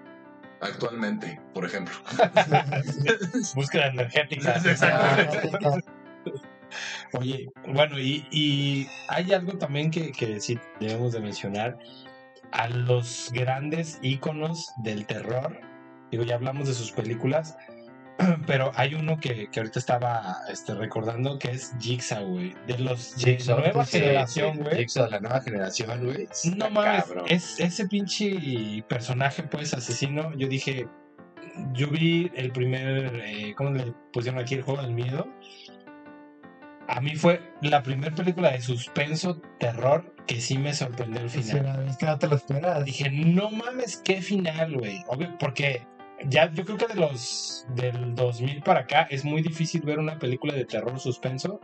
Actualmente, 0.62 1.42
por 1.56 1.66
ejemplo. 1.66 1.96
Búsqueda 3.56 3.88
energética. 3.88 4.62
Oye, 7.14 7.50
bueno, 7.68 8.00
y, 8.00 8.26
y 8.32 8.88
hay 9.08 9.34
algo 9.34 9.58
también 9.58 9.92
que, 9.92 10.12
que 10.12 10.40
sí 10.40 10.60
debemos 10.80 11.14
de 11.14 11.22
mencionar. 11.22 11.78
A 12.52 12.70
los 12.70 13.30
grandes 13.34 14.00
íconos 14.02 14.72
del 14.78 15.06
terror, 15.06 15.60
digo, 16.12 16.24
ya 16.24 16.36
hablamos 16.36 16.68
de 16.68 16.74
sus 16.74 16.92
películas, 16.92 17.58
pero 18.48 18.72
hay 18.76 18.96
uno 18.96 19.18
que, 19.20 19.48
que 19.52 19.60
ahorita 19.60 19.80
estaba 19.80 20.38
este, 20.52 20.74
recordando 20.74 21.38
que 21.38 21.52
es 21.52 21.74
Jigsaw, 21.80 22.26
güey. 22.26 22.56
De 22.66 22.78
los 22.80 23.16
de 23.18 23.38
Jigsaw, 23.38 23.60
nueva 23.60 23.86
sí, 23.86 24.00
generación, 24.00 24.54
sí, 24.56 24.60
güey. 24.62 24.78
Jigsaw 24.78 25.06
de 25.06 25.12
la 25.12 25.20
nueva 25.20 25.42
generación, 25.42 26.06
güey. 26.06 26.28
No 26.56 26.70
mames, 26.70 27.06
es 27.28 27.60
ese 27.60 27.88
pinche 27.88 28.84
personaje, 28.88 29.44
pues, 29.44 29.74
asesino. 29.74 30.34
Yo 30.36 30.48
dije, 30.48 30.88
yo 31.74 31.90
vi 31.90 32.32
el 32.36 32.52
primer, 32.52 33.22
eh, 33.24 33.54
¿cómo 33.56 33.72
le 33.72 33.94
pusieron 34.14 34.40
aquí 34.40 34.56
el 34.56 34.62
juego 34.62 34.82
del 34.82 34.94
miedo? 34.94 35.28
A 36.98 37.00
mí 37.02 37.16
fue 37.16 37.40
la 37.62 37.84
primera 37.84 38.16
película 38.16 38.52
de 38.52 38.60
suspenso, 38.60 39.40
terror, 39.60 40.16
que 40.26 40.42
sí 40.42 40.58
me 40.58 40.74
sorprendió 40.74 41.22
el 41.22 41.30
final. 41.30 41.88
es 41.88 41.96
que 41.98 42.08
no 42.08 42.18
te 42.18 42.28
lo 42.28 42.36
esperas. 42.36 42.84
Dije, 42.86 43.12
no 43.12 43.52
mames, 43.52 43.98
qué 44.04 44.20
final, 44.24 44.74
güey. 44.76 45.04
Obvio, 45.08 45.38
porque 45.38 45.86
ya 46.26 46.52
yo 46.52 46.66
creo 46.66 46.78
que 46.78 46.88
de 46.88 46.96
los 46.96 47.68
del 47.76 48.16
2000 48.16 48.64
para 48.64 48.80
acá 48.80 49.04
es 49.12 49.24
muy 49.24 49.44
difícil 49.44 49.82
ver 49.82 50.00
una 50.00 50.18
película 50.18 50.56
de 50.56 50.66
terror 50.66 51.00
suspenso 51.00 51.62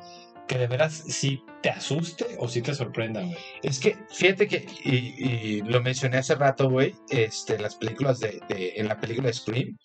que 0.47 0.59
de 0.59 0.67
veras 0.67 0.93
sí 1.07 1.41
te 1.63 1.71
asuste 1.71 2.35
o 2.37 2.47
sí 2.47 2.61
te 2.61 2.75
sorprenda, 2.75 3.21
güey. 3.23 3.35
Es 3.63 3.79
que, 3.79 3.97
fíjate 4.11 4.47
que, 4.47 4.67
y, 4.83 5.15
y 5.27 5.61
lo 5.63 5.81
mencioné 5.81 6.17
hace 6.17 6.35
rato, 6.35 6.69
güey, 6.69 6.93
este, 7.09 7.57
las 7.57 7.73
películas 7.73 8.19
de, 8.19 8.39
de- 8.49 8.73
en 8.75 8.87
la 8.87 8.99
película 8.99 9.33
Scream, 9.33 9.79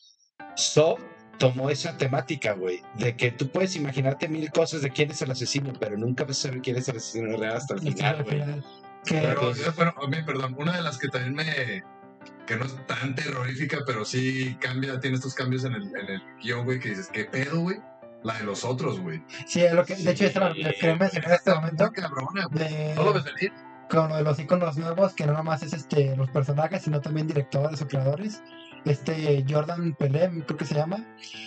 Saw 0.56 0.98
tomó 1.38 1.70
esa 1.70 1.96
temática, 1.96 2.52
güey, 2.52 2.82
de 2.96 3.16
que 3.16 3.30
tú 3.30 3.48
puedes 3.48 3.76
imaginarte 3.76 4.28
mil 4.28 4.50
cosas 4.50 4.82
de 4.82 4.90
quién 4.90 5.10
es 5.10 5.22
el 5.22 5.30
asesino, 5.30 5.72
pero 5.78 5.96
nunca 5.96 6.24
vas 6.24 6.38
a 6.38 6.48
saber 6.48 6.60
quién 6.62 6.76
es 6.76 6.88
el 6.88 6.96
asesino 6.96 7.36
real 7.36 7.56
hasta 7.56 7.74
el 7.74 7.80
Sí, 7.80 7.92
final, 7.92 8.24
güey. 8.24 8.42
Pero, 9.08 9.54
yo, 9.54 9.72
bueno, 9.74 9.94
a 10.02 10.06
mí, 10.08 10.16
perdón, 10.26 10.54
una 10.58 10.76
de 10.76 10.82
las 10.82 10.98
que 10.98 11.08
también 11.08 11.34
me. 11.34 11.82
que 12.46 12.56
no 12.56 12.64
es 12.64 12.74
tan 12.86 13.14
terrorífica, 13.14 13.78
pero 13.86 14.04
sí 14.04 14.56
cambia, 14.60 14.98
tiene 15.00 15.16
estos 15.16 15.34
cambios 15.34 15.64
en 15.64 15.74
el, 15.74 15.82
en 15.84 16.08
el 16.10 16.22
guion, 16.42 16.64
güey, 16.64 16.78
que 16.80 16.90
dices, 16.90 17.08
¿qué 17.12 17.24
pedo, 17.24 17.60
güey? 17.60 17.76
La 18.24 18.34
de 18.34 18.44
los 18.44 18.64
otros, 18.64 18.98
güey. 19.00 19.22
sí, 19.46 19.60
es 19.62 19.72
lo 19.72 19.84
que, 19.84 19.94
de 19.94 20.10
hecho, 20.10 20.24
es 20.26 20.32
que 20.32 20.74
quería 20.80 20.96
mencionar 20.96 21.28
en 21.30 21.34
este 21.36 21.54
momento. 21.54 21.92
Cabrona, 21.92 22.46
güey. 22.50 22.68
De, 22.68 22.94
No 22.96 23.04
lo 23.04 23.12
ves 23.14 23.24
venir. 23.24 23.52
con 23.88 24.08
lo 24.08 24.16
de 24.16 24.22
los 24.24 24.38
iconos 24.40 24.76
nuevos, 24.76 25.14
que 25.14 25.24
no 25.24 25.32
nomás 25.34 25.62
es 25.62 25.72
este 25.72 26.16
los 26.16 26.28
personajes, 26.30 26.82
sino 26.82 27.00
también 27.00 27.28
directores 27.28 27.80
o 27.80 27.86
creadores. 27.86 28.42
Este 28.84 29.44
Jordan 29.48 29.94
Pelé, 29.94 30.30
creo 30.46 30.56
que 30.56 30.64
se 30.64 30.74
llama. 30.74 31.04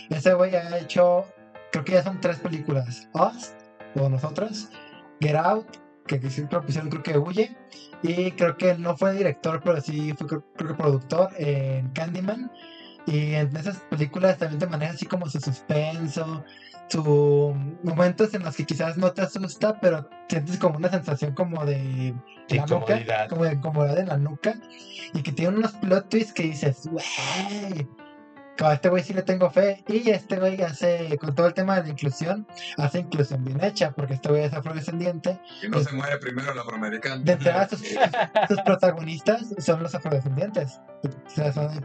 Ese 0.10 0.34
güey 0.34 0.56
ha 0.56 0.78
hecho, 0.78 1.26
creo 1.72 1.84
que 1.84 1.94
ya 1.94 2.04
son 2.04 2.20
tres 2.20 2.38
películas. 2.38 3.10
Us, 3.14 3.54
o 3.96 4.10
Nosotros, 4.10 4.70
Get 5.20 5.36
Out, 5.36 5.78
que, 6.08 6.20
que 6.20 6.30
siempre 6.30 6.60
pusieron, 6.62 6.90
creo 6.90 7.04
que 7.04 7.18
Huye. 7.18 7.58
Y 8.04 8.32
creo 8.32 8.58
que 8.58 8.78
no 8.78 8.98
fue 8.98 9.14
director, 9.14 9.62
pero 9.64 9.80
sí 9.82 10.14
fue 10.14 10.28
creo, 10.28 10.44
que 10.56 10.74
productor 10.74 11.30
en 11.38 11.90
Candyman. 11.90 12.52
Y 13.08 13.34
en 13.34 13.56
esas 13.56 13.78
películas 13.90 14.38
también 14.38 14.60
te 14.60 14.68
maneja 14.68 14.94
así 14.94 15.06
como 15.06 15.28
su 15.28 15.40
suspenso, 15.40 16.44
su 16.88 17.56
momentos 17.84 18.34
en 18.34 18.44
los 18.44 18.56
que 18.56 18.66
quizás 18.66 18.98
no 18.98 19.12
te 19.12 19.22
asusta, 19.22 19.80
pero 19.80 20.08
sientes 20.28 20.58
como 20.58 20.78
una 20.78 20.90
sensación 20.90 21.34
como 21.34 21.66
de 21.66 22.14
De 22.52 22.58
la 22.58 22.66
nuca, 22.66 22.94
incomodidad. 22.94 23.30
como 23.30 23.44
de 23.46 23.54
incomodidad 23.54 24.00
en 24.00 24.08
la 24.08 24.18
nuca, 24.18 24.56
y 25.14 25.22
que 25.22 25.32
tiene 25.32 25.58
unos 25.58 25.72
plot 25.74 26.10
twists 26.10 26.34
que 26.34 26.44
dices, 26.44 26.90
como 28.58 28.70
a 28.70 28.74
este 28.74 28.90
güey 28.90 29.04
sí 29.04 29.14
le 29.14 29.24
tengo 29.24 29.50
fe, 29.50 29.84
y 29.88 30.10
este 30.10 30.38
güey 30.38 30.62
hace, 30.62 31.18
con 31.20 31.34
todo 31.34 31.48
el 31.48 31.54
tema 31.54 31.78
de 31.78 31.84
la 31.84 31.90
inclusión, 31.90 32.46
hace 32.78 33.00
inclusión 33.00 33.44
bien 33.44 33.64
hecha, 33.64 33.92
porque 33.92 34.16
este 34.16 34.30
güey 34.30 34.44
es 34.44 34.54
afrodescendiente, 34.54 35.40
Y 35.64 35.70
no 35.70 35.80
se 35.80 35.92
muere 35.96 36.18
primero 36.18 36.52
el 36.52 36.60
afroamericano. 36.60 37.24
de 37.24 37.32
entrada 37.34 37.68
sus, 37.70 37.80
sus 38.48 38.62
protagonistas 38.62 39.48
son 39.58 39.82
los 39.82 39.96
afrodescendientes, 39.96 40.80
o 41.04 41.30
sea, 41.30 41.52
son 41.54 41.74
de 41.74 41.82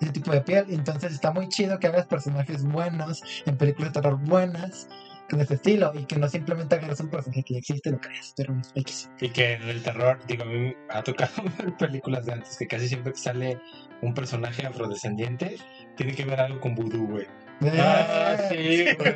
ese 0.00 0.12
tipo 0.12 0.32
de 0.32 0.40
piel, 0.40 0.66
entonces 0.68 1.12
está 1.12 1.30
muy 1.30 1.48
chido 1.48 1.78
que 1.78 1.86
hagas 1.86 2.06
personajes 2.06 2.64
buenos, 2.64 3.22
en 3.46 3.56
películas 3.56 3.92
de 3.92 4.00
terror 4.00 4.18
buenas, 4.18 4.88
de 5.30 5.42
ese 5.42 5.54
estilo, 5.54 5.92
y 5.94 6.04
que 6.04 6.16
no 6.16 6.28
simplemente 6.28 6.76
agarres 6.76 7.00
un 7.00 7.08
personaje 7.08 7.42
que 7.42 7.54
ya 7.54 7.58
existe 7.58 7.90
lo 7.90 7.98
creas, 7.98 8.32
pero 8.36 8.54
X. 8.74 9.10
Y 9.20 9.30
que 9.30 9.54
en 9.54 9.62
el 9.68 9.82
terror, 9.82 10.18
digo, 10.28 10.44
a 10.44 10.46
mí 10.46 10.74
ha 10.90 11.02
tocado 11.02 11.32
ver 11.58 11.76
películas 11.76 12.26
de 12.26 12.34
antes 12.34 12.56
que 12.56 12.66
casi 12.66 12.88
siempre 12.88 13.12
que 13.12 13.18
sale 13.18 13.60
un 14.02 14.14
personaje 14.14 14.66
afrodescendiente, 14.66 15.56
tiene 15.96 16.14
que 16.14 16.24
ver 16.24 16.40
algo 16.40 16.60
con 16.60 16.74
vudú, 16.74 17.06
güey. 17.08 17.26
Ah, 17.62 18.36
sí, 18.50 18.84
güey. 18.96 19.14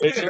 Es 0.00 0.22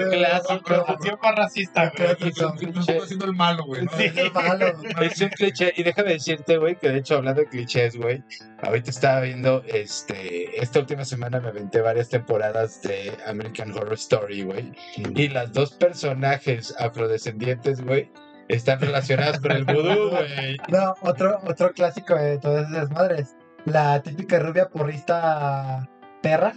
un 0.50 0.58
clásico. 0.58 1.18
Racista, 1.34 1.92
güey. 1.96 2.30
Es 2.30 2.38
un 2.38 2.56
cliché. 2.56 2.98
haciendo 2.98 3.24
el 3.24 3.34
malo, 3.34 3.64
güey. 3.64 3.86
Sí. 3.96 4.12
Es 4.14 4.32
malo. 4.32 4.66
Es 5.00 5.20
un 5.20 5.28
cliché. 5.30 5.72
Y 5.76 5.82
déjame 5.82 6.10
decirte, 6.10 6.58
güey, 6.58 6.76
que 6.76 6.90
de 6.90 6.98
hecho, 6.98 7.16
hablando 7.16 7.40
de 7.40 7.48
clichés, 7.48 7.96
güey, 7.96 8.22
ahorita 8.62 8.90
estaba 8.90 9.20
viendo, 9.20 9.62
este, 9.66 10.60
esta 10.60 10.80
última 10.80 11.04
semana 11.04 11.40
me 11.40 11.48
aventé 11.48 11.80
varias 11.80 12.10
temporadas 12.10 12.82
de 12.82 13.16
American 13.26 13.72
Horror 13.72 13.94
Story, 13.94 14.42
güey. 14.42 14.72
Y 14.96 15.28
las 15.28 15.52
dos 15.52 15.72
personajes 15.72 16.74
afrodescendientes, 16.78 17.80
güey, 17.82 18.10
están 18.48 18.80
relacionadas 18.80 19.40
con 19.40 19.52
el 19.52 19.64
vudú, 19.64 20.10
güey. 20.10 20.58
No, 20.68 20.94
otro, 21.00 21.40
otro 21.46 21.72
clásico 21.72 22.14
de 22.16 22.38
todas 22.38 22.70
esas 22.70 22.90
madres. 22.90 23.34
La 23.64 24.02
típica 24.02 24.38
rubia 24.40 24.68
porrista 24.68 25.88
perra 26.20 26.52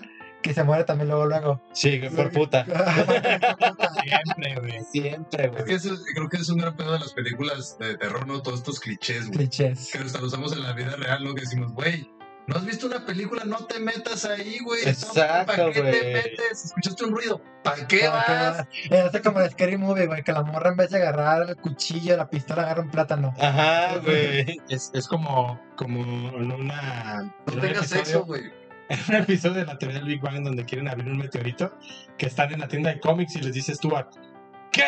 que 0.48 0.54
se 0.54 0.64
muere 0.64 0.84
también 0.84 1.10
luego 1.10 1.26
luego. 1.26 1.62
Sí, 1.74 2.00
güey, 2.00 2.10
por 2.12 2.32
puta. 2.32 2.66
Siempre, 4.04 4.56
güey. 4.60 4.84
Siempre, 4.92 5.46
Es 5.46 5.52
güey. 5.52 5.66
que 5.66 5.74
eso, 5.76 5.96
creo 6.16 6.30
que 6.30 6.38
es 6.38 6.50
un 6.50 6.58
gran 6.58 6.76
pedo 6.76 6.94
de 6.94 7.00
las 7.00 7.14
películas 7.14 7.78
de 7.80 7.98
terror, 7.98 8.28
¿no? 8.28 8.42
Todos 8.42 8.60
estos 8.60 8.80
clichés, 8.80 9.28
güey. 9.28 9.38
Clichés. 9.40 9.90
Que 9.92 10.00
hasta 10.00 10.20
lo 10.20 10.28
usamos 10.28 10.54
en 10.54 10.64
la 10.64 10.74
vida 10.74 10.96
real, 10.96 11.24
¿no? 11.24 11.34
Que 11.36 11.42
decimos, 11.42 11.74
güey, 11.74 12.10
¿no 12.48 12.56
has 12.56 12.66
visto 12.66 12.88
una 12.88 13.06
película? 13.06 13.44
No 13.46 13.58
te 13.66 13.80
metas 13.80 14.26
ahí, 14.26 14.60
güey. 14.64 14.82
Exacto, 14.88 15.54
¿Para 15.54 15.72
qué 15.72 15.82
te 15.82 16.00
güey. 16.02 16.14
metes? 16.14 16.66
¿Escuchaste 16.66 17.06
un 17.06 17.12
ruido? 17.16 17.42
¿Para 17.64 17.88
qué 17.88 18.00
que- 18.00 18.08
vas? 18.08 18.66
Es 18.90 19.22
como 19.22 19.42
el 19.42 19.52
Scary 19.52 19.78
Movie, 19.78 20.06
güey, 20.08 20.24
que 20.24 20.32
la 20.32 20.44
morra 20.44 20.70
en 20.70 20.78
vez 20.78 20.90
de 20.92 20.98
agarrar 20.98 21.50
el 21.50 21.56
cuchillo, 21.58 22.16
la 22.16 22.30
pistola, 22.30 22.64
agarra 22.64 22.82
un 22.82 22.92
plátano. 22.92 23.34
Ajá, 23.40 23.98
güey. 23.98 24.62
Es, 24.70 24.92
es 24.94 25.08
como, 25.08 25.60
como 25.76 26.00
en 26.38 26.52
una. 26.52 27.24
No 27.46 27.62
tengas 27.62 27.88
sexo, 27.88 28.24
güey. 28.26 28.44
En 28.90 29.00
un 29.10 29.16
episodio 29.16 29.56
de 29.56 29.66
la 29.66 29.78
teoría 29.78 30.00
del 30.00 30.08
Big 30.08 30.22
Bang 30.22 30.44
donde 30.44 30.66
quieren 30.66 30.88
abrir 30.88 31.08
un 31.08 31.18
meteorito, 31.18 31.78
que 32.18 32.28
están 32.28 32.54
en 32.54 32.60
la 32.62 32.68
tienda 32.68 32.90
de 32.92 33.00
cómics 33.00 33.36
y 33.36 33.42
les 33.42 33.54
dice 33.54 33.76
Stuart, 33.76 34.16
¿qué? 34.72 34.84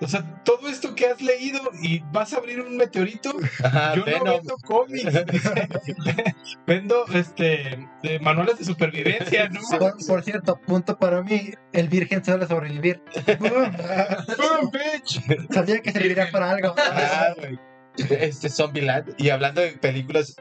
O 0.00 0.08
sea, 0.08 0.22
todo 0.44 0.68
esto 0.68 0.94
que 0.94 1.06
has 1.06 1.20
leído 1.22 1.60
y 1.80 2.00
vas 2.12 2.32
a 2.32 2.38
abrir 2.38 2.60
un 2.60 2.76
meteorito, 2.76 3.32
Ajá, 3.62 3.94
yo 3.94 4.00
no 4.00 4.04
Venom. 4.06 4.36
vendo 4.38 4.56
cómics, 4.64 5.14
vendo 6.66 7.06
este 7.14 7.88
de 8.02 8.18
manuales 8.18 8.58
de 8.58 8.64
supervivencia, 8.64 9.48
¿no? 9.48 9.60
Por, 9.78 10.06
por 10.06 10.22
cierto, 10.22 10.60
punto 10.60 10.98
para 10.98 11.22
mí, 11.22 11.52
el 11.72 11.88
virgen 11.88 12.24
suele 12.24 12.46
sobrevivir. 12.46 13.00
Boom, 13.38 14.70
bitch. 14.72 15.22
Sabía 15.52 15.80
que 15.80 15.92
serviría 15.92 16.30
para 16.30 16.50
algo. 16.50 16.74
Ah, 16.76 17.32
güey. 17.36 17.58
Este 17.96 18.48
Zombieland. 18.48 19.14
Y 19.18 19.30
hablando 19.30 19.60
de 19.60 19.72
películas, 19.78 20.36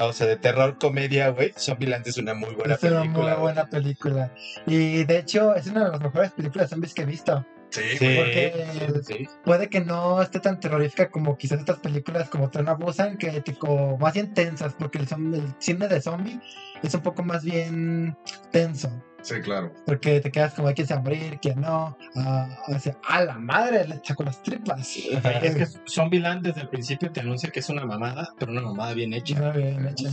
o 0.00 0.12
sea, 0.12 0.26
de 0.26 0.36
terror 0.36 0.78
comedia, 0.78 1.28
güey, 1.30 1.52
Zombieland 1.56 2.06
es 2.06 2.18
una 2.18 2.34
muy 2.34 2.54
buena 2.54 2.74
Es 2.74 2.82
una 2.82 3.00
película. 3.02 3.32
muy 3.34 3.40
buena 3.42 3.66
película. 3.70 4.34
Y 4.66 5.04
de 5.04 5.18
hecho, 5.18 5.54
es 5.54 5.66
una 5.68 5.84
de 5.86 5.90
las 5.92 6.00
mejores 6.00 6.32
películas 6.32 6.70
zombies 6.70 6.94
que 6.94 7.02
he 7.02 7.06
visto. 7.06 7.44
Sí, 7.70 7.82
Sí, 7.98 8.16
Porque- 8.16 9.02
sí. 9.04 9.28
Puede 9.44 9.68
que 9.68 9.80
no 9.80 10.22
esté 10.22 10.38
tan 10.40 10.60
terrorífica 10.60 11.10
como 11.10 11.36
quizás 11.36 11.58
estas 11.60 11.78
películas 11.80 12.28
como 12.28 12.48
Tren 12.48 12.68
a 12.68 12.74
Busan, 12.74 13.18
que 13.18 13.40
tipo, 13.40 13.98
más 13.98 14.14
bien 14.14 14.32
tensas, 14.34 14.74
porque 14.78 14.98
el, 14.98 15.08
el 15.34 15.54
cine 15.58 15.88
de 15.88 16.00
zombie 16.00 16.40
es 16.82 16.94
un 16.94 17.00
poco 17.02 17.22
más 17.24 17.44
bien 17.44 18.16
tenso. 18.52 18.90
Sí, 19.26 19.40
claro. 19.40 19.72
Porque 19.84 20.20
te 20.20 20.30
quedas 20.30 20.54
como, 20.54 20.72
¿quién 20.72 20.86
se 20.86 20.94
va 20.94 21.00
a 21.00 21.02
morir? 21.02 21.38
¿Quién 21.40 21.60
no? 21.60 21.96
Ah, 22.14 22.48
o 22.68 22.78
sea, 22.78 22.96
a 23.08 23.24
la 23.24 23.38
madre, 23.38 23.86
le 23.86 24.00
con 24.14 24.26
las 24.26 24.42
tripas. 24.42 24.96
Es 24.96 25.54
que 25.54 25.66
Zombieland 25.88 26.46
desde 26.46 26.62
el 26.62 26.68
principio 26.68 27.10
te 27.10 27.20
anuncia 27.20 27.50
que 27.50 27.60
es 27.60 27.68
una 27.68 27.84
mamada, 27.84 28.32
pero 28.38 28.52
una 28.52 28.62
mamada 28.62 28.94
bien 28.94 29.12
hecha. 29.12 29.38
Muy 29.40 29.62
bien 29.62 29.86
hecha. 29.86 30.10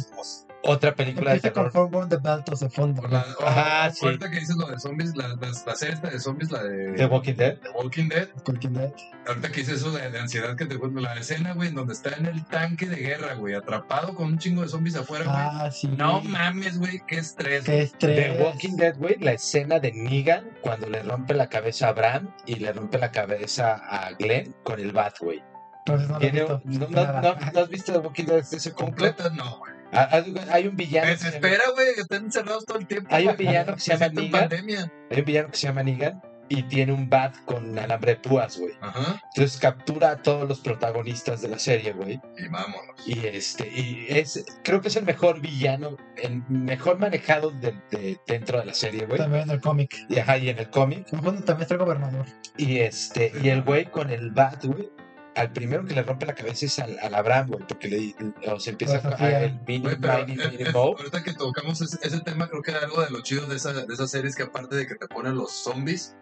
Otra 0.66 0.96
película 0.96 1.34
de 1.34 1.42
con 1.52 1.70
terror. 1.70 1.72
Homebound 1.74 2.10
the 2.10 2.18
Beltos 2.18 2.62
de 2.62 2.70
fondo. 2.70 3.06
La, 3.08 3.26
Ajá, 3.46 3.92
sí. 3.92 4.06
Ahorita 4.06 4.32
que 4.32 4.40
dices 4.40 4.56
lo 4.56 4.66
de 4.68 4.80
zombies, 4.80 5.14
la, 5.18 5.28
la, 5.28 5.36
la 5.66 5.76
serie 5.76 5.96
esta 5.96 6.10
de 6.10 6.20
zombies, 6.22 6.52
la 6.52 6.64
de 6.64 6.94
The 6.94 7.06
Walking 7.08 7.34
Dead. 7.34 7.58
The 7.58 7.70
Walking 7.72 8.08
Dead. 8.08 8.30
Walking 8.48 8.70
Dead. 8.70 8.94
Ahorita 9.28 9.50
que 9.52 9.60
dices 9.60 9.76
eso 9.82 9.92
de, 9.92 10.10
de 10.10 10.20
ansiedad 10.20 10.56
que 10.56 10.66
te 10.66 10.80
cuento, 10.80 11.02
la 11.02 11.16
escena, 11.16 11.54
güey, 11.54 11.68
en 11.68 11.76
donde 11.76 11.94
está 11.94 12.12
en 12.16 12.28
el 12.28 12.46
tanque 12.46 12.86
de 12.88 12.96
guerra, 12.96 13.34
güey, 13.34 13.56
atrapado 13.56 14.16
con 14.16 14.28
un 14.28 14.38
chingo 14.38 14.62
de 14.62 14.70
zombies 14.70 14.96
afuera, 14.96 15.26
güey. 15.26 15.36
Ah, 15.38 15.70
sí. 15.70 15.88
No 15.90 16.22
mames, 16.22 16.80
güey, 16.80 17.02
qué 17.08 17.18
estrés. 17.18 17.66
Qué 17.66 17.82
estrés. 17.82 18.38
The 18.38 18.42
Walking 18.44 18.78
Dead, 18.78 18.96
güey, 18.98 19.18
la 19.20 19.34
escena 19.34 19.80
de 19.80 19.92
Negan 19.92 20.46
cuando 20.62 20.88
le 20.88 21.04
rompe 21.04 21.34
la 21.34 21.50
cabeza 21.50 21.90
a 21.90 21.92
Bram 21.94 22.34
y 22.46 22.56
le 22.56 22.72
rompe 22.72 22.98
la 23.00 23.12
cabeza 23.12 23.74
a 23.90 24.12
Glenn 24.14 24.56
con 24.64 24.80
el 24.80 24.94
bat, 24.94 25.18
güey. 25.20 25.44
Entonces 25.86 26.10
no 26.10 26.20
lo 26.20 26.26
he 26.26 26.32
visto. 26.32 26.62
¿No, 26.64 26.80
no, 26.80 26.90
Nada. 26.90 27.22
no- 27.22 27.52
no 27.52 27.60
has 27.60 27.68
visto 27.70 27.92
The 27.92 27.98
Walking 28.00 28.24
Dead 28.24 28.38
ese 28.40 28.72
completo? 28.72 29.24
Completa, 29.24 29.36
no, 29.44 29.58
güey. 29.58 29.73
Ah, 29.94 30.10
Hay 30.12 30.36
hay 30.52 30.68
un 30.68 30.76
villano. 30.76 31.08
llama- 31.08 31.18
Desespera, 31.18 31.64
güey, 31.76 31.94
que 31.96 32.02
están 32.02 32.26
encerrados 32.26 32.66
todo 32.66 32.80
el 32.80 32.88
tiempo. 32.88 33.10
Hay 33.14 33.28
un 33.28 33.38
villano 33.38 33.76
que 33.76 33.82
se 33.82 33.92
llama 33.98 34.10
Negan. 34.14 34.50
Hay 35.12 35.20
un 35.20 35.26
villano 35.26 35.50
que 35.52 35.58
se 35.58 35.68
llama 35.68 35.84
Negan 35.84 36.22
y 36.50 36.64
tiene 36.64 36.92
un 36.92 37.10
bat 37.10 37.34
con 37.46 37.80
alambre 37.80 38.12
de 38.12 38.20
púas, 38.20 38.58
güey. 38.60 38.74
Ajá. 38.82 39.20
Entonces 39.34 39.60
captura 39.60 40.12
a 40.12 40.22
todos 40.22 40.48
los 40.48 40.60
protagonistas 40.60 41.42
de 41.42 41.48
la 41.48 41.58
serie, 41.58 41.94
güey. 41.94 42.20
Y 42.38 42.48
vámonos. 42.50 43.08
Y 43.08 43.26
este, 43.26 43.68
y 43.70 44.06
es, 44.10 44.44
creo 44.64 44.82
que 44.82 44.90
es 44.90 44.96
el 44.98 45.06
mejor 45.06 45.40
villano, 45.40 45.98
el 46.22 46.44
mejor 46.50 47.00
manejado 47.00 47.52
de, 47.52 47.72
de- 47.92 48.20
dentro 48.28 48.60
de 48.60 48.66
la 48.66 48.74
serie, 48.74 49.06
güey. 49.06 49.18
También 49.18 49.44
en 49.44 49.52
el 49.52 49.62
cómic. 49.62 49.96
Y, 50.10 50.20
ajá, 50.20 50.38
y 50.38 50.50
en 50.50 50.60
el 50.60 50.70
cómic. 50.70 51.06
También 51.10 51.62
está 51.62 51.74
el 51.76 51.80
gobernador. 51.80 52.26
Y 52.58 52.80
este, 52.80 53.32
y 53.42 53.50
el 53.50 53.64
güey 53.64 53.86
con 53.86 54.10
el 54.12 54.32
bat, 54.32 54.64
güey. 54.66 54.92
Al 55.36 55.52
primero 55.52 55.84
que 55.86 55.96
le 55.96 56.04
rompe 56.04 56.26
la 56.28 56.36
cabeza 56.36 56.66
es 56.68 56.78
al, 56.80 56.98
al 57.00 57.16
Abraham, 57.16 57.48
güey, 57.50 57.64
porque 57.68 57.88
le, 57.88 58.16
o 58.52 58.60
se 58.60 58.70
empieza 58.70 59.02
Pues, 59.02 59.06
a, 59.16 59.18
Sofía. 59.18 59.44
el 59.46 59.60
mini, 59.68 59.80
Güey, 59.86 59.96
pero 60.00 60.26
mini, 60.28 60.42
eh, 60.44 60.48
mini 60.52 60.64
eh, 60.64 60.72
ahorita 60.74 61.24
que 61.24 61.34
tocamos 61.34 61.82
ese, 61.82 61.98
ese 62.04 62.20
tema, 62.22 62.48
creo 62.50 62.62
que 62.62 62.72
algo 62.72 63.02
de 63.02 63.10
lo 63.10 63.22
chido 63.22 63.48
de, 63.48 63.56
esa, 63.56 63.74
de 63.74 63.92
esas 63.94 64.12
series 64.12 64.36
que 64.36 64.44
aparte 64.44 64.76
de 64.76 64.86
que 64.86 64.94
te 64.96 65.08
ponen 65.08 65.36
los 65.36 65.52
zombies, 65.52 66.16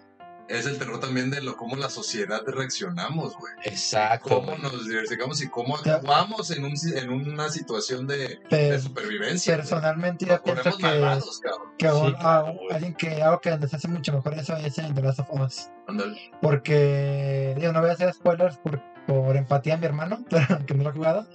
es 0.48 0.66
el 0.66 0.78
terror 0.78 1.00
también 1.00 1.30
de 1.30 1.42
lo 1.42 1.56
cómo 1.56 1.78
la 1.78 1.90
sociedad 1.90 2.42
reaccionamos, 2.46 3.38
güey. 3.38 3.54
Exacto. 3.64 4.28
Cómo 4.30 4.58
nos 4.58 4.86
diversificamos 4.86 5.42
y 5.42 5.48
cómo 5.50 5.78
actuamos 5.78 6.52
en, 6.52 6.66
un, 6.66 6.74
en 6.94 7.10
una 7.10 7.48
situación 7.50 8.06
de, 8.08 8.40
supervivencia. 8.82 9.56
personalmente 9.58 10.26
Nos 10.26 10.38
yo 10.38 10.44
pienso 10.44 10.78
que, 10.78 10.84
malvados, 10.84 11.40
cabrón. 11.40 11.70
que 11.78 11.88
Sí, 11.90 11.94
un- 11.96 12.12
claro, 12.14 12.48
a- 12.48 12.52
güey. 12.52 12.68
alguien 12.72 12.94
que 12.96 13.22
algo 13.22 13.40
que 13.40 13.58
les 13.58 13.74
hace 13.74 13.88
mucho 13.88 14.12
mejor 14.14 14.34
eso 14.34 14.56
es 14.58 14.78
en 14.78 14.94
The 14.94 15.02
Last 15.02 15.20
of 15.20 15.30
Us. 15.32 15.70
Ándale. 15.88 16.32
Porque, 16.42 17.56
digo, 17.58 17.72
no 17.72 17.80
voy 17.82 17.90
a 17.90 17.94
hacer 17.94 18.14
spoilers 18.14 18.58
por, 18.58 18.82
por 19.14 19.36
empatía 19.36 19.74
a 19.74 19.78
mi 19.78 19.86
hermano, 19.86 20.24
que 20.66 20.74
no 20.74 20.84
lo 20.84 20.90
ha 20.90 20.94
jugado. 20.94 21.28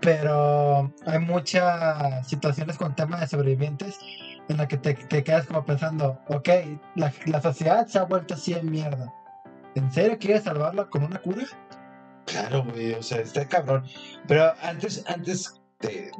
Pero 0.00 0.92
hay 1.06 1.18
muchas 1.18 2.28
situaciones 2.28 2.76
con 2.76 2.94
temas 2.94 3.20
de 3.20 3.26
sobrevivientes 3.26 3.98
en 4.48 4.56
la 4.58 4.68
que 4.68 4.76
te, 4.76 4.94
te 4.94 5.24
quedas 5.24 5.46
como 5.46 5.64
pensando, 5.64 6.20
ok, 6.28 6.48
la, 6.94 7.12
la 7.24 7.40
sociedad 7.40 7.86
se 7.86 7.98
ha 7.98 8.04
vuelto 8.04 8.34
así 8.34 8.52
en 8.52 8.70
mierda. 8.70 9.12
¿En 9.74 9.90
serio 9.92 10.16
quieres 10.18 10.44
salvarla 10.44 10.84
con 10.84 11.02
una 11.02 11.18
cura? 11.20 11.44
Claro, 12.26 12.64
güey, 12.64 12.92
o 12.94 13.02
sea, 13.02 13.18
está 13.18 13.46
cabrón. 13.48 13.84
Pero 14.28 14.52
antes, 14.62 15.04
antes 15.08 15.60
de- 15.80 16.10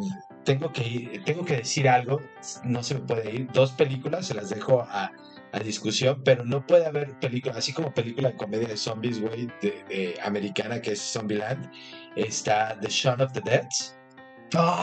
tengo 0.45 0.73
que 0.73 0.87
ir, 0.87 1.25
tengo 1.25 1.45
que 1.45 1.59
decir 1.59 1.89
algo, 1.89 2.21
no 2.65 2.83
se 2.83 2.95
me 2.95 3.01
puede 3.01 3.31
ir. 3.35 3.53
Dos 3.53 3.73
películas 3.73 4.27
se 4.27 4.35
las 4.35 4.49
dejo 4.51 4.81
a, 4.83 5.13
a 5.57 5.61
discusión, 5.61 6.21
pero 6.25 6.45
no 6.45 6.67
puede 6.67 6.87
haber 6.87 7.19
película, 7.19 7.55
así 7.57 7.73
como 7.73 7.93
película 7.93 8.31
de 8.31 8.37
comedia 8.37 8.69
de 8.69 8.77
zombies, 8.77 9.21
güey, 9.21 9.47
de, 9.63 9.85
de 9.89 10.19
americana 10.23 10.81
que 10.81 10.93
es 10.93 11.01
Zombieland, 11.01 11.71
está 12.15 12.79
The 12.81 12.89
Shaun 12.89 13.23
of 13.23 13.33
the 13.33 13.41
Dead, 13.41 13.67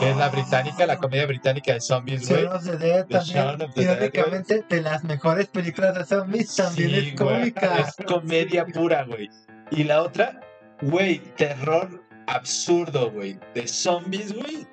que 0.00 0.10
es 0.10 0.16
la 0.16 0.28
británica, 0.28 0.86
la 0.86 0.98
comedia 0.98 1.26
británica 1.26 1.74
de 1.74 1.80
zombies, 1.80 2.28
güey. 2.28 2.42
Shaun 2.42 2.56
of 2.56 2.64
the 2.64 2.76
Dead 2.76 3.06
The 3.06 3.14
también, 3.14 3.62
of 3.62 3.74
the 3.74 3.84
Dead, 3.84 3.96
irónicamente, 3.96 4.64
de 4.68 4.82
las 4.82 5.04
mejores 5.04 5.46
películas 5.46 5.94
de 5.94 6.04
zombies, 6.04 6.56
también 6.56 6.90
Sí, 6.90 7.08
es 7.08 7.16
güey. 7.16 7.54
Es 7.78 8.06
comedia 8.06 8.66
pura, 8.66 9.04
güey. 9.04 9.30
Y 9.70 9.84
la 9.84 10.02
otra, 10.02 10.40
güey, 10.82 11.18
terror 11.36 12.04
absurdo, 12.26 13.10
güey. 13.10 13.38
De 13.54 13.66
zombies, 13.66 14.32
güey. 14.32 14.66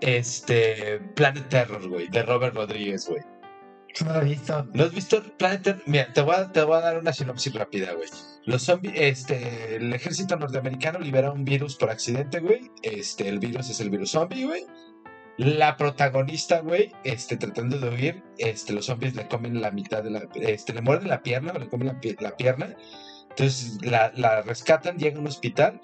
Este, 0.00 1.00
Planet 1.14 1.48
Terror, 1.48 1.88
güey, 1.88 2.08
de 2.08 2.22
Robert 2.22 2.54
Rodríguez, 2.54 3.08
güey. 3.08 3.22
No 4.04 4.12
lo 4.12 4.20
visto. 4.20 4.66
¿Lo 4.74 4.84
has 4.84 4.94
visto? 4.94 5.22
Planet 5.38 5.62
Terror. 5.62 5.82
Mira, 5.86 6.12
te 6.12 6.20
voy 6.22 6.34
a, 6.34 6.50
te 6.50 6.62
voy 6.62 6.76
a 6.76 6.80
dar 6.80 6.98
una 6.98 7.12
sinopsis 7.12 7.54
rápida, 7.54 7.92
güey. 7.92 8.08
Los 8.44 8.62
zombies, 8.62 8.94
este, 8.96 9.76
el 9.76 9.92
ejército 9.92 10.36
norteamericano 10.36 10.98
libera 10.98 11.30
un 11.30 11.44
virus 11.44 11.76
por 11.76 11.90
accidente, 11.90 12.40
güey. 12.40 12.70
Este, 12.82 13.28
el 13.28 13.38
virus 13.38 13.70
es 13.70 13.80
el 13.80 13.90
virus 13.90 14.10
zombie, 14.10 14.44
güey. 14.44 14.66
La 15.36 15.76
protagonista, 15.76 16.60
güey, 16.60 16.92
este, 17.02 17.36
tratando 17.36 17.78
de 17.78 17.88
huir, 17.88 18.22
este, 18.38 18.72
los 18.72 18.86
zombies 18.86 19.16
le 19.16 19.26
comen 19.26 19.60
la 19.60 19.72
mitad 19.72 20.04
de 20.04 20.10
la, 20.10 20.28
este, 20.36 20.72
le 20.72 20.80
muerden 20.80 21.08
la 21.08 21.22
pierna, 21.22 21.52
le 21.54 21.68
comen 21.68 21.98
la 22.20 22.36
pierna. 22.36 22.76
Entonces 23.30 23.78
la, 23.82 24.12
la 24.14 24.42
rescatan, 24.42 24.96
llega 24.96 25.16
a 25.16 25.20
un 25.20 25.26
hospital. 25.26 25.80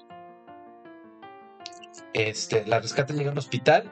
Este, 2.13 2.65
la 2.65 2.79
rescatan, 2.79 3.17
llega 3.17 3.29
a 3.29 3.33
un 3.33 3.39
hospital. 3.39 3.91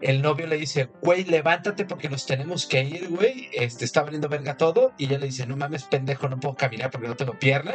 El 0.00 0.22
novio 0.22 0.46
le 0.46 0.56
dice, 0.56 0.88
güey, 1.02 1.24
levántate 1.24 1.84
porque 1.84 2.08
nos 2.08 2.24
tenemos 2.26 2.66
que 2.66 2.82
ir, 2.82 3.08
güey. 3.10 3.48
Este, 3.52 3.84
está 3.84 4.02
valiendo 4.02 4.28
verga 4.28 4.56
todo. 4.56 4.92
Y 4.96 5.06
ella 5.06 5.18
le 5.18 5.26
dice, 5.26 5.46
no 5.46 5.56
mames, 5.56 5.84
pendejo, 5.84 6.28
no 6.28 6.40
puedo 6.40 6.54
caminar 6.56 6.90
porque 6.90 7.08
no 7.08 7.16
tengo 7.16 7.38
pierna. 7.38 7.74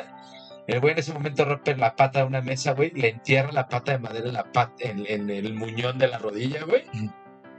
El 0.68 0.80
güey 0.80 0.94
en 0.94 1.00
ese 1.00 1.14
momento 1.14 1.46
rompe 1.46 1.76
la 1.76 1.96
pata 1.96 2.20
de 2.20 2.26
una 2.26 2.42
mesa, 2.42 2.72
güey. 2.74 2.92
Le 2.96 3.10
entierra 3.10 3.52
la 3.52 3.68
pata 3.68 3.92
de 3.92 4.00
madera 4.00 4.28
en, 4.28 4.34
la 4.34 4.46
en, 4.80 5.06
en 5.08 5.30
el 5.30 5.54
muñón 5.54 6.00
de 6.00 6.08
la 6.08 6.18
rodilla, 6.18 6.64
güey. 6.64 6.84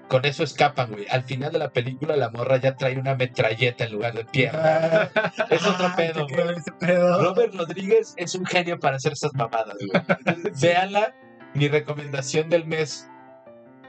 con 0.08 0.24
eso 0.24 0.42
escapan, 0.42 0.90
güey. 0.90 1.06
Al 1.10 1.22
final 1.22 1.52
de 1.52 1.58
la 1.60 1.70
película, 1.70 2.16
la 2.16 2.30
morra 2.30 2.56
ya 2.56 2.74
trae 2.76 2.98
una 2.98 3.14
metralleta 3.14 3.84
en 3.84 3.92
lugar 3.92 4.14
de 4.14 4.24
pierna. 4.24 5.10
es 5.50 5.64
otro 5.64 5.86
Ah, 5.86 5.94
pedo, 5.96 6.26
güey. 6.26 6.56
pedo. 6.80 7.22
Robert 7.22 7.54
Rodríguez 7.54 8.14
es 8.16 8.34
un 8.34 8.44
genio 8.44 8.80
para 8.80 8.96
hacer 8.96 9.12
esas 9.12 9.32
mamadas, 9.34 9.76
güey. 9.78 10.52
Véanla, 10.60 11.14
mi 11.54 11.68
recomendación 11.68 12.50
del 12.50 12.66
mes. 12.66 13.08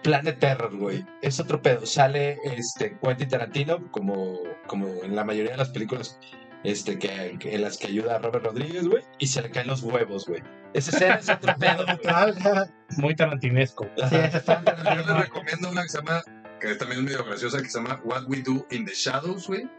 Planet 0.04 0.40
Terror, 0.40 0.76
güey. 0.78 1.06
Es 1.22 1.40
otro 1.40 1.62
pedo. 1.62 1.86
Sale 1.86 2.38
este 2.44 2.98
Quentin 3.02 3.30
Tarantino, 3.30 3.92
como, 3.92 4.40
como 4.68 4.88
en 5.04 5.16
la 5.16 5.24
mayoría 5.24 5.52
de 5.52 5.58
las 5.58 5.70
películas 5.70 6.20
este, 6.64 6.98
que, 7.00 7.38
que- 7.40 7.56
en 7.56 7.62
las 7.62 7.78
que 7.78 7.88
ayuda 7.88 8.16
a 8.16 8.20
Robert 8.20 8.46
Rodríguez, 8.46 8.88
güey. 8.88 9.04
Y 9.20 9.28
se 9.28 9.42
le 9.42 9.50
caen 9.50 9.68
los 9.68 9.84
huevos, 9.84 10.26
güey. 10.28 10.42
Esa 10.74 10.92
escena 10.92 11.16
es 11.16 11.30
otro 11.30 11.54
pedo, 11.60 11.86
güey. 11.86 12.66
Muy 12.98 13.16
tarantinesco. 13.16 13.86
Sí, 14.10 14.16
ese 14.16 14.42
Yo 14.46 14.96
les 14.96 15.08
recomiendo 15.24 15.70
una 15.70 15.84
que 15.84 15.90
se 15.90 15.98
llama, 15.98 16.22
que 16.60 16.76
también 16.76 17.00
es 17.02 17.06
medio 17.12 17.26
graciosa, 17.26 17.62
que 17.62 17.70
se 17.70 17.78
llama 17.80 18.02
What 18.04 18.24
We 18.28 18.42
Do 18.42 18.66
in 18.72 18.86
the 18.86 18.94
Shadows, 18.94 19.48
güey. 19.48 19.70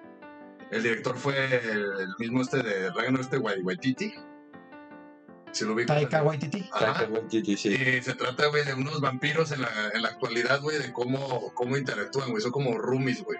El 0.70 0.82
director 0.82 1.16
fue 1.16 1.34
el, 1.46 1.80
el 2.00 2.08
mismo 2.18 2.42
este 2.42 2.62
de 2.62 2.90
Ryan 2.90 3.16
este 3.16 3.38
Wai- 3.38 3.62
Waititi. 3.62 4.12
Si 5.52 5.64
lo 5.64 5.74
vi. 5.74 5.86
Taika 5.86 6.22
Waititi. 6.22 6.68
Ajá. 6.72 7.08
Sí, 7.28 7.56
sí. 7.56 7.68
Y 7.68 8.02
se 8.02 8.14
trata, 8.14 8.46
güey, 8.46 8.64
de 8.64 8.74
unos 8.74 9.00
vampiros 9.00 9.52
en 9.52 9.62
la, 9.62 9.70
en 9.94 10.02
la 10.02 10.08
actualidad, 10.08 10.60
güey, 10.60 10.78
de 10.78 10.92
cómo, 10.92 11.52
cómo 11.54 11.76
interactúan, 11.76 12.30
güey. 12.30 12.42
Son 12.42 12.52
como 12.52 12.76
roomies, 12.76 13.22
güey. 13.24 13.38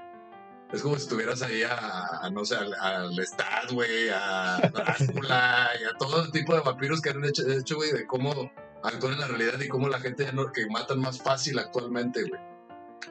Es 0.72 0.82
como 0.82 0.96
si 0.96 1.02
estuvieras 1.02 1.40
ahí 1.42 1.62
a, 1.62 2.20
a, 2.20 2.30
no 2.30 2.44
sé, 2.44 2.56
al, 2.56 2.74
al 2.74 3.26
Stas, 3.26 3.72
güey, 3.72 4.10
a 4.10 4.58
Drácula 4.70 5.70
y 5.80 5.84
a 5.84 5.96
todo 5.98 6.24
el 6.24 6.30
tipo 6.30 6.54
de 6.54 6.60
vampiros 6.60 7.00
que 7.00 7.10
han 7.10 7.24
hecho, 7.24 7.48
hecho, 7.48 7.76
güey, 7.76 7.90
de 7.92 8.06
cómo 8.06 8.52
actúan 8.82 9.14
en 9.14 9.20
la 9.20 9.28
realidad 9.28 9.58
y 9.60 9.68
cómo 9.68 9.88
la 9.88 9.98
gente 9.98 10.24
ya 10.24 10.32
no, 10.32 10.52
que 10.52 10.66
matan 10.66 11.00
más 11.00 11.22
fácil 11.22 11.58
actualmente, 11.58 12.22
güey. 12.24 12.40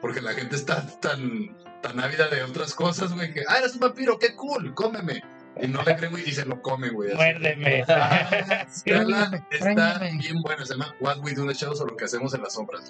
Porque 0.00 0.20
la 0.20 0.34
gente 0.34 0.54
está 0.54 0.86
tan, 1.00 1.56
tan 1.82 1.98
ávida 1.98 2.28
de 2.28 2.44
otras 2.44 2.74
cosas, 2.74 3.12
güey, 3.12 3.32
que, 3.32 3.42
ah, 3.48 3.58
eres 3.58 3.74
un 3.74 3.80
vampiro, 3.80 4.20
qué 4.20 4.36
cool, 4.36 4.72
cómeme. 4.74 5.22
Y 5.60 5.66
no 5.68 5.82
le 5.82 5.96
creen, 5.96 6.12
güey, 6.12 6.28
y 6.28 6.32
se 6.32 6.44
lo 6.44 6.60
come, 6.62 6.90
güey. 6.90 7.14
Muérdeme. 7.14 7.84
Véanla, 7.84 9.44
está 9.50 9.98
Préndeme. 9.98 10.18
bien 10.18 10.40
buena, 10.42 10.64
se 10.64 10.74
llama 10.74 10.94
What 11.00 11.18
We 11.22 11.34
Do 11.34 11.42
in 11.42 11.48
the 11.48 11.54
Shadows 11.54 11.80
o 11.80 11.86
lo 11.86 11.96
que 11.96 12.04
hacemos 12.04 12.34
en 12.34 12.42
las 12.42 12.54
sombras. 12.54 12.84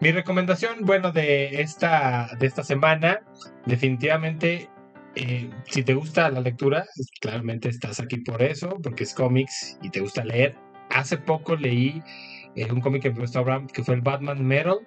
Mi 0.00 0.12
recomendación, 0.12 0.80
bueno, 0.82 1.10
de 1.12 1.60
esta, 1.62 2.28
de 2.38 2.46
esta 2.46 2.62
semana, 2.62 3.20
definitivamente, 3.64 4.68
eh, 5.14 5.48
si 5.70 5.82
te 5.82 5.94
gusta 5.94 6.28
la 6.30 6.40
lectura, 6.40 6.84
claramente 7.20 7.68
estás 7.70 8.00
aquí 8.00 8.18
por 8.18 8.42
eso, 8.42 8.78
porque 8.82 9.04
es 9.04 9.14
cómics 9.14 9.78
y 9.82 9.90
te 9.90 10.00
gusta 10.00 10.24
leer. 10.24 10.54
Hace 10.90 11.16
poco 11.16 11.56
leí 11.56 12.02
eh, 12.56 12.70
un 12.70 12.80
cómic 12.80 13.02
que 13.02 13.10
me 13.10 13.20
gustó 13.20 13.38
Abraham, 13.38 13.68
que 13.68 13.82
fue 13.82 13.94
el 13.94 14.02
Batman 14.02 14.44
Metal, 14.44 14.78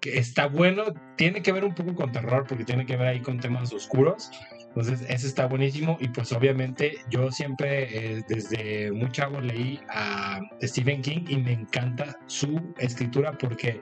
que 0.00 0.18
está 0.18 0.46
bueno, 0.46 0.84
tiene 1.16 1.42
que 1.42 1.50
ver 1.50 1.64
un 1.64 1.74
poco 1.74 1.94
con 1.94 2.12
terror, 2.12 2.46
porque 2.48 2.64
tiene 2.64 2.86
que 2.86 2.96
ver 2.96 3.08
ahí 3.08 3.20
con 3.20 3.40
temas 3.40 3.72
oscuros. 3.72 4.30
Entonces, 4.76 5.06
ese 5.08 5.28
está 5.28 5.46
buenísimo. 5.46 5.96
Y 6.00 6.08
pues 6.08 6.32
obviamente 6.32 6.98
yo 7.08 7.30
siempre 7.30 8.16
eh, 8.18 8.24
desde 8.28 8.90
muy 8.90 9.10
chavo 9.12 9.40
leí 9.40 9.80
a 9.88 10.40
Stephen 10.62 11.00
King 11.00 11.24
y 11.28 11.36
me 11.36 11.52
encanta 11.52 12.18
su 12.26 12.60
escritura 12.78 13.38
porque, 13.38 13.80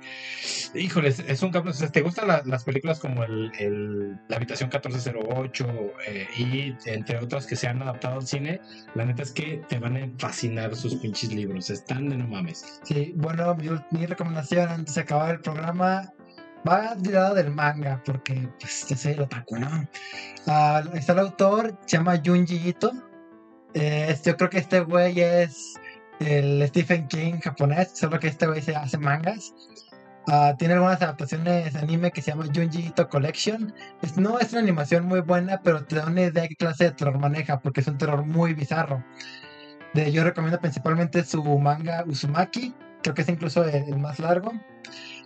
híjole, 0.74 1.08
es, 1.08 1.42
un 1.42 1.50
cabrón. 1.50 1.74
O 1.82 1.88
¿Te 1.90 2.02
gustan 2.02 2.28
la- 2.28 2.42
las 2.44 2.64
películas 2.64 3.00
como 3.00 3.24
el, 3.24 3.50
el- 3.58 4.10
La 4.28 4.36
Habitación 4.36 4.68
1408 4.68 5.66
eh, 6.06 6.26
y 6.36 6.74
entre 6.86 7.18
otras 7.18 7.46
que 7.46 7.56
se 7.56 7.68
han 7.68 7.80
adaptado 7.82 8.16
al 8.16 8.26
cine? 8.26 8.60
La 8.94 9.06
neta 9.06 9.22
es 9.22 9.32
que 9.32 9.62
te 9.68 9.78
van 9.78 9.96
a 9.96 10.10
fascinar 10.18 10.76
sus 10.76 10.96
pinches 10.96 11.32
libros. 11.32 11.70
Están 11.70 12.10
de 12.10 12.18
no 12.18 12.28
mames. 12.28 12.80
Sí, 12.82 13.14
bueno, 13.16 13.56
mi 13.90 14.06
recomendación 14.06 14.68
antes 14.68 14.94
de 14.94 15.00
acabar 15.00 15.36
el 15.36 15.40
programa 15.40 16.12
va 16.68 16.94
lado 17.10 17.34
del 17.34 17.50
manga, 17.50 18.00
porque 18.04 18.48
pues 18.60 18.86
yo 18.88 18.96
soy 18.96 19.12
el 19.12 19.20
otaku, 19.22 19.56
¿no? 19.58 19.88
Ah, 20.46 20.82
está 20.94 21.12
el 21.12 21.18
autor, 21.20 21.78
se 21.86 21.96
llama 21.98 22.20
Junji 22.24 22.68
Ito. 22.68 22.92
Eh, 23.74 24.16
yo 24.24 24.36
creo 24.36 24.50
que 24.50 24.58
este 24.58 24.80
güey 24.80 25.20
es 25.20 25.74
el 26.20 26.66
Stephen 26.68 27.08
King 27.08 27.40
japonés, 27.42 27.92
solo 27.94 28.18
que 28.20 28.28
este 28.28 28.46
güey 28.46 28.62
se 28.62 28.76
hace 28.76 28.98
mangas. 28.98 29.54
Ah, 30.28 30.54
tiene 30.58 30.74
algunas 30.74 31.02
adaptaciones 31.02 31.72
de 31.72 31.78
anime 31.80 32.12
que 32.12 32.22
se 32.22 32.30
llama 32.30 32.46
Junji 32.54 32.86
Ito 32.88 33.08
Collection. 33.08 33.74
Es- 34.02 34.16
no 34.16 34.38
es 34.38 34.52
una 34.52 34.60
animación 34.62 35.06
muy 35.06 35.20
buena, 35.20 35.60
pero 35.62 35.84
te 35.84 35.96
da 35.96 36.06
una 36.06 36.22
idea 36.22 36.42
de 36.42 36.48
qué 36.50 36.56
clase 36.56 36.84
de 36.84 36.92
terror 36.92 37.18
maneja, 37.18 37.60
porque 37.60 37.80
es 37.80 37.88
un 37.88 37.98
terror 37.98 38.24
muy 38.24 38.54
bizarro. 38.54 39.04
De, 39.94 40.10
yo 40.12 40.24
recomiendo 40.24 40.60
principalmente 40.60 41.24
su 41.24 41.42
manga 41.58 42.04
Uzumaki, 42.06 42.74
creo 43.02 43.14
que 43.14 43.22
es 43.22 43.28
incluso 43.28 43.64
el, 43.64 43.74
el 43.88 43.98
más 43.98 44.18
largo, 44.18 44.52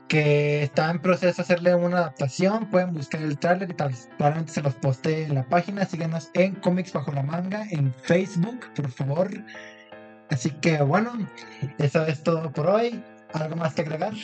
que 0.09 0.63
está 0.63 0.91
en 0.91 1.01
proceso 1.01 1.37
de 1.37 1.43
hacerle 1.43 1.75
una 1.75 1.99
adaptación. 1.99 2.71
Pueden 2.71 2.95
buscar 2.95 3.21
el 3.23 3.39
tráiler 3.39 3.71
y 3.71 3.75
tal, 3.75 3.95
probablemente 4.17 4.53
se 4.53 4.63
los 4.63 4.75
postee 4.75 5.25
en 5.25 5.35
la 5.35 5.47
página. 5.49 5.85
Síganos 5.85 6.31
en 6.35 6.55
Comics 6.57 6.93
Bajo 6.93 7.13
la 7.13 7.23
Manga 7.23 7.67
en 7.71 7.95
Facebook, 8.03 8.61
por 8.75 8.91
favor. 8.91 9.31
Así 10.31 10.51
que 10.51 10.83
bueno, 10.83 11.13
eso 11.79 12.05
es 12.07 12.23
todo 12.23 12.53
por 12.53 12.67
hoy. 12.67 13.03
¿Algo 13.33 13.57
más 13.57 13.75
que 13.75 13.83
agregar? 13.83 14.15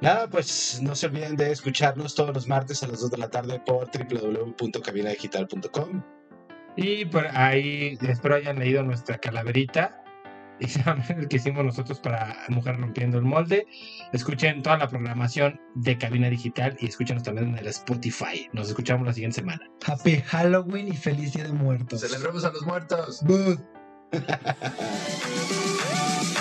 Nada, 0.00 0.26
pues 0.28 0.80
no 0.82 0.94
se 0.94 1.06
olviden 1.06 1.36
de 1.36 1.52
escucharnos 1.52 2.14
todos 2.14 2.34
los 2.34 2.48
martes 2.48 2.82
a 2.82 2.86
las 2.86 3.00
2 3.00 3.10
de 3.10 3.18
la 3.18 3.28
tarde 3.28 3.60
por 3.66 3.90
www.cabinadigital.com. 3.90 6.02
Y 6.76 7.04
por 7.04 7.26
ahí 7.26 7.98
espero 8.00 8.36
hayan 8.36 8.58
leído 8.58 8.82
nuestra 8.82 9.18
calaverita. 9.18 10.02
Y 10.60 11.12
el 11.12 11.28
que 11.28 11.36
hicimos 11.36 11.64
nosotros 11.64 11.98
para 12.00 12.36
Mujer 12.48 12.78
Rompiendo 12.78 13.18
el 13.18 13.24
Molde. 13.24 13.66
Escuchen 14.12 14.62
toda 14.62 14.76
la 14.76 14.88
programación 14.88 15.60
de 15.74 15.96
Cabina 15.96 16.28
Digital 16.28 16.76
y 16.80 16.86
escúchenos 16.86 17.22
también 17.22 17.48
en 17.48 17.58
el 17.58 17.66
Spotify. 17.68 18.48
Nos 18.52 18.68
escuchamos 18.68 19.06
la 19.06 19.12
siguiente 19.12 19.36
semana. 19.36 19.62
Happy 19.86 20.20
Halloween 20.20 20.88
y 20.88 20.96
feliz 20.96 21.32
Día 21.32 21.44
de 21.44 21.52
Muertos. 21.52 22.00
Celebremos 22.00 22.44
a 22.44 22.52
los 22.52 22.66
muertos. 22.66 23.22
Boo. 23.24 23.56